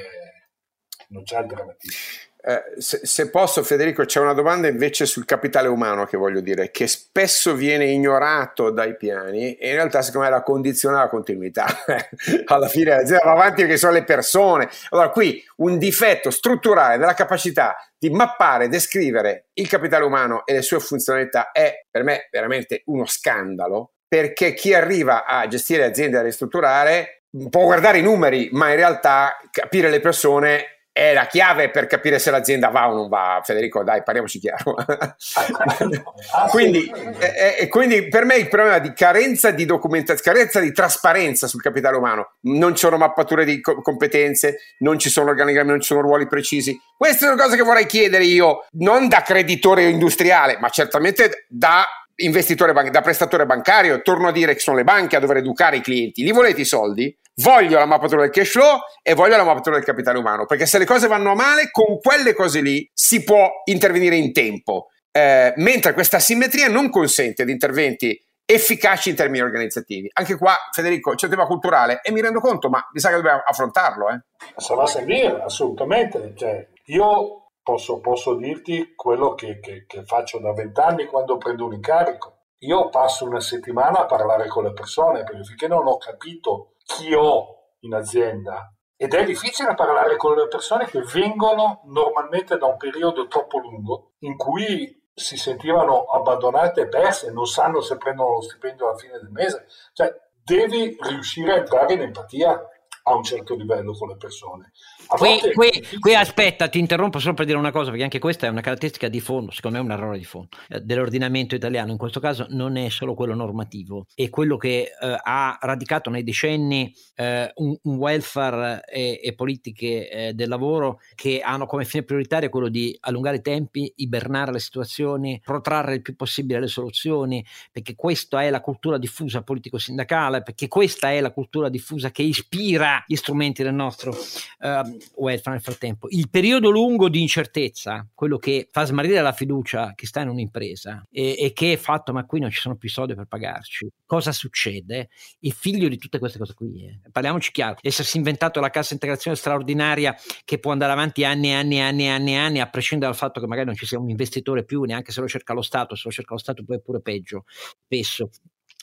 non 1.10 1.24
c'è 1.24 1.38
alternativa. 1.38 1.94
Eh, 2.42 2.82
se, 2.82 3.02
se, 3.04 3.30
posso, 3.30 3.64
Federico, 3.64 4.06
c'è 4.06 4.20
una 4.20 4.34
domanda 4.34 4.70
invece 4.70 5.06
sul 5.06 5.26
capitale 5.26 5.68
umano 5.68 6.06
che 6.06 6.16
voglio 6.16 6.40
dire, 6.40 6.72
che 6.72 6.88
spesso 6.88 7.54
viene 7.54 7.86
ignorato 7.86 8.70
dai 8.70 8.96
piani 8.96 9.56
e 9.56 9.70
in 9.70 9.76
realtà 9.76 10.02
secondo 10.02 10.28
me 10.28 10.34
la 10.34 10.44
condiziona 10.44 11.00
la 11.00 11.10
continuità. 11.10 11.66
Alla 12.46 12.68
fine 12.68 12.92
l'azienda 12.92 13.26
va 13.26 13.32
avanti 13.32 13.62
perché 13.62 13.78
sono 13.78 13.94
le 13.94 14.04
persone. 14.04 14.70
Allora 14.92 15.10
qui 15.10 15.44
un 15.58 15.78
difetto 15.78 16.30
strutturale 16.30 16.98
della 16.98 17.14
capacità 17.14 17.76
di 17.98 18.10
mappare, 18.10 18.70
descrivere 18.70 19.50
il 19.54 19.68
capitale 19.68 20.06
umano 20.06 20.46
e 20.46 20.54
le 20.54 20.62
sue 20.62 20.80
funzionalità 20.80 21.52
è 21.52 21.86
per 21.90 22.04
me 22.04 22.30
veramente 22.32 22.84
uno 22.86 23.06
scandalo 23.06 23.96
perché 24.10 24.54
chi 24.54 24.74
arriva 24.74 25.24
a 25.26 25.48
gestire 25.48 25.86
aziende 25.86 26.18
da 26.18 26.24
ristrutturare 26.24 27.22
può 27.50 27.64
guardare 27.66 28.00
i 28.00 28.04
numeri, 28.04 28.50
ma 28.52 28.70
in 28.70 28.76
realtà 28.76 29.38
capire 29.52 29.90
le 29.90 30.00
persone 30.00 30.80
è 30.92 31.14
la 31.14 31.28
chiave 31.28 31.70
per 31.70 31.86
capire 31.86 32.20
se 32.20 32.30
l'azienda 32.30 32.70
va 32.70 32.90
o 32.90 32.94
non 32.94 33.08
va. 33.08 33.40
Federico, 33.44 33.84
dai, 33.84 34.04
parliamoci 34.04 34.40
chiaro. 34.40 34.76
quindi, 36.50 36.92
eh, 36.92 37.68
quindi, 37.70 38.10
per 38.10 38.26
me 38.26 38.36
il 38.36 38.50
problema 38.50 38.80
di 38.80 38.92
carenza 38.94 39.52
di 39.52 39.64
documentazione, 39.64 40.38
carenza 40.38 40.60
di 40.60 40.74
trasparenza 40.74 41.48
sul 41.48 41.62
capitale 41.62 41.96
umano, 41.96 42.34
non 42.42 42.72
ci 42.72 42.80
sono 42.80 42.98
mappature 42.98 43.46
di 43.46 43.62
co- 43.62 43.82
competenze, 43.82 44.58
non 44.80 45.00
ci 45.00 45.10
sono 45.10 45.30
organigrammi, 45.30 45.70
non 45.70 45.80
ci 45.80 45.88
sono 45.88 46.02
ruoli 46.02 46.28
precisi. 46.28 46.78
Queste 46.98 47.26
sono 47.28 47.38
cose 47.38 47.56
che 47.56 47.64
vorrei 47.64 47.86
chiedere 47.86 48.26
io, 48.26 48.66
non 48.72 49.08
da 49.08 49.22
creditore 49.22 49.84
industriale, 49.84 50.58
ma 50.60 50.68
certamente 50.68 51.46
da 51.48 51.86
investitore 52.20 52.74
ban- 52.74 52.92
da 52.92 53.02
prestatore 53.02 53.46
bancario, 53.46 54.02
torno 54.02 54.30
a 54.30 54.32
dire 54.32 54.54
che 54.54 54.60
sono 54.60 54.78
le 54.78 54.84
banche 54.84 55.16
a 55.16 55.20
dover 55.20 55.38
educare 55.38 55.78
i 55.78 55.82
clienti. 55.82 56.24
Li 56.24 56.32
volete 56.32 56.62
i 56.62 56.66
soldi? 56.66 57.16
Voglio 57.36 57.78
la 57.78 57.86
mappatura 57.86 58.22
del 58.22 58.32
cash 58.32 58.50
flow 58.50 58.80
e 59.02 59.14
voglio 59.14 59.38
la 59.38 59.44
mappatura 59.44 59.76
del 59.76 59.86
capitale 59.86 60.18
umano, 60.18 60.46
perché 60.46 60.66
se 60.66 60.78
le 60.78 60.86
cose 60.86 61.08
vanno 61.08 61.36
male, 61.36 61.70
con 61.72 62.00
quelle 62.00 62.34
cose 62.34 62.62
lì 62.62 62.90
si 62.94 63.24
può 63.24 63.50
intervenire 63.66 64.16
in 64.16 64.34
tempo. 64.34 64.88
Eh, 65.12 65.54
mentre 65.58 65.94
questa 65.94 66.20
simmetria 66.20 66.68
non 66.68 66.90
consente 66.90 67.46
di 67.46 67.52
interventi 67.52 68.22
efficaci 68.46 69.10
in 69.10 69.16
termini 69.16 69.44
organizzativi. 69.44 70.10
Anche 70.14 70.36
qua, 70.36 70.56
Federico, 70.72 71.14
c'è 71.14 71.26
un 71.26 71.32
tema 71.32 71.46
culturale 71.46 72.00
e 72.02 72.12
mi 72.12 72.20
rendo 72.20 72.40
conto, 72.40 72.68
ma 72.68 72.84
mi 72.92 73.00
sa 73.00 73.10
che 73.10 73.16
dobbiamo 73.16 73.44
affrontarlo. 73.46 74.10
Eh. 74.10 74.22
Sarà 74.58 74.88
servire, 74.88 75.40
assolutamente. 75.44 76.34
Cioè, 76.36 76.68
io 76.86 77.39
posso, 77.70 78.00
posso 78.00 78.34
dirti 78.34 78.94
quello 78.96 79.36
che, 79.36 79.60
che, 79.60 79.86
che 79.86 80.04
faccio 80.04 80.40
da 80.40 80.54
vent'anni 80.54 81.06
quando 81.06 81.38
prendo 81.38 81.66
un 81.66 81.74
incarico. 81.74 82.38
Io 82.60 82.90
passo 82.90 83.26
una 83.26 83.40
settimana 83.40 84.00
a 84.00 84.06
parlare 84.06 84.48
con 84.48 84.64
le 84.64 84.74
persone 84.74 85.24
perché 85.24 85.44
finché 85.44 85.68
non 85.68 85.86
ho 85.86 85.98
capito 85.98 86.74
chi 86.84 87.14
ho 87.14 87.76
in 87.82 87.94
azienda 87.94 88.74
ed 88.98 89.14
è 89.14 89.24
difficile 89.24 89.76
parlare 89.76 90.18
con 90.18 90.36
le 90.36 90.48
persone 90.48 90.86
che 90.86 91.02
vengono 91.02 91.82
normalmente 91.86 92.58
da 92.58 92.66
un 92.66 92.76
periodo 92.76 93.28
troppo 93.28 93.60
lungo 93.60 94.14
in 94.20 94.36
cui 94.36 95.08
si 95.14 95.38
sentivano 95.38 96.06
abbandonate 96.06 96.82
e 96.82 96.88
perse, 96.88 97.32
non 97.32 97.46
sanno 97.46 97.82
se 97.82 97.98
prendono 97.98 98.34
lo 98.34 98.42
stipendio 98.42 98.88
alla 98.88 98.98
fine 98.98 99.20
del 99.20 99.30
mese. 99.30 99.68
Cioè, 99.94 100.12
devi 100.44 100.98
riuscire 101.00 101.54
a 101.54 101.58
entrare 101.58 101.94
in 101.94 102.02
empatia 102.02 102.62
a 103.04 103.16
un 103.16 103.24
certo 103.24 103.56
livello 103.56 103.94
con 103.94 104.10
le 104.10 104.18
persone. 104.18 104.72
Qui, 105.10 105.40
qui, 105.56 105.72
qui, 106.00 106.14
aspetta, 106.14 106.68
ti 106.68 106.78
interrompo 106.78 107.18
solo 107.18 107.34
per 107.34 107.48
dire 107.48 107.58
una 107.58 107.72
cosa, 107.72 107.90
perché 107.90 108.04
anche 108.04 108.20
questa 108.20 108.46
è 108.46 108.50
una 108.52 108.62
caratteristica 108.62 109.08
di 109.08 109.20
fondo, 109.20 109.50
secondo 109.50 109.78
me 109.78 109.84
è 109.84 109.88
un 109.88 109.92
errore 109.92 110.20
di 110.20 110.24
fondo, 110.24 110.50
eh, 110.68 110.82
dell'ordinamento 110.82 111.56
italiano. 111.56 111.90
In 111.90 111.98
questo 111.98 112.20
caso 112.20 112.46
non 112.50 112.78
è 112.78 112.90
solo 112.90 113.16
quello 113.16 113.34
normativo, 113.34 114.06
è 114.14 114.30
quello 114.30 114.56
che 114.58 114.92
eh, 115.02 115.18
ha 115.20 115.58
radicato 115.60 116.12
nei 116.12 116.22
decenni 116.22 116.94
eh, 117.16 117.52
un, 117.56 117.76
un, 117.82 117.96
welfare 117.96 118.84
e, 118.86 119.20
e 119.24 119.34
politiche 119.34 120.10
eh, 120.10 120.34
del 120.34 120.48
lavoro 120.48 121.00
che 121.16 121.42
hanno 121.42 121.66
come 121.66 121.86
fine 121.86 122.04
prioritario 122.04 122.50
quello 122.50 122.70
di 122.70 122.96
allungare 123.00 123.38
i 123.38 123.42
tempi, 123.42 123.92
ibernare 123.96 124.52
le 124.52 124.60
situazioni, 124.60 125.42
protrarre 125.44 125.96
il 125.96 126.04
più 126.04 126.16
possibile 126.16 126.60
le 126.60 126.68
soluzioni, 126.68 127.44
perché 127.72 127.96
questa 127.96 128.44
è 128.44 128.52
la 128.52 128.62
cultura 128.62 129.00
diffusa 129.00 129.42
politico-sindacale, 129.42 130.44
perché 130.44 130.68
questa 130.68 131.12
è 131.12 131.20
la 131.20 131.32
cultura 131.32 131.68
diffusa 131.68 132.12
che 132.12 132.22
ispira 132.22 133.04
gli 133.08 133.16
strumenti 133.16 133.64
del 133.64 133.74
nostro 133.74 134.12
uh, 134.12 134.98
welfare 135.16 135.56
nel 135.56 135.64
frattempo. 135.64 136.08
Il 136.10 136.30
periodo 136.30 136.70
lungo 136.70 137.10
di 137.10 137.22
incertezza, 137.22 138.08
quello 138.14 138.38
che 138.38 138.68
fa 138.72 138.86
smarrire 138.86 139.22
la 139.22 139.32
fiducia 139.32 139.94
che 139.96 140.08
sta 140.08 140.22
in 140.22 140.30
un'impresa 140.30 141.06
e, 141.12 141.36
e 141.38 141.54
che 141.54 141.74
è 141.74 141.78
fatto, 141.78 142.14
ma 142.14 142.26
qui 142.26 142.40
non 142.40 142.50
ci 142.50 142.60
sono 142.60 142.76
più 142.76 142.90
soldi 142.90 143.16
per 143.16 143.26
pagarci. 143.26 143.90
Cosa 144.06 144.32
succede? 144.32 145.10
È 145.40 145.50
figlio 145.50 145.88
di 145.88 145.98
tutte 145.98 146.20
queste 146.20 146.38
cose 146.38 146.54
qui. 146.54 146.86
Eh. 146.86 147.00
Parliamoci 147.12 147.52
chiaro, 147.52 147.78
essersi 147.82 148.18
inventato 148.18 148.60
la 148.60 148.70
cassa 148.70 148.94
integrazione 148.94 149.38
straordinaria 149.38 150.16
che 150.46 150.60
può 150.60 150.72
andare 150.72 150.92
avanti 150.92 151.24
anni 151.24 151.50
e 151.50 151.54
anni 151.54 151.78
e 151.78 151.82
anni 151.82 152.04
e 152.04 152.08
anni 152.08 152.36
anni, 152.36 152.60
a 152.60 152.70
prescindere 152.70 153.12
dal 153.12 153.20
fatto 153.20 153.40
che 153.40 153.48
magari 153.48 153.68
non 153.68 153.76
ci 153.76 153.86
sia 153.86 154.00
un 154.00 154.10
investitore 154.10 154.64
più, 154.64 154.84
neanche 154.84 155.12
se 155.12 155.22
lo 155.22 155.28
cerca 155.28 155.54
lo 155.54 155.62
Stato, 155.62 155.96
se 155.96 156.04
lo 156.06 156.12
cerca 156.12 156.34
lo 156.34 156.40
Stato 156.40 156.64
poi 156.64 156.78
è 156.78 156.82
pure 156.82 157.02
peggio, 157.02 157.46
spesso 157.48 158.30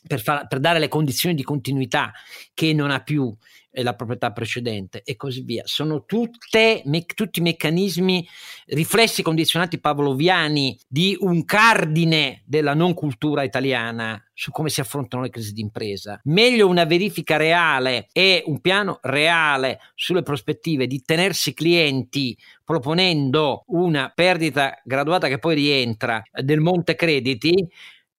per, 0.07 0.21
far, 0.21 0.47
per 0.47 0.61
dare 0.61 0.79
le 0.79 0.89
condizioni 0.89 1.35
di 1.35 1.43
continuità 1.43 2.13
che 2.55 2.73
non 2.73 2.91
ha 2.91 3.01
più 3.01 3.35
la 3.83 3.95
proprietà 3.95 4.33
precedente 4.33 5.03
e 5.05 5.17
così 5.17 5.43
via. 5.43 5.63
Sono 5.67 6.05
tutte, 6.05 6.83
me, 6.87 7.05
tutti 7.05 7.41
meccanismi, 7.41 8.27
riflessi 8.67 9.23
condizionati 9.23 9.79
pavloviani 9.79 10.79
di 10.89 11.17
un 11.21 11.45
cardine 11.45 12.43
della 12.47 12.75
non 12.75 12.95
cultura 12.95 13.43
italiana 13.43 14.23
su 14.33 14.51
come 14.51 14.69
si 14.69 14.81
affrontano 14.81 15.23
le 15.23 15.31
crisi 15.31 15.53
d'impresa. 15.53 16.21
Meglio 16.25 16.69
una 16.69 16.85
verifica 16.85 17.37
reale 17.37 18.09
e 18.13 18.43
un 18.47 18.61
piano 18.61 18.99
reale 19.03 19.81
sulle 19.95 20.23
prospettive 20.23 20.87
di 20.87 21.03
tenersi 21.03 21.55
clienti 21.55 22.37
proponendo 22.65 23.65
una 23.69 24.11
perdita 24.15 24.81
graduata 24.85 25.29
che 25.29 25.39
poi 25.39 25.55
rientra 25.55 26.23
del 26.33 26.61
monte 26.61 26.97
crediti, 26.97 27.67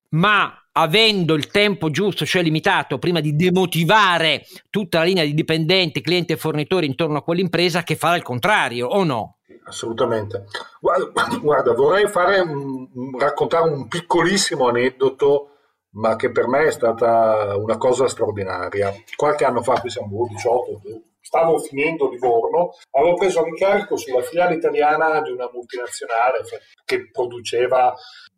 ma 0.09 0.66
avendo 0.77 1.33
il 1.33 1.47
tempo 1.47 1.89
giusto, 1.89 2.25
cioè 2.25 2.43
limitato, 2.43 2.99
prima 2.99 3.19
di 3.19 3.35
demotivare 3.35 4.45
tutta 4.69 4.99
la 4.99 5.05
linea 5.05 5.23
di 5.23 5.33
dipendenti, 5.33 6.01
clienti 6.01 6.33
e 6.33 6.37
fornitori 6.37 6.85
intorno 6.85 7.17
a 7.17 7.23
quell'impresa, 7.23 7.83
che 7.83 7.95
fare 7.95 8.17
il 8.17 8.23
contrario, 8.23 8.87
o 8.87 9.03
no? 9.03 9.37
Assolutamente. 9.65 10.45
Guarda, 10.79 11.11
guarda 11.41 11.73
vorrei 11.73 12.05
un, 12.41 12.87
raccontare 13.17 13.69
un 13.69 13.87
piccolissimo 13.87 14.67
aneddoto, 14.67 15.49
ma 15.95 16.15
che 16.15 16.31
per 16.31 16.47
me 16.47 16.67
è 16.67 16.71
stata 16.71 17.55
una 17.57 17.77
cosa 17.77 18.07
straordinaria. 18.07 18.93
Qualche 19.15 19.45
anno 19.45 19.63
fa, 19.63 19.79
qui 19.79 19.89
siamo 19.89 20.27
18, 20.29 20.81
stavo 21.19 21.57
finendo 21.57 22.09
Livorno, 22.09 22.75
avevo 22.91 23.15
preso 23.15 23.43
l'incarico 23.43 23.97
sulla 23.97 24.21
filiale 24.21 24.55
italiana 24.55 25.21
di 25.21 25.31
una 25.31 25.49
multinazionale 25.51 26.43
che 26.85 27.09
produceva 27.11 27.93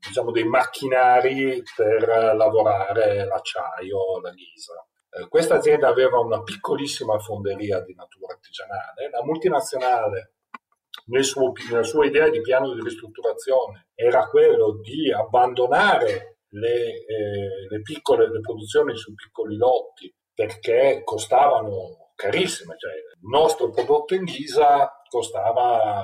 diciamo, 0.05 0.31
dei 0.31 0.45
macchinari 0.45 1.61
per 1.75 2.35
lavorare 2.35 3.25
l'acciaio, 3.25 4.19
la 4.21 4.31
ghisa. 4.31 4.85
Eh, 5.11 5.27
questa 5.27 5.55
azienda 5.55 5.87
aveva 5.87 6.19
una 6.19 6.43
piccolissima 6.43 7.17
fonderia 7.19 7.81
di 7.81 7.93
natura 7.95 8.33
artigianale, 8.33 9.09
la 9.11 9.23
multinazionale 9.23 10.33
nel 11.05 11.23
suo, 11.23 11.51
nella 11.69 11.83
sua 11.83 12.05
idea 12.05 12.29
di 12.29 12.41
piano 12.41 12.73
di 12.73 12.81
ristrutturazione 12.81 13.87
era 13.95 14.27
quello 14.27 14.79
di 14.81 15.11
abbandonare 15.11 16.39
le, 16.49 17.05
eh, 17.05 17.67
le 17.69 17.81
piccole 17.81 18.29
le 18.29 18.39
produzioni 18.39 18.95
su 18.95 19.13
piccoli 19.13 19.55
lotti 19.55 20.13
perché 20.33 21.01
costavano 21.03 22.11
carissime, 22.15 22.75
cioè 22.77 22.91
il 22.91 23.29
nostro 23.29 23.69
prodotto 23.69 24.13
in 24.13 24.23
ghisa 24.23 24.91
costava 25.09 26.03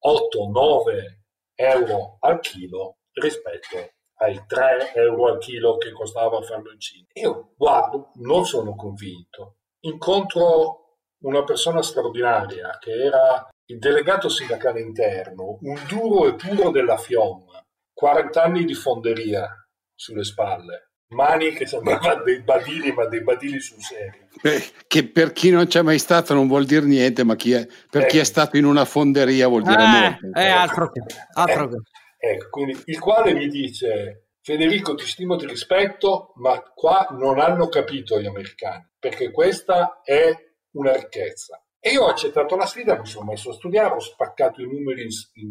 8-9 0.00 1.20
euro 1.54 2.16
al 2.20 2.40
chilo 2.40 2.96
rispetto 3.14 3.92
ai 4.18 4.44
3 4.46 4.92
euro 4.94 5.32
al 5.32 5.38
chilo 5.38 5.76
che 5.76 5.92
costava 5.92 6.40
farlo 6.42 6.72
in 6.72 6.80
Cina. 6.80 7.06
Io 7.14 7.54
guardo, 7.56 8.12
non 8.16 8.44
sono 8.44 8.74
convinto. 8.74 9.56
Incontro 9.80 10.82
una 11.22 11.44
persona 11.44 11.82
straordinaria 11.82 12.78
che 12.80 12.92
era 12.92 13.48
il 13.66 13.78
delegato 13.78 14.28
sindacale 14.28 14.80
interno, 14.80 15.58
un 15.60 15.78
duro 15.88 16.28
e 16.28 16.34
puro 16.34 16.70
della 16.70 16.96
FIOM, 16.96 17.44
40 17.92 18.42
anni 18.42 18.64
di 18.64 18.74
fonderia 18.74 19.48
sulle 19.94 20.24
spalle, 20.24 20.90
mani 21.14 21.52
che 21.52 21.66
sembravano 21.66 22.22
dei 22.24 22.42
badili, 22.42 22.92
ma 22.92 23.06
dei 23.06 23.22
badili 23.22 23.60
sul 23.60 23.80
serio. 23.80 24.28
Beh, 24.40 24.62
che 24.86 25.08
per 25.08 25.32
chi 25.32 25.50
non 25.50 25.66
c'è 25.66 25.82
mai 25.82 25.98
stato 25.98 26.34
non 26.34 26.48
vuol 26.48 26.64
dire 26.64 26.84
niente, 26.84 27.24
ma 27.24 27.36
chi 27.36 27.52
è, 27.52 27.66
per 27.88 28.02
eh. 28.02 28.06
chi 28.06 28.18
è 28.18 28.24
stato 28.24 28.56
in 28.56 28.64
una 28.64 28.84
fonderia 28.84 29.46
vuol 29.46 29.62
dire 29.62 29.82
eh, 29.82 29.86
molto. 29.86 30.38
È 30.38 30.48
altro 30.48 30.90
che. 30.90 31.00
Altro 31.32 31.68
che. 31.68 31.76
Ecco, 32.24 32.50
quindi 32.50 32.80
il 32.84 33.00
quale 33.00 33.34
mi 33.34 33.48
dice 33.48 34.28
Federico 34.40 34.94
ti 34.94 35.04
stimo, 35.06 35.34
ti 35.34 35.44
rispetto, 35.44 36.34
ma 36.36 36.62
qua 36.62 37.08
non 37.10 37.40
hanno 37.40 37.66
capito 37.68 38.20
gli 38.20 38.26
americani, 38.26 38.88
perché 38.96 39.32
questa 39.32 40.02
è 40.04 40.32
una 40.76 40.94
ricchezza. 40.94 41.60
E 41.80 41.90
io 41.90 42.04
ho 42.04 42.06
accettato 42.06 42.54
la 42.54 42.64
sfida, 42.64 42.96
mi 42.96 43.06
sono 43.06 43.24
messo 43.24 43.50
a 43.50 43.54
studiare, 43.54 43.94
ho 43.94 43.98
spaccato 43.98 44.62
i 44.62 44.68
numeri 44.68 45.02
in, 45.02 45.50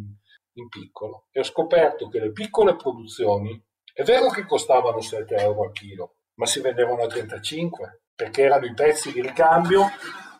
in 0.53 0.69
piccolo 0.69 1.27
e 1.31 1.41
ho 1.41 1.43
scoperto 1.43 2.07
che 2.07 2.21
le 2.21 2.31
piccole 2.31 2.77
produzioni, 2.77 3.61
è 3.93 4.03
vero 4.03 4.29
che 4.29 4.45
costavano 4.45 5.01
7 5.01 5.35
euro 5.35 5.65
al 5.65 5.73
chilo, 5.73 6.19
ma 6.35 6.45
si 6.45 6.61
vendevano 6.61 7.01
a 7.01 7.07
35, 7.07 8.03
perché 8.15 8.43
erano 8.43 8.65
i 8.65 8.73
pezzi 8.73 9.11
di 9.11 9.19
ricambio 9.19 9.87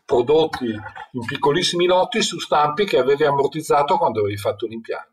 prodotti 0.06 0.68
in 0.68 1.26
piccolissimi 1.26 1.88
lotti 1.88 2.22
su 2.22 2.40
stampi 2.40 2.86
che 2.86 3.00
avevi 3.00 3.26
ammortizzato 3.26 3.98
quando 3.98 4.22
avevi 4.22 4.38
fatto 4.38 4.66
l'impianto 4.66 5.11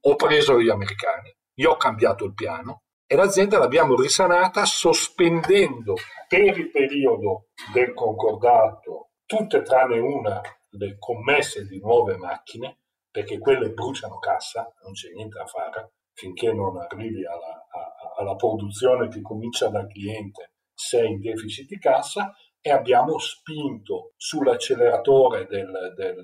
ho 0.00 0.16
preso 0.16 0.60
gli 0.60 0.68
americani, 0.68 1.34
io 1.54 1.70
ho 1.70 1.76
cambiato 1.76 2.24
il 2.24 2.34
piano 2.34 2.82
e 3.06 3.16
l'azienda 3.16 3.58
l'abbiamo 3.58 3.94
risanata 3.94 4.64
sospendendo 4.64 5.94
per 6.28 6.58
il 6.58 6.70
periodo 6.70 7.48
del 7.72 7.92
concordato 7.92 9.10
tutte 9.26 9.62
tranne 9.62 9.98
una 9.98 10.40
le 10.70 10.96
commesse 10.98 11.66
di 11.66 11.78
nuove 11.78 12.16
macchine, 12.16 12.78
perché 13.10 13.38
quelle 13.38 13.70
bruciano 13.70 14.18
cassa, 14.18 14.72
non 14.82 14.92
c'è 14.92 15.10
niente 15.10 15.38
da 15.38 15.46
fare 15.46 15.92
finché 16.14 16.52
non 16.52 16.76
arrivi 16.76 17.24
alla, 17.26 17.66
a, 17.70 18.14
alla 18.18 18.36
produzione 18.36 19.08
che 19.08 19.20
comincia 19.22 19.68
dal 19.68 19.88
cliente, 19.88 20.52
sei 20.74 21.12
in 21.12 21.20
deficit 21.20 21.66
di 21.66 21.78
cassa 21.78 22.34
e 22.60 22.70
abbiamo 22.70 23.18
spinto 23.18 24.12
sull'acceleratore 24.16 25.46
del, 25.46 25.92
del, 25.96 26.22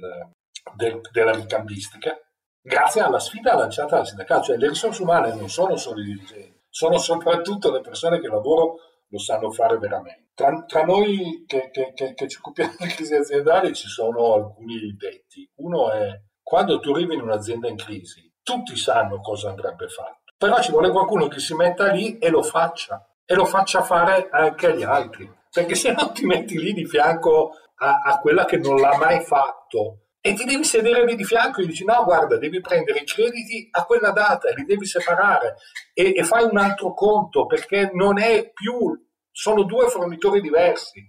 del, 0.76 1.00
della 1.10 1.32
ricambistica 1.32 2.16
grazie 2.60 3.00
alla 3.00 3.18
sfida 3.18 3.54
lanciata 3.54 3.96
dal 3.96 4.06
sindacato, 4.06 4.44
cioè 4.44 4.56
le 4.56 4.68
risorse 4.68 5.02
umane 5.02 5.34
non 5.34 5.48
sono 5.48 5.76
solo 5.76 6.00
i 6.00 6.04
dirigenti, 6.04 6.60
sono 6.68 6.98
soprattutto 6.98 7.70
le 7.72 7.80
persone 7.80 8.18
che 8.18 8.26
il 8.26 8.32
lavoro 8.32 8.76
lo 9.08 9.18
sanno 9.18 9.50
fare 9.50 9.78
veramente. 9.78 10.30
Tra, 10.34 10.64
tra 10.66 10.84
noi 10.84 11.44
che, 11.46 11.70
che, 11.70 11.92
che, 11.94 12.14
che, 12.14 12.28
ci 12.28 12.38
occupiamo 12.38 12.74
di 12.78 12.86
crisi 12.88 13.14
aziendali 13.14 13.74
ci 13.74 13.88
sono 13.88 14.34
alcuni 14.34 14.94
detti. 14.96 15.50
Uno 15.56 15.90
è 15.90 16.20
quando 16.42 16.78
tu 16.78 16.92
arrivi 16.92 17.14
in 17.14 17.22
un'azienda 17.22 17.68
in 17.68 17.76
crisi, 17.76 18.32
tutti 18.42 18.76
sanno 18.76 19.20
cosa 19.20 19.50
andrebbe 19.50 19.88
fatto, 19.88 20.32
però 20.38 20.60
ci 20.60 20.70
vuole 20.70 20.90
qualcuno 20.90 21.28
che 21.28 21.40
si 21.40 21.54
metta 21.54 21.90
lì 21.90 22.18
e 22.18 22.30
lo 22.30 22.42
faccia, 22.42 23.06
e 23.24 23.34
lo 23.34 23.44
faccia 23.44 23.82
fare 23.82 24.28
anche 24.30 24.68
agli 24.68 24.82
altri, 24.82 25.30
perché 25.50 25.74
se 25.74 25.92
no 25.92 26.12
ti 26.12 26.24
metti 26.24 26.58
lì 26.58 26.72
di 26.72 26.86
fianco 26.86 27.52
a, 27.76 28.00
a 28.02 28.18
quella 28.20 28.44
che 28.44 28.56
non 28.56 28.76
l'ha 28.76 28.96
mai 28.96 29.20
fatto 29.20 30.07
e 30.28 30.34
ti 30.34 30.44
devi 30.44 30.64
sedere 30.64 31.06
lì 31.06 31.16
di 31.16 31.24
fianco 31.24 31.62
e 31.62 31.66
dici 31.66 31.84
no 31.84 32.04
guarda 32.04 32.36
devi 32.36 32.60
prendere 32.60 32.98
i 32.98 33.04
crediti 33.04 33.68
a 33.70 33.84
quella 33.84 34.10
data 34.10 34.50
li 34.52 34.64
devi 34.64 34.84
separare. 34.84 35.56
E, 35.94 36.12
e 36.14 36.22
fai 36.22 36.44
un 36.44 36.58
altro 36.58 36.92
conto 36.92 37.46
perché 37.46 37.90
non 37.94 38.18
è 38.18 38.50
più 38.52 38.94
sono 39.30 39.62
due 39.62 39.88
fornitori 39.88 40.40
diversi. 40.40 41.02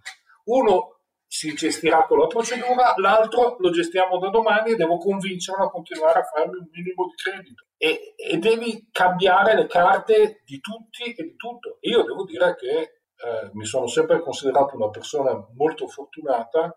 Uno 0.46 1.00
si 1.28 1.54
gestirà 1.54 2.06
con 2.06 2.20
la 2.20 2.28
procedura 2.28 2.94
l'altro 2.96 3.58
lo 3.60 3.70
gestiamo 3.70 4.18
da 4.18 4.30
domani 4.30 4.72
e 4.72 4.76
devo 4.76 4.98
convincerlo 4.98 5.66
a 5.66 5.70
continuare 5.70 6.20
a 6.20 6.24
farmi 6.24 6.58
un 6.58 6.68
minimo 6.72 7.06
di 7.08 7.16
credito. 7.16 7.66
E, 7.78 8.14
e 8.16 8.38
devi 8.38 8.88
cambiare 8.92 9.54
le 9.54 9.68
carte 9.68 10.42
di 10.46 10.60
tutti 10.60 11.14
e 11.14 11.24
di 11.24 11.36
tutto. 11.36 11.78
Io 11.82 12.04
devo 12.04 12.24
dire 12.24 12.56
che 12.56 12.78
eh, 12.80 13.50
mi 13.54 13.66
sono 13.66 13.88
sempre 13.88 14.22
considerato 14.22 14.76
una 14.76 14.90
persona 14.90 15.34
molto 15.56 15.88
fortunata 15.88 16.74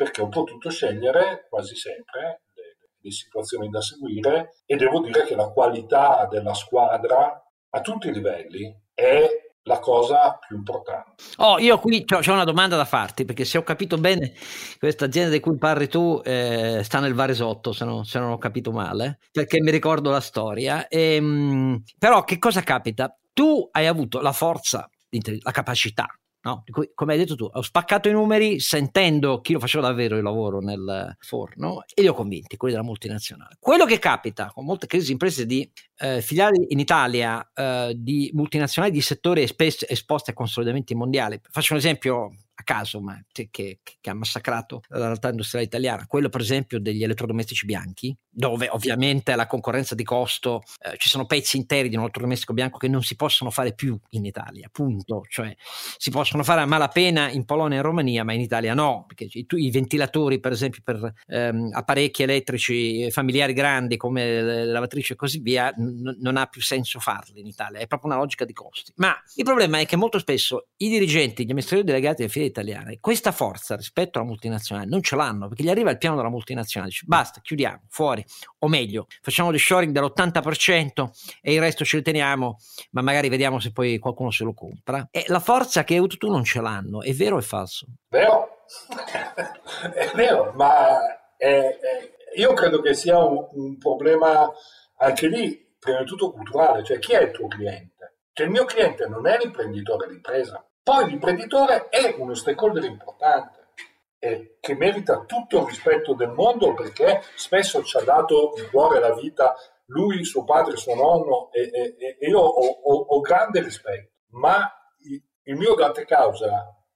perché 0.00 0.22
ho 0.22 0.28
potuto 0.30 0.70
scegliere 0.70 1.46
quasi 1.50 1.76
sempre 1.76 2.44
le, 2.54 2.88
le 2.98 3.10
situazioni 3.10 3.68
da 3.68 3.82
seguire 3.82 4.62
e 4.64 4.76
devo 4.76 5.00
dire 5.00 5.24
che 5.24 5.34
la 5.34 5.50
qualità 5.50 6.26
della 6.30 6.54
squadra 6.54 7.38
a 7.68 7.80
tutti 7.82 8.08
i 8.08 8.12
livelli 8.14 8.74
è 8.94 9.28
la 9.64 9.78
cosa 9.78 10.38
più 10.38 10.56
importante. 10.56 11.22
Oh, 11.36 11.58
io 11.58 11.78
qui 11.78 12.02
ho 12.08 12.32
una 12.32 12.44
domanda 12.44 12.76
da 12.76 12.86
farti, 12.86 13.26
perché 13.26 13.44
se 13.44 13.58
ho 13.58 13.62
capito 13.62 13.98
bene, 13.98 14.32
questa 14.78 15.04
azienda 15.04 15.32
di 15.32 15.40
cui 15.40 15.58
parli 15.58 15.86
tu 15.86 16.18
eh, 16.24 16.80
sta 16.82 16.98
nel 16.98 17.12
Varesotto, 17.12 17.72
se, 17.72 17.84
no, 17.84 18.02
se, 18.02 18.18
non 18.18 18.30
ho 18.30 18.38
capito 18.38 18.72
male, 18.72 19.18
perché 19.30 19.60
mi 19.60 19.70
ricordo 19.70 20.08
la 20.08 20.20
storia. 20.20 20.88
E, 20.88 21.16
ehm, 21.16 21.82
però 21.98 22.24
che 22.24 22.38
cosa 22.38 22.62
capita? 22.62 23.14
Tu 23.34 23.68
hai 23.72 23.86
avuto 23.86 24.22
la 24.22 24.32
forza, 24.32 24.88
la 25.42 25.50
capacità 25.50 26.06
No? 26.42 26.64
come 26.94 27.12
hai 27.12 27.18
detto 27.18 27.36
tu, 27.36 27.48
ho 27.52 27.60
spaccato 27.60 28.08
i 28.08 28.12
numeri 28.12 28.60
sentendo 28.60 29.42
chi 29.42 29.52
lo 29.52 29.58
faceva 29.58 29.88
davvero 29.88 30.16
il 30.16 30.22
lavoro 30.22 30.60
nel 30.60 31.14
forno 31.18 31.82
e 31.94 32.00
li 32.00 32.08
ho 32.08 32.14
convinti, 32.14 32.56
quelli 32.56 32.74
della 32.74 32.86
multinazionale. 32.86 33.56
Quello 33.58 33.84
che 33.84 33.98
capita 33.98 34.50
con 34.52 34.64
molte 34.64 34.86
crisi 34.86 35.12
imprese 35.12 35.44
di 35.44 35.70
eh, 35.98 36.22
filiali 36.22 36.66
in 36.68 36.78
Italia 36.78 37.46
eh, 37.52 37.92
di 37.94 38.30
multinazionali 38.32 38.92
di 38.92 39.02
settori 39.02 39.42
esposti 39.42 40.30
a 40.30 40.32
consolidamenti 40.32 40.94
mondiali, 40.94 41.38
faccio 41.50 41.74
un 41.74 41.78
esempio 41.78 42.30
a 42.60 42.62
caso, 42.62 43.00
ma 43.00 43.18
che, 43.32 43.48
che, 43.50 43.80
che 43.82 44.10
ha 44.10 44.14
massacrato 44.14 44.82
la 44.88 45.06
realtà 45.06 45.30
industriale 45.30 45.66
italiana, 45.66 46.06
quello 46.06 46.28
per 46.28 46.40
esempio 46.40 46.78
degli 46.78 47.02
elettrodomestici 47.02 47.66
bianchi, 47.66 48.16
dove 48.28 48.68
ovviamente 48.70 49.34
la 49.34 49.46
concorrenza 49.46 49.94
di 49.94 50.04
costo, 50.04 50.62
eh, 50.82 50.96
ci 50.98 51.08
sono 51.08 51.26
pezzi 51.26 51.56
interi 51.56 51.88
di 51.88 51.96
un 51.96 52.02
elettrodomestico 52.02 52.52
bianco 52.52 52.78
che 52.78 52.88
non 52.88 53.02
si 53.02 53.16
possono 53.16 53.50
fare 53.50 53.74
più 53.74 53.98
in 54.10 54.24
Italia, 54.24 54.68
punto, 54.70 55.22
cioè 55.28 55.54
si 55.96 56.10
possono 56.10 56.42
fare 56.42 56.60
a 56.60 56.66
malapena 56.66 57.30
in 57.30 57.44
Polonia 57.44 57.78
e 57.78 57.82
Romania, 57.82 58.24
ma 58.24 58.32
in 58.32 58.40
Italia 58.40 58.74
no, 58.74 59.04
perché 59.06 59.28
i, 59.32 59.46
i 59.48 59.70
ventilatori 59.70 60.38
per 60.38 60.52
esempio 60.52 60.82
per 60.84 61.12
ehm, 61.26 61.70
apparecchi 61.72 62.22
elettrici 62.22 63.10
familiari 63.10 63.52
grandi 63.52 63.96
come 63.96 64.42
le 64.42 64.64
lavatrici 64.66 65.14
e 65.14 65.16
così 65.16 65.40
via, 65.40 65.72
n- 65.76 66.16
non 66.20 66.36
ha 66.36 66.46
più 66.46 66.60
senso 66.60 67.00
farli 67.00 67.40
in 67.40 67.46
Italia, 67.46 67.80
è 67.80 67.86
proprio 67.86 68.10
una 68.10 68.20
logica 68.20 68.44
di 68.44 68.52
costi. 68.52 68.92
Ma 68.96 69.14
il 69.36 69.44
problema 69.44 69.78
è 69.78 69.86
che 69.86 69.96
molto 69.96 70.18
spesso 70.18 70.68
i 70.76 70.88
dirigenti, 70.88 71.44
gli 71.44 71.50
amministratori 71.50 71.86
delegati 71.86 72.16
delle 72.18 72.28
file 72.28 72.49
italiane, 72.50 72.98
questa 73.00 73.32
forza 73.32 73.76
rispetto 73.76 74.18
alla 74.18 74.26
multinazionale 74.26 74.86
non 74.88 75.02
ce 75.02 75.16
l'hanno 75.16 75.48
perché 75.48 75.62
gli 75.62 75.70
arriva 75.70 75.90
il 75.90 75.98
piano 75.98 76.16
della 76.16 76.28
multinazionale, 76.28 76.90
dice 76.90 77.04
basta, 77.06 77.40
chiudiamo, 77.40 77.82
fuori, 77.88 78.24
o 78.58 78.68
meglio, 78.68 79.06
facciamo 79.22 79.50
il 79.50 79.58
shoring 79.58 79.92
dell'80% 79.92 81.38
e 81.40 81.54
il 81.54 81.60
resto 81.60 81.84
ce 81.84 81.96
li 81.96 82.02
teniamo, 82.02 82.58
ma 82.90 83.02
magari 83.02 83.28
vediamo 83.28 83.58
se 83.58 83.72
poi 83.72 83.98
qualcuno 83.98 84.30
se 84.30 84.44
lo 84.44 84.52
compra. 84.52 85.08
E 85.10 85.24
la 85.28 85.40
forza 85.40 85.84
che 85.84 85.94
hai 85.94 85.98
avuto 85.98 86.16
tu 86.16 86.28
non 86.28 86.44
ce 86.44 86.60
l'hanno, 86.60 87.02
è 87.02 87.12
vero 87.12 87.36
o 87.36 87.38
è 87.38 87.42
falso? 87.42 87.86
Vero, 88.08 88.64
è 89.94 90.10
vero, 90.14 90.52
ma 90.54 90.98
è, 91.36 91.46
è, 91.46 92.10
io 92.36 92.52
credo 92.52 92.80
che 92.80 92.94
sia 92.94 93.18
un, 93.18 93.48
un 93.52 93.78
problema 93.78 94.50
anche 94.98 95.26
lì, 95.28 95.74
prima 95.78 96.00
di 96.00 96.04
tutto 96.04 96.32
culturale, 96.32 96.84
cioè 96.84 96.98
chi 96.98 97.12
è 97.12 97.22
il 97.22 97.30
tuo 97.30 97.48
cliente? 97.48 98.16
Cioè 98.32 98.46
il 98.46 98.52
mio 98.52 98.64
cliente 98.64 99.06
non 99.06 99.26
è 99.26 99.38
l'imprenditore 99.38 100.06
d'impresa, 100.08 100.64
poi 100.90 101.06
l'imprenditore 101.06 101.88
è 101.88 102.16
uno 102.18 102.34
stakeholder 102.34 102.82
importante 102.82 103.68
e 104.18 104.56
che 104.58 104.74
merita 104.74 105.24
tutto 105.24 105.60
il 105.60 105.66
rispetto 105.66 106.14
del 106.14 106.30
mondo 106.30 106.74
perché 106.74 107.22
spesso 107.36 107.84
ci 107.84 107.96
ha 107.96 108.00
dato 108.00 108.54
il 108.56 108.68
cuore 108.68 108.96
e 108.96 109.00
la 109.00 109.14
vita 109.14 109.54
lui, 109.86 110.24
suo 110.24 110.42
padre, 110.42 110.76
suo 110.76 110.96
nonno 110.96 111.52
e, 111.52 111.70
e, 111.72 112.16
e 112.18 112.28
io 112.28 112.40
ho, 112.40 112.66
ho, 112.66 113.06
ho, 113.08 113.20
grande 113.20 113.62
rispetto, 113.62 114.14
ma 114.30 114.68
il 115.44 115.54
mio 115.54 115.74
grande 115.74 116.04
causa 116.04 116.48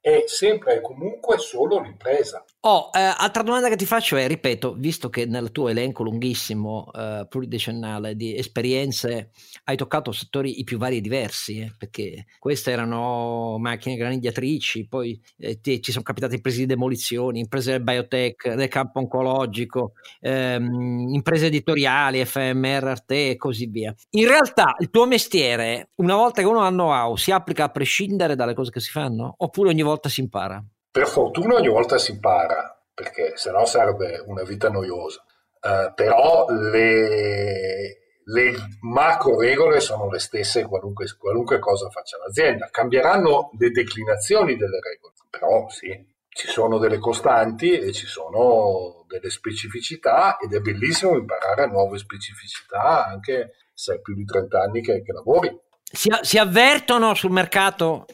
è 0.05 0.25
sempre 0.27 0.75
e 0.75 0.81
comunque 0.83 1.39
solo 1.39 1.81
l'impresa. 1.81 2.45
Oh, 2.67 2.91
eh, 2.93 2.99
altra 2.99 3.43
domanda 3.43 3.71
che 3.71 3.77
ti 3.77 3.87
faccio 3.87 4.17
è, 4.17 4.29
ripeto, 4.29 4.75
visto 4.75 5.09
che 5.09 5.25
nel 5.25 5.51
tuo 5.51 5.71
elenco 5.71 6.03
lunghissimo, 6.03 6.91
eh, 6.93 7.27
pluridecennale 7.27 8.15
di 8.15 8.37
esperienze 8.37 9.31
hai 9.65 9.77
toccato 9.77 10.13
settori 10.13 10.61
i 10.61 10.65
più 10.65 10.77
vari 10.77 10.99
e 10.99 11.01
diversi, 11.01 11.61
eh, 11.61 11.75
perché 11.79 12.27
queste 12.39 12.71
erano 12.71 13.57
macchine 13.59 13.97
granigliatrici, 13.97 14.87
poi 14.89 15.19
eh, 15.39 15.59
ti, 15.61 15.81
ci 15.81 15.91
sono 15.91 16.05
capitate 16.05 16.35
imprese 16.35 16.59
di 16.59 16.67
demolizioni, 16.67 17.41
imprese 17.41 17.71
del 17.71 17.83
biotech, 17.83 18.53
del 18.53 18.69
campo 18.69 18.99
oncologico, 18.99 19.93
ehm, 20.21 21.15
imprese 21.15 21.47
editoriali, 21.47 22.23
FMR, 22.23 22.89
Arte 22.89 23.31
e 23.31 23.37
così 23.37 23.67
via. 23.67 23.95
In 24.11 24.29
realtà 24.29 24.75
il 24.81 24.91
tuo 24.91 25.07
mestiere, 25.07 25.93
una 25.97 26.17
volta 26.17 26.43
che 26.43 26.49
uno 26.49 26.61
ha 26.61 26.69
know-how, 26.69 27.17
si 27.17 27.31
applica 27.31 27.65
a 27.65 27.71
prescindere 27.71 28.37
dalle 28.37 28.53
cose 28.53 28.71
che 28.71 28.81
si 28.81 28.91
fanno? 28.91 29.35
Oppure 29.39 29.71
ogni 29.71 29.81
volta 29.81 29.93
volta 29.95 30.09
si 30.09 30.21
impara? 30.21 30.63
Per 30.91 31.07
fortuna 31.07 31.55
ogni 31.55 31.69
volta 31.69 31.99
si 31.99 32.13
impara, 32.13 32.77
perché 32.93 33.33
sennò 33.37 33.65
sarebbe 33.65 34.23
una 34.27 34.43
vita 34.43 34.69
noiosa. 34.69 35.25
Uh, 35.61 35.95
però 35.95 36.47
le, 36.51 37.97
le, 38.23 38.55
macro 38.83 39.41
regole 39.41 39.81
sono 39.81 40.11
le 40.11 40.19
stesse 40.19 40.65
qualunque, 40.67 41.07
qualunque 41.19 41.59
cosa 41.59 41.89
faccia 41.89 42.19
l'azienda. 42.19 42.69
Cambieranno 42.71 43.51
le 43.59 43.71
declinazioni 43.71 44.57
delle 44.57 44.79
regole, 44.81 45.15
però 45.31 45.69
sì, 45.71 45.89
ci 46.29 46.49
sono 46.49 46.79
delle 46.79 46.99
costanti 46.99 47.73
e 47.79 47.93
ci 47.93 48.07
sono 48.07 49.05
delle 49.09 49.31
specificità 49.31 50.37
ed 50.37 50.53
è 50.53 50.61
bellissimo 50.61 51.17
imparare 51.17 51.67
nuove 51.67 51.97
specificità 51.97 53.07
anche 53.07 53.53
se 53.73 53.93
hai 53.93 54.01
più 54.01 54.15
di 54.15 54.25
30 54.25 54.61
anni 54.61 54.83
che, 54.83 55.03
che 55.03 55.13
lavori. 55.13 55.57
Si, 55.83 56.11
si 56.21 56.39
avvertono 56.39 57.15
sul 57.15 57.31
mercato 57.31 58.05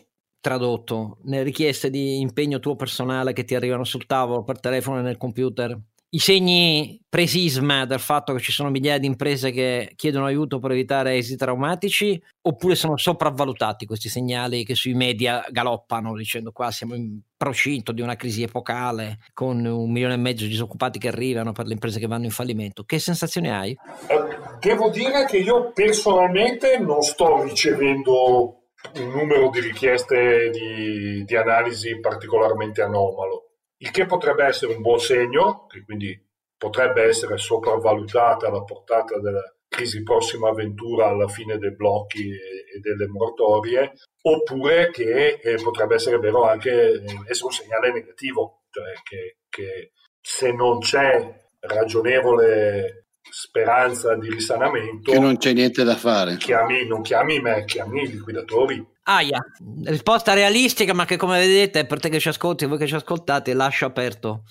tradotto 0.41 1.19
nelle 1.25 1.43
richieste 1.43 1.91
di 1.91 2.21
impegno 2.21 2.59
tuo 2.59 2.77
personale 2.77 3.33
che 3.33 3.45
ti 3.45 3.55
arrivano 3.55 3.85
sul 3.85 4.07
tavolo 4.07 4.43
per 4.43 4.61
telefono 4.61 4.99
e 4.99 5.03
nel 5.03 5.17
computer? 5.17 5.79
I 6.13 6.19
segni 6.19 7.01
presisma 7.09 7.87
del 7.87 8.01
fatto 8.01 8.33
che 8.33 8.41
ci 8.41 8.51
sono 8.51 8.69
migliaia 8.69 8.99
di 8.99 9.07
imprese 9.07 9.53
che 9.53 9.93
chiedono 9.95 10.25
aiuto 10.25 10.59
per 10.59 10.73
evitare 10.73 11.15
esiti 11.15 11.37
traumatici 11.37 12.21
oppure 12.43 12.75
sono 12.75 12.97
sopravvalutati 12.97 13.87
questi 13.87 14.09
segnali 14.09 14.65
che 14.65 14.75
sui 14.75 14.95
media 14.95 15.45
galoppano 15.51 16.17
dicendo 16.17 16.51
qua 16.51 16.73
siamo 16.73 16.97
in 16.97 17.21
procinto 17.37 17.93
di 17.93 18.01
una 18.01 18.17
crisi 18.17 18.43
epocale 18.43 19.19
con 19.33 19.65
un 19.65 19.93
milione 19.93 20.15
e 20.15 20.17
mezzo 20.17 20.43
di 20.43 20.51
disoccupati 20.51 20.99
che 20.99 21.07
arrivano 21.07 21.53
per 21.53 21.67
le 21.67 21.75
imprese 21.75 22.01
che 22.01 22.09
vanno 22.09 22.25
in 22.25 22.33
fallimento. 22.33 22.83
Che 22.83 22.99
sensazioni 22.99 23.49
hai? 23.49 23.71
Eh, 24.09 24.59
devo 24.59 24.91
dire 24.91 25.27
che 25.27 25.37
io 25.37 25.71
personalmente 25.73 26.77
non 26.81 27.03
sto 27.03 27.45
ricevendo 27.45 28.60
un 28.95 29.11
numero 29.11 29.51
di 29.51 29.61
richieste 29.61 30.51
di, 30.51 31.25
di 31.25 31.37
analisi 31.37 31.99
particolarmente 32.01 32.83
anomalo, 32.83 33.51
il 33.79 33.91
che 33.91 34.07
potrebbe 34.07 34.45
essere 34.45 34.75
un 34.75 34.83
buon 34.83 35.01
segno, 35.01 35.67
che 35.67 35.85
quindi 35.85 36.19
potrebbe 36.57 37.03
essere 37.03 37.39
sopravvalutata 37.39 38.51
la 38.51 38.63
portata 38.63 39.19
della 39.19 39.43
crisi 39.67 40.03
prossima 40.03 40.51
avventura 40.51 41.07
alla 41.07 41.29
fine 41.29 41.57
dei 41.57 41.75
blocchi 41.75 42.29
e, 42.31 42.81
delle 42.81 43.07
moratorie, 43.07 43.93
oppure 44.23 44.91
che 44.91 45.39
eh, 45.43 45.55
potrebbe 45.63 45.95
essere 45.95 46.19
vero 46.19 46.45
anche 46.45 46.71
eh, 46.71 47.03
essere 47.29 47.47
un 47.47 47.53
segnale 47.53 47.93
negativo, 47.93 48.65
cioè 48.71 48.93
che, 49.03 49.37
che 49.49 49.93
se 50.21 50.53
non 50.53 50.81
c'è 50.81 51.49
ragionevole 51.61 53.07
speranza 53.31 54.15
di 54.17 54.31
risanamento. 54.31 55.13
Che 55.13 55.19
non 55.19 55.37
c'è 55.37 55.53
niente 55.53 55.85
da 55.85 55.97
fare. 55.97 56.37
Chiami, 56.37 56.87
non 56.87 57.03
chiami 57.03 57.41
me, 57.41 57.65
chiami 57.65 58.03
i 58.03 58.11
liquidatori. 58.11 58.85
Aia, 59.03 59.39
risposta 59.85 60.35
realistica, 60.35 60.95
ma 60.95 61.05
che 61.05 61.17
come 61.17 61.39
vedete, 61.39 61.87
per 61.87 62.01
te 62.01 62.09
che 62.09 62.21
ci 62.21 62.29
ascolti 62.29 62.65
e 62.65 62.67
voi 62.67 62.79
che 62.79 62.87
ci 62.87 62.95
ascoltate, 62.95 63.55
lascio 63.55 63.87
aperto 63.87 64.45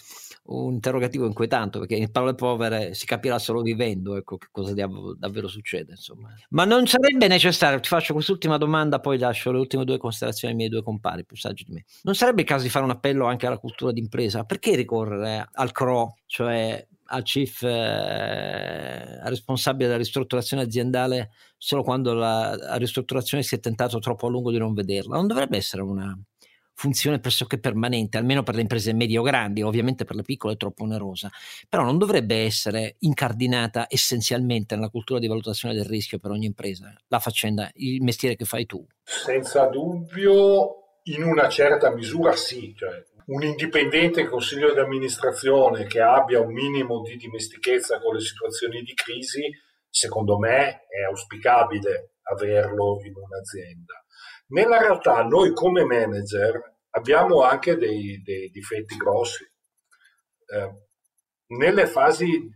un 0.49 0.74
interrogativo 0.74 1.26
inquietante 1.26 1.80
perché 1.80 1.95
in 1.95 2.11
parole 2.11 2.34
povere 2.34 2.93
si 2.93 3.05
capirà 3.05 3.38
solo 3.38 3.61
vivendo 3.61 4.15
ecco 4.15 4.38
che 4.38 4.47
cosa 4.51 4.74
davvero 4.74 5.47
succede 5.47 5.91
insomma 5.91 6.34
ma 6.49 6.65
non 6.65 6.88
sarebbe 6.88 7.28
necessario 7.28 7.80
ti 7.80 7.88
faccio 7.88 8.13
quest'ultima 8.13 8.57
domanda 8.57 8.99
poi 8.99 9.17
lascio 9.17 9.51
le 9.51 9.59
ultime 9.59 9.86
due 9.86 9.97
considerazioni 9.97 10.53
ai 10.53 10.57
miei 10.57 10.72
due 10.72 10.82
compari 10.82 11.26
più 11.26 11.36
saggi 11.36 11.65
di 11.65 11.74
me 11.74 11.86
non 12.03 12.15
sarebbe 12.15 12.41
il 12.41 12.47
caso 12.47 12.63
di 12.63 12.70
fare 12.70 12.86
un 12.86 12.91
appello 12.91 13.26
anche 13.26 13.45
alla 13.45 13.59
cultura 13.59 13.91
d'impresa 13.91 14.43
perché 14.43 14.76
ricorrere 14.76 15.47
al 15.51 15.72
CRO 15.72 16.17
cioè 16.26 16.86
al 17.10 17.24
chief 17.24 17.62
eh, 17.64 19.28
responsabile 19.28 19.88
della 19.88 19.97
ristrutturazione 19.97 20.64
aziendale 20.64 21.32
solo 21.57 21.84
quando 21.84 22.14
la, 22.14 22.55
la, 22.55 22.76
ristrutturazione 22.76 23.43
si 23.43 23.55
è 23.55 23.60
tentato 23.60 23.99
troppo 23.99 24.28
a 24.28 24.30
lungo 24.30 24.51
di 24.51 24.57
non 24.57 24.74
vederla. 24.74 25.16
Non 25.16 25.28
dovrebbe 25.28 25.57
essere 25.57 25.82
una 25.82 26.18
funzione 26.74 27.20
pressoché 27.20 27.60
permanente, 27.60 28.18
almeno 28.18 28.41
per 28.41 28.55
le 28.55 28.62
imprese 28.62 28.93
medio-grandi, 28.93 29.62
ovviamente 29.62 30.05
per 30.05 30.16
le 30.16 30.22
piccole 30.22 30.53
è 30.53 30.57
troppo 30.57 30.84
onerosa, 30.84 31.30
però 31.68 31.84
non 31.84 31.97
dovrebbe 31.97 32.45
essere 32.45 32.95
incardinata 32.99 33.88
essenzialmente 33.89 34.76
nella 34.76 34.89
cultura 34.89 35.20
di 35.20 35.28
valutazione 35.28 35.74
del 35.74 35.84
rischio 35.84 36.20
per 36.20 36.32
ogni 36.32 36.45
impresa, 36.45 36.93
la 37.07 37.20
faccenda, 37.20 37.70
il 37.74 38.01
mestiere 38.01 38.38
che 38.38 38.45
fai 38.45 38.66
tu. 38.66 38.86
Senza 39.03 39.66
dubbio, 39.66 41.01
in 41.03 41.24
una 41.24 41.49
certa 41.49 41.91
misura 41.91 42.34
sì, 42.38 42.74
cioè 42.78 43.03
un 43.30 43.43
indipendente 43.43 44.27
consiglio 44.27 44.73
di 44.73 44.80
amministrazione 44.80 45.86
che 45.86 46.01
abbia 46.01 46.39
un 46.39 46.51
minimo 46.51 47.01
di 47.01 47.15
dimestichezza 47.15 47.99
con 47.99 48.15
le 48.15 48.21
situazioni 48.21 48.82
di 48.82 48.93
crisi, 48.93 49.49
secondo 49.88 50.38
me 50.38 50.86
è 50.88 51.03
auspicabile 51.07 52.13
averlo 52.23 52.97
in 53.03 53.13
un'azienda. 53.15 53.93
Nella 54.47 54.80
realtà 54.80 55.21
noi 55.23 55.53
come 55.53 55.84
manager 55.84 56.77
abbiamo 56.91 57.43
anche 57.43 57.75
dei, 57.75 58.19
dei 58.23 58.49
difetti 58.49 58.95
grossi. 58.95 59.43
Eh, 59.43 60.88
nelle 61.49 61.86
fasi 61.86 62.49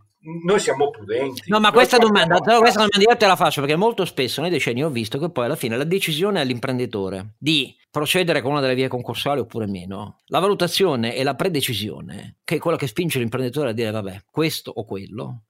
noi 0.44 0.58
siamo 0.58 0.90
prudenti. 0.90 1.42
No, 1.50 1.60
ma 1.60 1.70
questa 1.70 1.98
domanda, 1.98 2.38
questa 2.38 2.84
domanda 2.84 2.98
io 2.98 3.16
te 3.16 3.26
la 3.26 3.36
faccio 3.36 3.60
perché 3.60 3.76
molto 3.76 4.04
spesso 4.04 4.40
nei 4.40 4.50
decenni 4.50 4.82
ho 4.82 4.88
visto 4.88 5.18
che 5.18 5.30
poi 5.30 5.44
alla 5.44 5.56
fine 5.56 5.76
la 5.76 5.84
decisione 5.84 6.40
all'imprenditore 6.40 7.34
di 7.38 7.76
procedere 7.90 8.40
con 8.40 8.52
una 8.52 8.60
delle 8.60 8.74
vie 8.74 8.88
concorsuali 8.88 9.40
oppure 9.40 9.66
meno. 9.66 10.20
La 10.26 10.38
valutazione 10.38 11.14
e 11.14 11.22
la 11.22 11.34
predecisione, 11.34 12.38
che 12.42 12.56
è 12.56 12.58
quella 12.58 12.78
che 12.78 12.86
spinge 12.86 13.18
l'imprenditore 13.18 13.70
a 13.70 13.72
dire 13.72 13.90
vabbè, 13.90 14.24
questo 14.30 14.72
o 14.74 14.84
quello, 14.84 15.42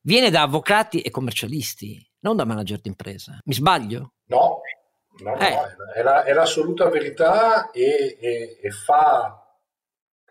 viene 0.00 0.30
da 0.30 0.42
avvocati 0.42 1.02
e 1.02 1.10
commercialisti, 1.10 2.04
non 2.20 2.36
da 2.36 2.44
manager 2.44 2.80
d'impresa. 2.80 3.38
Mi 3.44 3.54
sbaglio? 3.54 4.14
No, 4.26 4.60
no, 5.22 5.38
eh. 5.38 5.50
no 5.50 5.66
è, 5.94 6.02
la, 6.02 6.24
è, 6.24 6.32
l'assoluta 6.32 6.88
verità 6.88 7.70
e, 7.70 8.16
e, 8.18 8.58
e 8.60 8.70
fa 8.70 9.43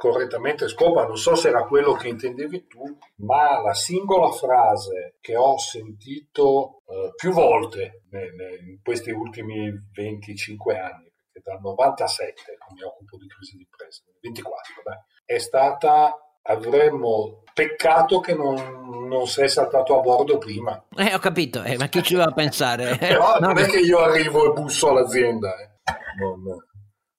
correttamente 0.04 0.68
scopa, 0.68 1.06
non 1.06 1.16
so 1.16 1.34
se 1.34 1.48
era 1.48 1.64
quello 1.64 1.94
che 1.94 2.10
intendevi 2.10 2.68
tu, 2.68 2.84
ma 3.20 3.62
la 3.62 3.74
singola 3.74 4.32
frase 4.32 5.16
che 5.22 5.38
ho 5.38 5.58
sentito 5.58 6.82
eh, 6.90 7.14
più 7.16 7.32
volte 7.32 8.04
ne, 8.10 8.34
ne, 8.36 8.70
in 8.70 8.82
questi 8.84 9.12
ultimi 9.12 9.72
25 9.94 10.78
anni, 10.78 11.10
che 11.32 11.40
dal 11.42 11.62
97 11.62 12.34
mi 12.74 12.84
occupo 12.84 13.16
di 13.16 13.28
crisi 13.28 13.56
di 13.56 13.62
impresa, 13.64 14.02
24, 14.20 14.82
beh, 14.84 15.06
è 15.24 15.38
stata 15.38 16.18
avremmo 16.46 17.44
peccato 17.54 18.20
che 18.20 18.36
non, 18.36 19.08
non 19.08 19.26
sei 19.26 19.48
saltato 19.48 19.98
a 19.98 20.02
bordo 20.02 20.38
prima. 20.38 20.84
Eh, 20.98 21.14
ho 21.14 21.20
capito, 21.20 21.64
eh, 21.64 21.78
ma 21.78 21.88
chi 21.88 22.04
ci 22.04 22.16
va 22.16 22.26
a 22.26 22.34
pensare? 22.34 22.98
Però 23.00 23.36
no, 23.40 23.48
non 23.48 23.58
è 23.58 23.68
che 23.68 23.80
io 23.80 24.00
arrivo 24.00 24.50
e 24.50 24.52
busso 24.52 24.90
all'azienda. 24.90 25.56
Eh. 25.56 25.72
Non, 26.20 26.42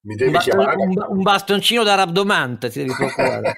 mi 0.04 0.14
devi 0.14 0.32
un, 0.32 0.38
chiamare. 0.38 0.76
Un, 0.76 1.04
un, 1.08 1.22
bastoncino 1.22 1.82
da 1.82 1.94
rabdomante 1.94 2.70
ti 2.70 2.80
devi 2.80 2.92
procurare. 2.96 3.56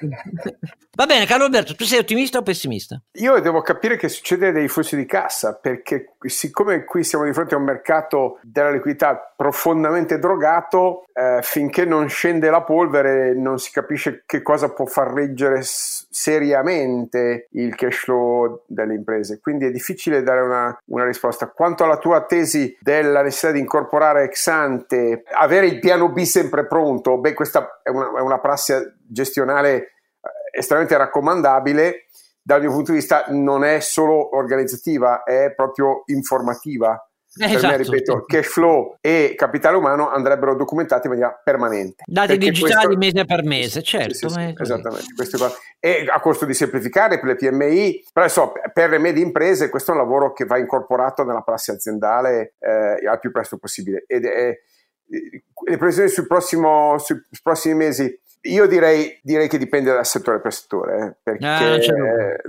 Va 0.97 1.05
bene, 1.05 1.25
Carlo 1.25 1.45
Alberto, 1.45 1.75
tu 1.75 1.83
sei 1.83 1.99
ottimista 1.99 2.39
o 2.39 2.41
pessimista? 2.41 2.99
Io 3.19 3.39
devo 3.39 3.61
capire 3.61 3.97
che 3.97 4.09
succede 4.09 4.51
dei 4.51 4.67
flussi 4.67 4.95
di 4.95 5.05
cassa, 5.05 5.53
perché 5.53 6.15
siccome 6.21 6.85
qui 6.85 7.03
siamo 7.03 7.25
di 7.25 7.33
fronte 7.33 7.53
a 7.53 7.59
un 7.59 7.65
mercato 7.65 8.39
della 8.41 8.71
liquidità 8.71 9.33
profondamente 9.35 10.17
drogato, 10.17 11.03
eh, 11.13 11.39
finché 11.43 11.85
non 11.85 12.09
scende 12.09 12.49
la 12.49 12.63
polvere 12.63 13.35
non 13.35 13.59
si 13.59 13.71
capisce 13.71 14.23
che 14.25 14.41
cosa 14.41 14.73
può 14.73 14.85
far 14.85 15.13
reggere 15.13 15.59
seriamente 15.63 17.47
il 17.51 17.75
cash 17.75 17.97
flow 17.97 18.63
delle 18.65 18.95
imprese. 18.95 19.39
Quindi 19.39 19.65
è 19.65 19.71
difficile 19.71 20.23
dare 20.23 20.41
una, 20.41 20.75
una 20.85 21.05
risposta. 21.05 21.47
Quanto 21.49 21.83
alla 21.83 21.97
tua 21.97 22.25
tesi 22.25 22.75
della 22.81 23.21
necessità 23.21 23.51
di 23.51 23.59
incorporare 23.59 24.23
ex 24.23 24.47
ante, 24.47 25.23
avere 25.31 25.67
il 25.67 25.77
piano 25.77 26.09
B 26.09 26.21
sempre 26.37 26.67
pronto, 26.67 27.19
beh, 27.19 27.33
questa 27.33 27.81
è 27.81 27.89
una, 27.89 28.17
è 28.17 28.21
una 28.21 28.39
prassi 28.39 28.73
gestionale 29.07 29.75
eh, 29.75 29.89
estremamente 30.51 30.97
raccomandabile. 30.97 32.05
Dal 32.41 32.61
mio 32.61 32.71
punto 32.71 32.91
di 32.91 32.99
vista 32.99 33.25
non 33.29 33.65
è 33.65 33.79
solo 33.79 34.35
organizzativa, 34.37 35.23
è 35.23 35.53
proprio 35.53 36.03
informativa 36.05 37.01
eh, 37.39 37.47
per 37.47 37.55
esatto. 37.57 37.67
me, 37.67 37.77
ripeto, 37.77 38.23
cash 38.25 38.47
flow 38.47 38.97
e 39.01 39.33
capitale 39.35 39.77
umano 39.77 40.09
andrebbero 40.09 40.55
documentati 40.55 41.07
in 41.07 41.13
maniera 41.13 41.39
permanente. 41.43 42.03
Dati 42.05 42.37
digitali 42.37 42.95
questo... 42.95 42.97
mese 42.97 43.25
per 43.25 43.43
mese, 43.43 43.81
certo. 43.83 44.13
Sì, 44.13 44.29
sì, 44.29 44.55
esattamente. 44.57 45.05
E 45.79 46.05
a 46.09 46.19
costo 46.19 46.45
di 46.45 46.53
semplificare 46.53 47.19
per 47.19 47.27
le 47.27 47.35
PMI, 47.35 48.05
però 48.11 48.27
so, 48.27 48.53
per 48.73 48.89
le 48.89 48.97
medie 48.97 49.23
imprese 49.23 49.69
questo 49.69 49.91
è 49.91 49.95
un 49.95 50.01
lavoro 50.01 50.33
che 50.33 50.45
va 50.45 50.57
incorporato 50.57 51.23
nella 51.23 51.41
prassi 51.41 51.71
aziendale 51.71 52.55
eh, 52.59 53.05
al 53.07 53.19
più 53.19 53.31
presto 53.31 53.57
possibile. 53.57 54.05
Ed 54.07 54.25
è, 54.25 54.57
le 55.09 55.77
previsioni 55.77 56.09
sul 56.09 56.27
prossimo, 56.27 56.97
sui 56.99 57.23
prossimi 57.41 57.75
mesi 57.75 58.19
io 58.47 58.65
direi, 58.65 59.19
direi, 59.23 59.47
che 59.47 59.57
dipende 59.57 59.91
dal 59.91 60.05
settore 60.05 60.39
per 60.39 60.53
settore, 60.53 61.05
eh, 61.05 61.15
perché 61.21 61.45
ah, 61.45 61.77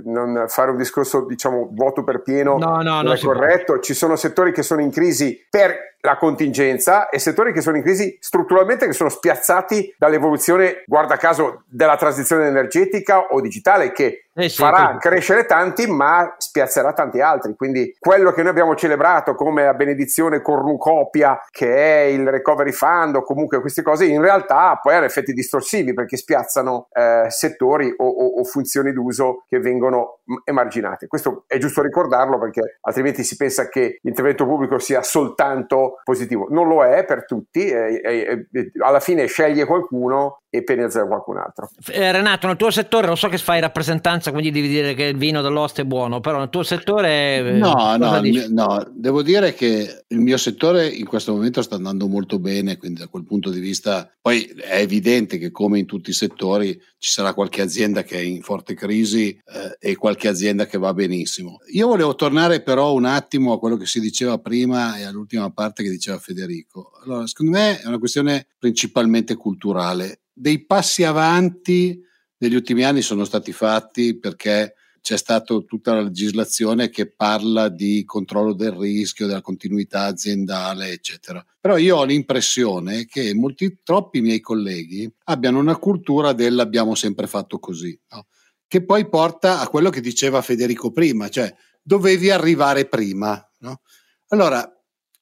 non 0.03 0.45
fare 0.47 0.71
un 0.71 0.77
discorso, 0.77 1.25
diciamo, 1.25 1.69
vuoto 1.71 2.03
per 2.03 2.21
pieno 2.21 2.57
no, 2.57 2.81
no, 2.81 3.01
non 3.01 3.11
è 3.11 3.19
corretto. 3.19 3.79
Ci 3.79 3.93
sono 3.93 4.15
settori 4.15 4.51
che 4.51 4.63
sono 4.63 4.81
in 4.81 4.91
crisi 4.91 5.45
per 5.49 5.97
la 6.01 6.17
contingenza 6.17 7.09
e 7.09 7.19
settori 7.19 7.51
che 7.51 7.61
sono 7.61 7.77
in 7.77 7.83
crisi 7.83 8.17
strutturalmente, 8.19 8.85
che 8.85 8.93
sono 8.93 9.09
spiazzati 9.09 9.93
dall'evoluzione, 9.97 10.83
guarda 10.85 11.17
caso, 11.17 11.63
della 11.67 11.97
transizione 11.97 12.47
energetica 12.47 13.27
o 13.27 13.41
digitale, 13.41 13.91
che 13.91 14.25
eh 14.33 14.47
sì, 14.47 14.57
farà 14.57 14.91
sì. 14.93 15.07
crescere 15.09 15.45
tanti, 15.45 15.87
ma 15.87 16.35
spiazzerà 16.37 16.93
tanti 16.93 17.19
altri. 17.19 17.55
Quindi 17.55 17.95
quello 17.99 18.31
che 18.31 18.41
noi 18.41 18.51
abbiamo 18.51 18.75
celebrato 18.75 19.35
come 19.35 19.65
la 19.65 19.73
benedizione 19.73 20.41
cornucopia, 20.41 21.39
che 21.49 21.75
è 21.75 22.01
il 22.05 22.29
recovery 22.29 22.71
fund 22.71 23.15
o 23.15 23.23
comunque 23.23 23.59
queste 23.59 23.81
cose, 23.81 24.05
in 24.05 24.21
realtà 24.21 24.79
poi 24.81 24.95
hanno 24.95 25.05
effetti 25.05 25.33
distorsivi 25.33 25.93
perché 25.93 26.15
spiazzano 26.15 26.87
eh, 26.93 27.25
settori 27.27 27.93
o, 27.97 28.07
o, 28.07 28.39
o 28.39 28.43
funzioni 28.45 28.93
d'uso 28.93 29.43
che 29.47 29.59
vengono 29.59 30.18
emarginate. 30.43 31.07
Questo 31.07 31.43
è 31.47 31.57
giusto 31.57 31.81
ricordarlo 31.81 32.37
perché 32.37 32.79
altrimenti 32.81 33.23
si 33.23 33.35
pensa 33.35 33.67
che 33.69 33.99
l'intervento 34.01 34.45
pubblico 34.45 34.79
sia 34.79 35.01
soltanto 35.01 36.01
positivo. 36.03 36.47
Non 36.49 36.67
lo 36.67 36.83
è 36.83 37.05
per 37.05 37.25
tutti, 37.25 37.67
e, 37.67 38.01
e, 38.03 38.47
e, 38.51 38.71
alla 38.83 38.99
fine 38.99 39.25
sceglie 39.25 39.65
qualcuno 39.65 40.41
e 40.49 40.63
penalizza 40.63 41.05
qualcun 41.05 41.37
altro. 41.37 41.69
Eh, 41.91 42.11
Renato, 42.11 42.47
nel 42.47 42.55
tuo 42.55 42.71
settore 42.71 43.07
lo 43.07 43.15
so 43.15 43.27
che 43.27 43.37
fai 43.37 43.59
rappresentanza, 43.59 44.31
quindi 44.31 44.51
devi 44.51 44.67
dire 44.67 44.93
che 44.95 45.03
il 45.03 45.17
vino 45.17 45.41
dell'oste 45.41 45.83
è 45.83 45.85
buono, 45.85 46.19
però 46.19 46.39
nel 46.39 46.49
tuo 46.49 46.63
settore... 46.63 47.37
Eh, 47.37 47.51
no, 47.51 47.95
no, 47.97 48.21
no, 48.49 48.87
devo 48.91 49.21
dire 49.21 49.53
che 49.53 50.05
il 50.07 50.19
mio 50.19 50.37
settore 50.37 50.87
in 50.87 51.05
questo 51.05 51.33
momento 51.33 51.61
sta 51.61 51.75
andando 51.75 52.07
molto 52.07 52.39
bene, 52.39 52.77
quindi 52.77 52.99
da 52.99 53.07
quel 53.07 53.25
punto 53.25 53.49
di 53.51 53.59
vista 53.59 54.09
poi 54.19 54.43
è 54.45 54.79
evidente 54.79 55.37
che 55.37 55.51
come 55.51 55.79
in 55.79 55.85
tutti 55.85 56.09
i 56.09 56.13
settori 56.13 56.79
ci 56.97 57.11
sarà 57.11 57.33
qualche 57.33 57.61
azienda 57.61 58.03
che 58.03 58.17
è 58.17 58.21
in 58.21 58.41
forte 58.41 58.73
crisi 58.73 59.29
eh, 59.29 59.77
e 59.79 59.95
qualche 59.95 60.27
azienda 60.27 60.65
che 60.65 60.77
va 60.77 60.93
benissimo. 60.93 61.59
Io 61.73 61.87
volevo 61.87 62.15
tornare 62.15 62.61
però 62.61 62.93
un 62.93 63.05
attimo 63.05 63.53
a 63.53 63.59
quello 63.59 63.77
che 63.77 63.85
si 63.85 63.99
diceva 63.99 64.37
prima 64.39 64.97
e 64.97 65.03
all'ultima 65.03 65.49
parte 65.51 65.83
che 65.83 65.89
diceva 65.89 66.17
Federico. 66.17 66.91
Allora, 67.03 67.27
secondo 67.27 67.51
me 67.51 67.79
è 67.79 67.87
una 67.87 67.99
questione 67.99 68.47
principalmente 68.57 69.35
culturale 69.35 70.21
dei 70.39 70.65
passi 70.65 71.03
avanti 71.03 72.01
negli 72.37 72.55
ultimi 72.55 72.83
anni 72.83 73.01
sono 73.01 73.25
stati 73.25 73.51
fatti 73.51 74.17
perché 74.17 74.75
c'è 75.01 75.17
stata 75.17 75.57
tutta 75.59 75.93
la 75.93 76.01
legislazione 76.01 76.89
che 76.89 77.11
parla 77.11 77.67
di 77.67 78.03
controllo 78.05 78.53
del 78.53 78.71
rischio, 78.71 79.27
della 79.27 79.41
continuità 79.41 80.03
aziendale, 80.03 80.91
eccetera. 80.91 81.45
Però 81.59 81.77
io 81.77 81.97
ho 81.97 82.03
l'impressione 82.05 83.05
che 83.05 83.33
molti, 83.33 83.79
troppi 83.83 84.21
miei 84.21 84.39
colleghi 84.39 85.11
abbiano 85.25 85.59
una 85.59 85.77
cultura 85.77 86.31
dell'abbiamo 86.33 86.95
sempre 86.95 87.27
fatto 87.27 87.59
così, 87.59 87.97
no? 88.11 88.27
che 88.67 88.85
poi 88.85 89.09
porta 89.09 89.59
a 89.59 89.67
quello 89.67 89.89
che 89.89 90.01
diceva 90.01 90.41
Federico 90.41 90.91
prima, 90.91 91.27
cioè 91.27 91.53
dovevi 91.81 92.29
arrivare 92.29 92.87
prima. 92.87 93.41
No? 93.59 93.81
Allora, 94.27 94.65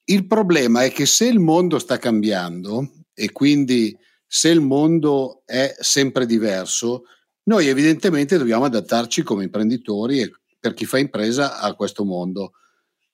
il 0.06 0.28
problema 0.28 0.84
è 0.84 0.92
che 0.92 1.06
se 1.06 1.26
il 1.26 1.40
mondo 1.40 1.80
sta 1.80 1.98
cambiando 1.98 2.92
e 3.14 3.32
quindi 3.32 3.98
se 4.28 4.50
il 4.50 4.60
mondo 4.62 5.44
è 5.46 5.74
sempre 5.80 6.26
diverso, 6.26 7.04
noi 7.44 7.68
evidentemente 7.68 8.38
dobbiamo 8.38 8.66
adattarci 8.66 9.24
come 9.24 9.46
imprenditori 9.46 10.22
e 10.22 10.32
per 10.60 10.74
chi 10.74 10.86
fa 10.86 10.98
impresa 10.98 11.60
a 11.60 11.74
questo 11.76 12.04
mondo. 12.04 12.52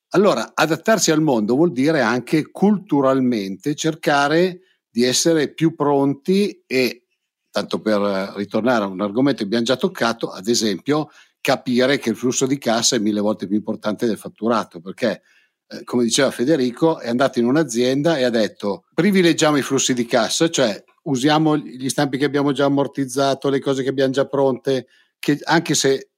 Allora, 0.09 0.51
adattarsi 0.53 1.11
al 1.11 1.21
mondo 1.21 1.55
vuol 1.55 1.71
dire 1.71 2.01
anche 2.01 2.49
culturalmente 2.49 3.75
cercare 3.75 4.61
di 4.89 5.03
essere 5.03 5.53
più 5.53 5.75
pronti 5.75 6.63
e, 6.65 7.07
tanto 7.49 7.79
per 7.79 8.33
ritornare 8.35 8.83
a 8.85 8.87
un 8.87 9.01
argomento 9.01 9.39
che 9.39 9.45
abbiamo 9.45 9.65
già 9.65 9.75
toccato, 9.75 10.29
ad 10.29 10.47
esempio, 10.47 11.09
capire 11.41 11.97
che 11.97 12.09
il 12.09 12.15
flusso 12.15 12.45
di 12.45 12.57
cassa 12.57 12.95
è 12.95 12.99
mille 12.99 13.19
volte 13.19 13.47
più 13.47 13.55
importante 13.55 14.05
del 14.05 14.17
fatturato, 14.17 14.79
perché 14.79 15.21
eh, 15.67 15.83
come 15.83 16.03
diceva 16.03 16.31
Federico, 16.31 16.99
è 16.99 17.09
andato 17.09 17.39
in 17.39 17.45
un'azienda 17.45 18.17
e 18.17 18.23
ha 18.23 18.29
detto 18.29 18.85
privilegiamo 18.93 19.57
i 19.57 19.61
flussi 19.61 19.93
di 19.93 20.05
cassa, 20.05 20.49
cioè 20.49 20.83
usiamo 21.03 21.57
gli 21.57 21.89
stampi 21.89 22.17
che 22.17 22.25
abbiamo 22.25 22.51
già 22.51 22.65
ammortizzato, 22.65 23.49
le 23.49 23.59
cose 23.59 23.83
che 23.83 23.89
abbiamo 23.89 24.11
già 24.11 24.25
pronte, 24.25 24.87
che 25.19 25.39
anche 25.43 25.75
se 25.75 26.09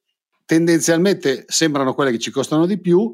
tendenzialmente 0.46 1.46
sembrano 1.48 1.94
quelle 1.94 2.12
che 2.12 2.20
ci 2.20 2.32
costano 2.32 2.66
di 2.66 2.80
più, 2.80 3.12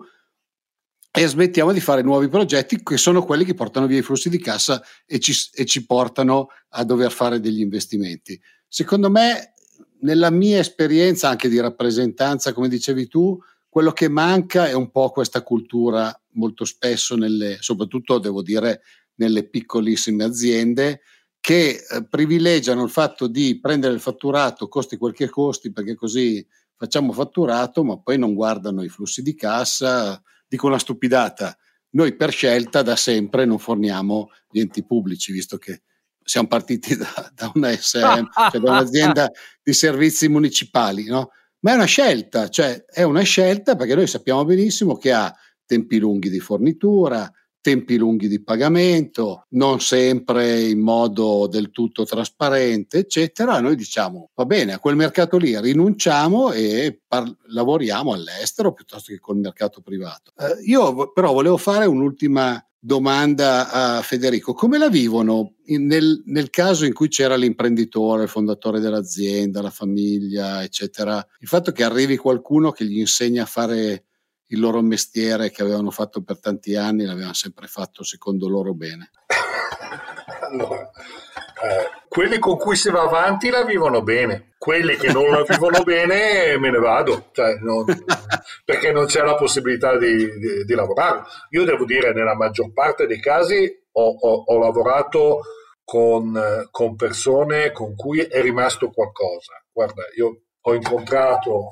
e 1.13 1.27
smettiamo 1.27 1.73
di 1.73 1.81
fare 1.81 2.01
nuovi 2.03 2.29
progetti 2.29 2.81
che 2.81 2.95
sono 2.95 3.25
quelli 3.25 3.43
che 3.43 3.53
portano 3.53 3.85
via 3.85 3.99
i 3.99 4.01
flussi 4.01 4.29
di 4.29 4.39
cassa 4.39 4.81
e 5.05 5.19
ci, 5.19 5.33
e 5.53 5.65
ci 5.65 5.85
portano 5.85 6.47
a 6.69 6.85
dover 6.85 7.11
fare 7.11 7.41
degli 7.41 7.59
investimenti. 7.59 8.39
Secondo 8.65 9.09
me, 9.09 9.53
nella 10.01 10.29
mia 10.29 10.59
esperienza 10.59 11.27
anche 11.27 11.49
di 11.49 11.59
rappresentanza, 11.59 12.53
come 12.53 12.69
dicevi 12.69 13.07
tu, 13.07 13.37
quello 13.67 13.91
che 13.91 14.07
manca 14.07 14.67
è 14.67 14.73
un 14.73 14.89
po' 14.89 15.09
questa 15.09 15.43
cultura 15.43 16.17
molto 16.33 16.63
spesso, 16.63 17.15
nelle, 17.15 17.57
soprattutto 17.59 18.17
devo 18.17 18.41
dire 18.41 18.81
nelle 19.15 19.47
piccolissime 19.47 20.23
aziende, 20.23 21.01
che 21.41 21.83
eh, 21.89 22.05
privilegiano 22.07 22.83
il 22.83 22.89
fatto 22.91 23.27
di 23.27 23.59
prendere 23.59 23.95
il 23.95 23.99
fatturato, 23.99 24.67
costi 24.67 24.95
quel 24.95 25.13
che 25.13 25.27
costi, 25.27 25.73
perché 25.73 25.95
così 25.95 26.45
facciamo 26.75 27.11
fatturato, 27.11 27.83
ma 27.83 27.97
poi 27.99 28.17
non 28.17 28.35
guardano 28.35 28.83
i 28.83 28.89
flussi 28.89 29.23
di 29.23 29.35
cassa. 29.35 30.21
Dico 30.47 30.67
una 30.67 30.79
stupidata, 30.79 31.57
noi 31.91 32.15
per 32.15 32.31
scelta 32.31 32.83
da 32.83 32.95
sempre 32.95 33.45
non 33.45 33.57
forniamo 33.57 34.29
gli 34.49 34.59
enti 34.59 34.85
pubblici, 34.85 35.31
visto 35.31 35.57
che 35.57 35.81
siamo 36.23 36.47
partiti 36.47 36.95
da, 36.95 37.31
da 37.33 37.51
una 37.55 37.75
SM, 37.75 38.25
cioè 38.51 38.61
da 38.61 38.71
un'azienda 38.71 39.31
di 39.63 39.73
servizi 39.73 40.29
municipali, 40.29 41.05
no? 41.05 41.31
Ma 41.61 41.71
è 41.71 41.75
una 41.75 41.85
scelta, 41.85 42.49
cioè 42.49 42.85
è 42.85 43.03
una 43.03 43.21
scelta 43.21 43.75
perché 43.75 43.95
noi 43.95 44.07
sappiamo 44.07 44.45
benissimo 44.45 44.95
che 44.95 45.11
ha 45.11 45.33
tempi 45.65 45.97
lunghi 45.97 46.29
di 46.29 46.39
fornitura, 46.39 47.31
tempi 47.61 47.95
lunghi 47.97 48.27
di 48.27 48.43
pagamento, 48.43 49.45
non 49.49 49.79
sempre 49.79 50.61
in 50.61 50.79
modo 50.79 51.47
del 51.47 51.71
tutto 51.71 52.03
trasparente, 52.03 52.99
eccetera. 52.99 53.59
Noi 53.59 53.75
diciamo 53.75 54.31
va 54.33 54.45
bene, 54.45 54.73
a 54.73 54.79
quel 54.79 54.95
mercato 54.95 55.37
lì 55.37 55.59
rinunciamo 55.59 56.51
e 56.51 56.99
par- 57.07 57.33
lavoriamo 57.47 58.13
all'estero 58.13 58.73
piuttosto 58.73 59.11
che 59.11 59.19
col 59.19 59.37
mercato 59.37 59.81
privato. 59.81 60.33
Eh, 60.37 60.63
io 60.65 61.11
però 61.11 61.31
volevo 61.33 61.57
fare 61.57 61.85
un'ultima 61.85 62.63
domanda 62.83 63.69
a 63.69 64.01
Federico. 64.01 64.53
Come 64.53 64.79
la 64.79 64.89
vivono 64.89 65.53
nel, 65.65 66.23
nel, 66.25 66.49
caso 66.49 66.85
in 66.85 66.93
cui 66.93 67.09
c'era 67.09 67.35
l'imprenditore, 67.35 68.23
il 68.23 68.29
fondatore 68.29 68.79
dell'azienda, 68.79 69.61
la 69.61 69.69
famiglia, 69.69 70.63
eccetera? 70.63 71.25
Il 71.39 71.47
fatto 71.47 71.71
che 71.71 71.83
arrivi 71.83 72.17
qualcuno 72.17 72.71
che 72.71 72.85
gli 72.85 72.97
insegna 72.97 73.43
a 73.43 73.45
fare 73.45 74.05
il 74.51 74.59
loro 74.59 74.81
mestiere 74.81 75.49
che 75.49 75.61
avevano 75.61 75.91
fatto 75.91 76.21
per 76.21 76.39
tanti 76.39 76.75
anni, 76.75 77.05
l'avevano 77.05 77.33
sempre 77.33 77.67
fatto 77.67 78.03
secondo 78.03 78.47
loro 78.47 78.73
bene. 78.73 79.11
allora, 80.41 80.89
eh, 81.63 82.05
quelli 82.07 82.37
con 82.39 82.57
cui 82.57 82.75
si 82.75 82.89
va 82.89 83.03
avanti 83.03 83.49
la 83.49 83.63
vivono 83.63 84.01
bene, 84.01 84.53
quelli 84.57 84.97
che 84.97 85.11
non 85.11 85.29
la 85.29 85.43
vivono 85.43 85.81
bene 85.83 86.57
me 86.57 86.69
ne 86.69 86.79
vado, 86.79 87.29
cioè, 87.31 87.55
non, 87.59 87.85
perché 88.65 88.91
non 88.91 89.05
c'è 89.05 89.21
la 89.23 89.35
possibilità 89.35 89.97
di, 89.97 90.15
di, 90.15 90.65
di, 90.65 90.73
lavorare. 90.73 91.23
Io 91.51 91.63
devo 91.63 91.85
dire, 91.85 92.13
nella 92.13 92.35
maggior 92.35 92.73
parte 92.73 93.07
dei 93.07 93.19
casi 93.21 93.71
ho, 93.93 94.09
ho, 94.19 94.43
ho 94.47 94.59
lavorato 94.59 95.41
con, 95.85 96.67
con 96.71 96.95
persone 96.97 97.71
con 97.71 97.95
cui 97.95 98.19
è 98.19 98.41
rimasto 98.41 98.89
qualcosa. 98.89 99.63
Guarda, 99.71 100.03
io 100.17 100.41
ho 100.59 100.73
incontrato 100.73 101.71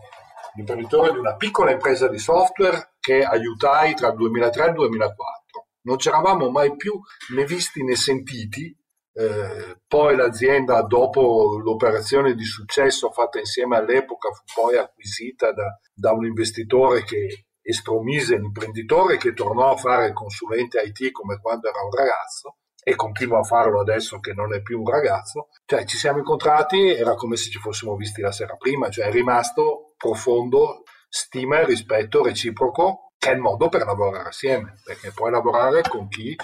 l'imprenditore 0.55 1.11
di 1.11 1.17
una 1.17 1.35
piccola 1.35 1.71
impresa 1.71 2.07
di 2.07 2.17
software 2.17 2.95
che 2.99 3.23
aiutai 3.23 3.93
tra 3.93 4.09
il 4.09 4.15
2003 4.15 4.63
e 4.63 4.67
il 4.67 4.73
2004. 4.73 5.67
Non 5.81 5.97
ci 5.97 6.07
eravamo 6.09 6.49
mai 6.49 6.75
più 6.75 6.99
né 7.33 7.45
visti 7.45 7.83
né 7.83 7.95
sentiti. 7.95 8.75
Eh, 9.11 9.81
poi 9.87 10.15
l'azienda, 10.15 10.81
dopo 10.83 11.57
l'operazione 11.57 12.35
di 12.35 12.45
successo 12.45 13.11
fatta 13.11 13.39
insieme 13.39 13.77
all'epoca, 13.77 14.29
fu 14.31 14.61
poi 14.61 14.77
acquisita 14.77 15.51
da, 15.51 15.79
da 15.93 16.11
un 16.11 16.25
investitore 16.25 17.03
che 17.03 17.45
estromise 17.61 18.37
l'imprenditore 18.37 19.17
che 19.17 19.33
tornò 19.33 19.71
a 19.71 19.77
fare 19.77 20.13
consulente 20.13 20.81
IT 20.81 21.11
come 21.11 21.39
quando 21.39 21.69
era 21.69 21.81
un 21.83 21.91
ragazzo 21.91 22.57
e 22.81 22.95
continua 22.95 23.39
a 23.39 23.43
farlo 23.43 23.81
adesso 23.81 24.19
che 24.19 24.33
non 24.33 24.53
è 24.53 24.61
più 24.61 24.79
un 24.79 24.89
ragazzo. 24.89 25.49
Cioè 25.65 25.85
ci 25.85 25.97
siamo 25.97 26.19
incontrati, 26.19 26.87
era 26.87 27.13
come 27.15 27.35
se 27.35 27.49
ci 27.49 27.59
fossimo 27.59 27.95
visti 27.95 28.21
la 28.21 28.31
sera 28.31 28.55
prima, 28.55 28.89
cioè 28.89 29.07
è 29.07 29.11
rimasto 29.11 29.88
profondo 29.99 30.83
stima 31.09 31.59
e 31.59 31.65
rispetto 31.65 32.23
reciproco, 32.23 33.11
che 33.17 33.31
è 33.31 33.33
il 33.33 33.39
modo 33.39 33.67
per 33.67 33.85
lavorare 33.85 34.29
assieme, 34.29 34.79
perché 34.83 35.11
puoi 35.11 35.29
lavorare 35.29 35.81
con 35.81 36.07
chi 36.07 36.35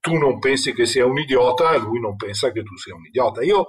tu 0.00 0.14
non 0.16 0.38
pensi 0.38 0.72
che 0.72 0.86
sia 0.86 1.06
un 1.06 1.18
idiota 1.18 1.72
e 1.72 1.78
lui 1.78 2.00
non 2.00 2.16
pensa 2.16 2.50
che 2.50 2.62
tu 2.62 2.76
sia 2.76 2.94
un 2.94 3.04
idiota. 3.04 3.42
Io 3.42 3.66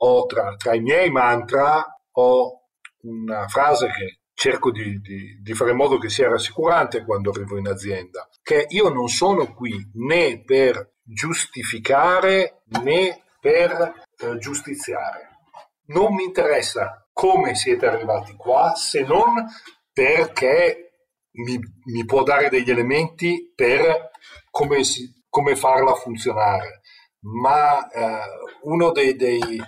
ho 0.00 0.26
tra, 0.26 0.54
tra 0.56 0.74
i 0.74 0.80
miei 0.80 1.10
mantra 1.10 1.84
ho 2.12 2.62
una 3.02 3.46
frase 3.48 3.88
che 3.88 4.20
cerco 4.34 4.70
di, 4.70 5.00
di, 5.00 5.40
di, 5.40 5.54
fare 5.54 5.72
in 5.72 5.76
modo 5.76 5.98
che 5.98 6.08
sia 6.08 6.28
rassicurante 6.28 7.04
quando 7.04 7.30
arrivo 7.30 7.58
in 7.58 7.66
azienda, 7.66 8.28
che 8.42 8.66
io 8.68 8.88
non 8.88 9.08
sono 9.08 9.52
qui 9.52 9.90
né 9.94 10.42
per 10.44 10.94
giustificare 11.02 12.62
né 12.82 13.24
per 13.40 14.04
eh, 14.16 14.38
giustiziare. 14.38 15.40
Non 15.86 16.14
mi 16.14 16.24
interessa 16.24 17.07
come 17.18 17.56
siete 17.56 17.84
arrivati 17.84 18.36
qua 18.36 18.74
se 18.76 19.00
non 19.00 19.44
perché 19.92 21.08
mi, 21.32 21.58
mi 21.86 22.04
può 22.04 22.22
dare 22.22 22.48
degli 22.48 22.70
elementi 22.70 23.52
per 23.56 24.10
come, 24.52 24.84
si, 24.84 25.24
come 25.28 25.56
farla 25.56 25.94
funzionare. 25.94 26.82
Ma 27.22 27.90
eh, 27.90 28.20
uno 28.62 28.92
dei, 28.92 29.16
dei, 29.16 29.60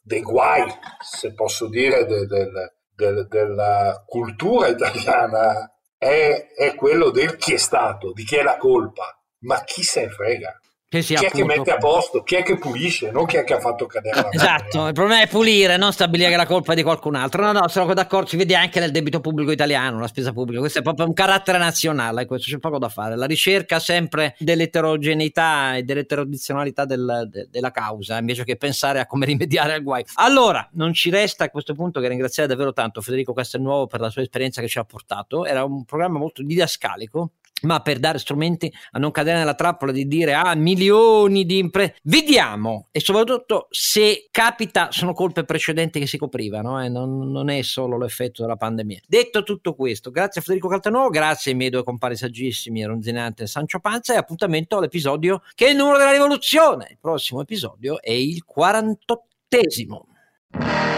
dei, 0.00 0.22
guai, 0.22 0.64
se 1.00 1.34
posso 1.34 1.68
dire, 1.68 2.06
de, 2.06 2.24
del, 2.26 2.72
del, 2.94 3.26
della 3.26 4.04
cultura 4.06 4.68
italiana 4.68 5.74
è, 5.98 6.52
è 6.54 6.76
quello 6.76 7.10
del 7.10 7.34
chi 7.34 7.54
è 7.54 7.58
stato, 7.58 8.12
di 8.12 8.22
chi 8.22 8.36
è 8.36 8.42
la 8.44 8.58
colpa. 8.58 9.20
Ma 9.40 9.64
chi 9.64 9.82
se 9.82 10.08
frega? 10.08 10.56
Che 10.92 11.00
chi 11.00 11.14
è 11.14 11.30
che 11.30 11.42
mette 11.42 11.70
a 11.70 11.78
posto, 11.78 12.22
chi 12.22 12.34
è 12.34 12.42
che 12.42 12.58
pulisce, 12.58 13.10
non 13.10 13.24
chi 13.24 13.36
è 13.36 13.44
che 13.44 13.54
ha 13.54 13.60
fatto 13.60 13.86
cadere 13.86 14.14
la 14.14 14.28
Esatto, 14.30 14.88
il 14.88 14.92
problema 14.92 15.22
è 15.22 15.26
pulire, 15.26 15.78
non 15.78 15.90
stabilire 15.90 16.28
che 16.28 16.36
la 16.36 16.44
colpa 16.44 16.74
è 16.74 16.76
di 16.76 16.82
qualcun 16.82 17.14
altro. 17.14 17.42
No, 17.42 17.52
no, 17.52 17.66
sono 17.68 17.94
d'accordo, 17.94 18.28
si 18.28 18.36
vede 18.36 18.54
anche 18.54 18.78
nel 18.78 18.90
debito 18.90 19.20
pubblico 19.20 19.50
italiano, 19.50 19.98
la 19.98 20.06
spesa 20.06 20.34
pubblica, 20.34 20.60
questo 20.60 20.80
è 20.80 20.82
proprio 20.82 21.06
un 21.06 21.14
carattere 21.14 21.56
nazionale, 21.56 22.26
questo 22.26 22.50
c'è 22.50 22.58
poco 22.58 22.76
da 22.76 22.90
fare. 22.90 23.16
La 23.16 23.24
ricerca 23.24 23.78
sempre 23.78 24.34
dell'eterogeneità 24.38 25.76
e 25.76 25.82
dell'eterodizionalità 25.82 26.84
del, 26.84 27.26
de, 27.30 27.48
della 27.50 27.70
causa, 27.70 28.18
invece 28.18 28.44
che 28.44 28.56
pensare 28.56 29.00
a 29.00 29.06
come 29.06 29.24
rimediare 29.32 29.72
al 29.72 29.82
guai. 29.82 30.04
Allora, 30.16 30.68
non 30.72 30.92
ci 30.92 31.08
resta 31.08 31.44
a 31.44 31.48
questo 31.48 31.72
punto 31.72 32.00
che 32.00 32.08
ringraziare 32.08 32.50
davvero 32.50 32.74
tanto 32.74 33.00
Federico 33.00 33.32
Castelnuovo 33.32 33.86
per 33.86 34.00
la 34.00 34.10
sua 34.10 34.20
esperienza 34.20 34.60
che 34.60 34.68
ci 34.68 34.78
ha 34.78 34.84
portato. 34.84 35.46
Era 35.46 35.64
un 35.64 35.86
programma 35.86 36.18
molto 36.18 36.42
didascalico, 36.42 37.30
ma 37.62 37.80
per 37.80 37.98
dare 37.98 38.18
strumenti 38.18 38.72
a 38.92 38.98
non 38.98 39.10
cadere 39.10 39.38
nella 39.38 39.54
trappola 39.54 39.92
di 39.92 40.06
dire 40.06 40.34
ah 40.34 40.54
milioni 40.54 41.44
di 41.44 41.58
imprese 41.58 41.96
vediamo! 42.02 42.88
E 42.90 43.00
soprattutto 43.00 43.68
se 43.70 44.28
capita 44.30 44.90
sono 44.90 45.12
colpe 45.12 45.44
precedenti 45.44 45.98
che 45.98 46.06
si 46.06 46.18
coprivano 46.18 46.82
eh? 46.82 46.88
non, 46.88 47.30
non, 47.30 47.48
è 47.48 47.62
solo 47.62 47.98
l'effetto 47.98 48.42
della 48.42 48.56
pandemia. 48.56 49.00
Detto 49.06 49.42
tutto 49.42 49.74
questo 49.74 50.10
grazie 50.10 50.40
a 50.40 50.44
Federico 50.44 50.68
Caltanuovo 50.68 51.08
grazie 51.08 51.52
ai 51.52 51.56
miei 51.56 51.70
due 51.70 51.84
compari 51.84 52.16
saggissimi 52.16 52.84
Ronzinante 52.84 53.44
e 53.44 53.46
Sancio 53.46 53.80
Panza 53.80 54.14
e 54.14 54.16
appuntamento 54.16 54.76
all'episodio 54.76 55.42
che 55.54 55.66
è 55.66 55.70
il 55.70 55.76
numero 55.76 55.98
della 55.98 56.12
rivoluzione. 56.12 56.88
Il 56.90 56.98
prossimo 57.00 57.40
episodio 57.40 58.00
è 58.00 58.12
il 58.12 58.44
48esimo 58.46 60.91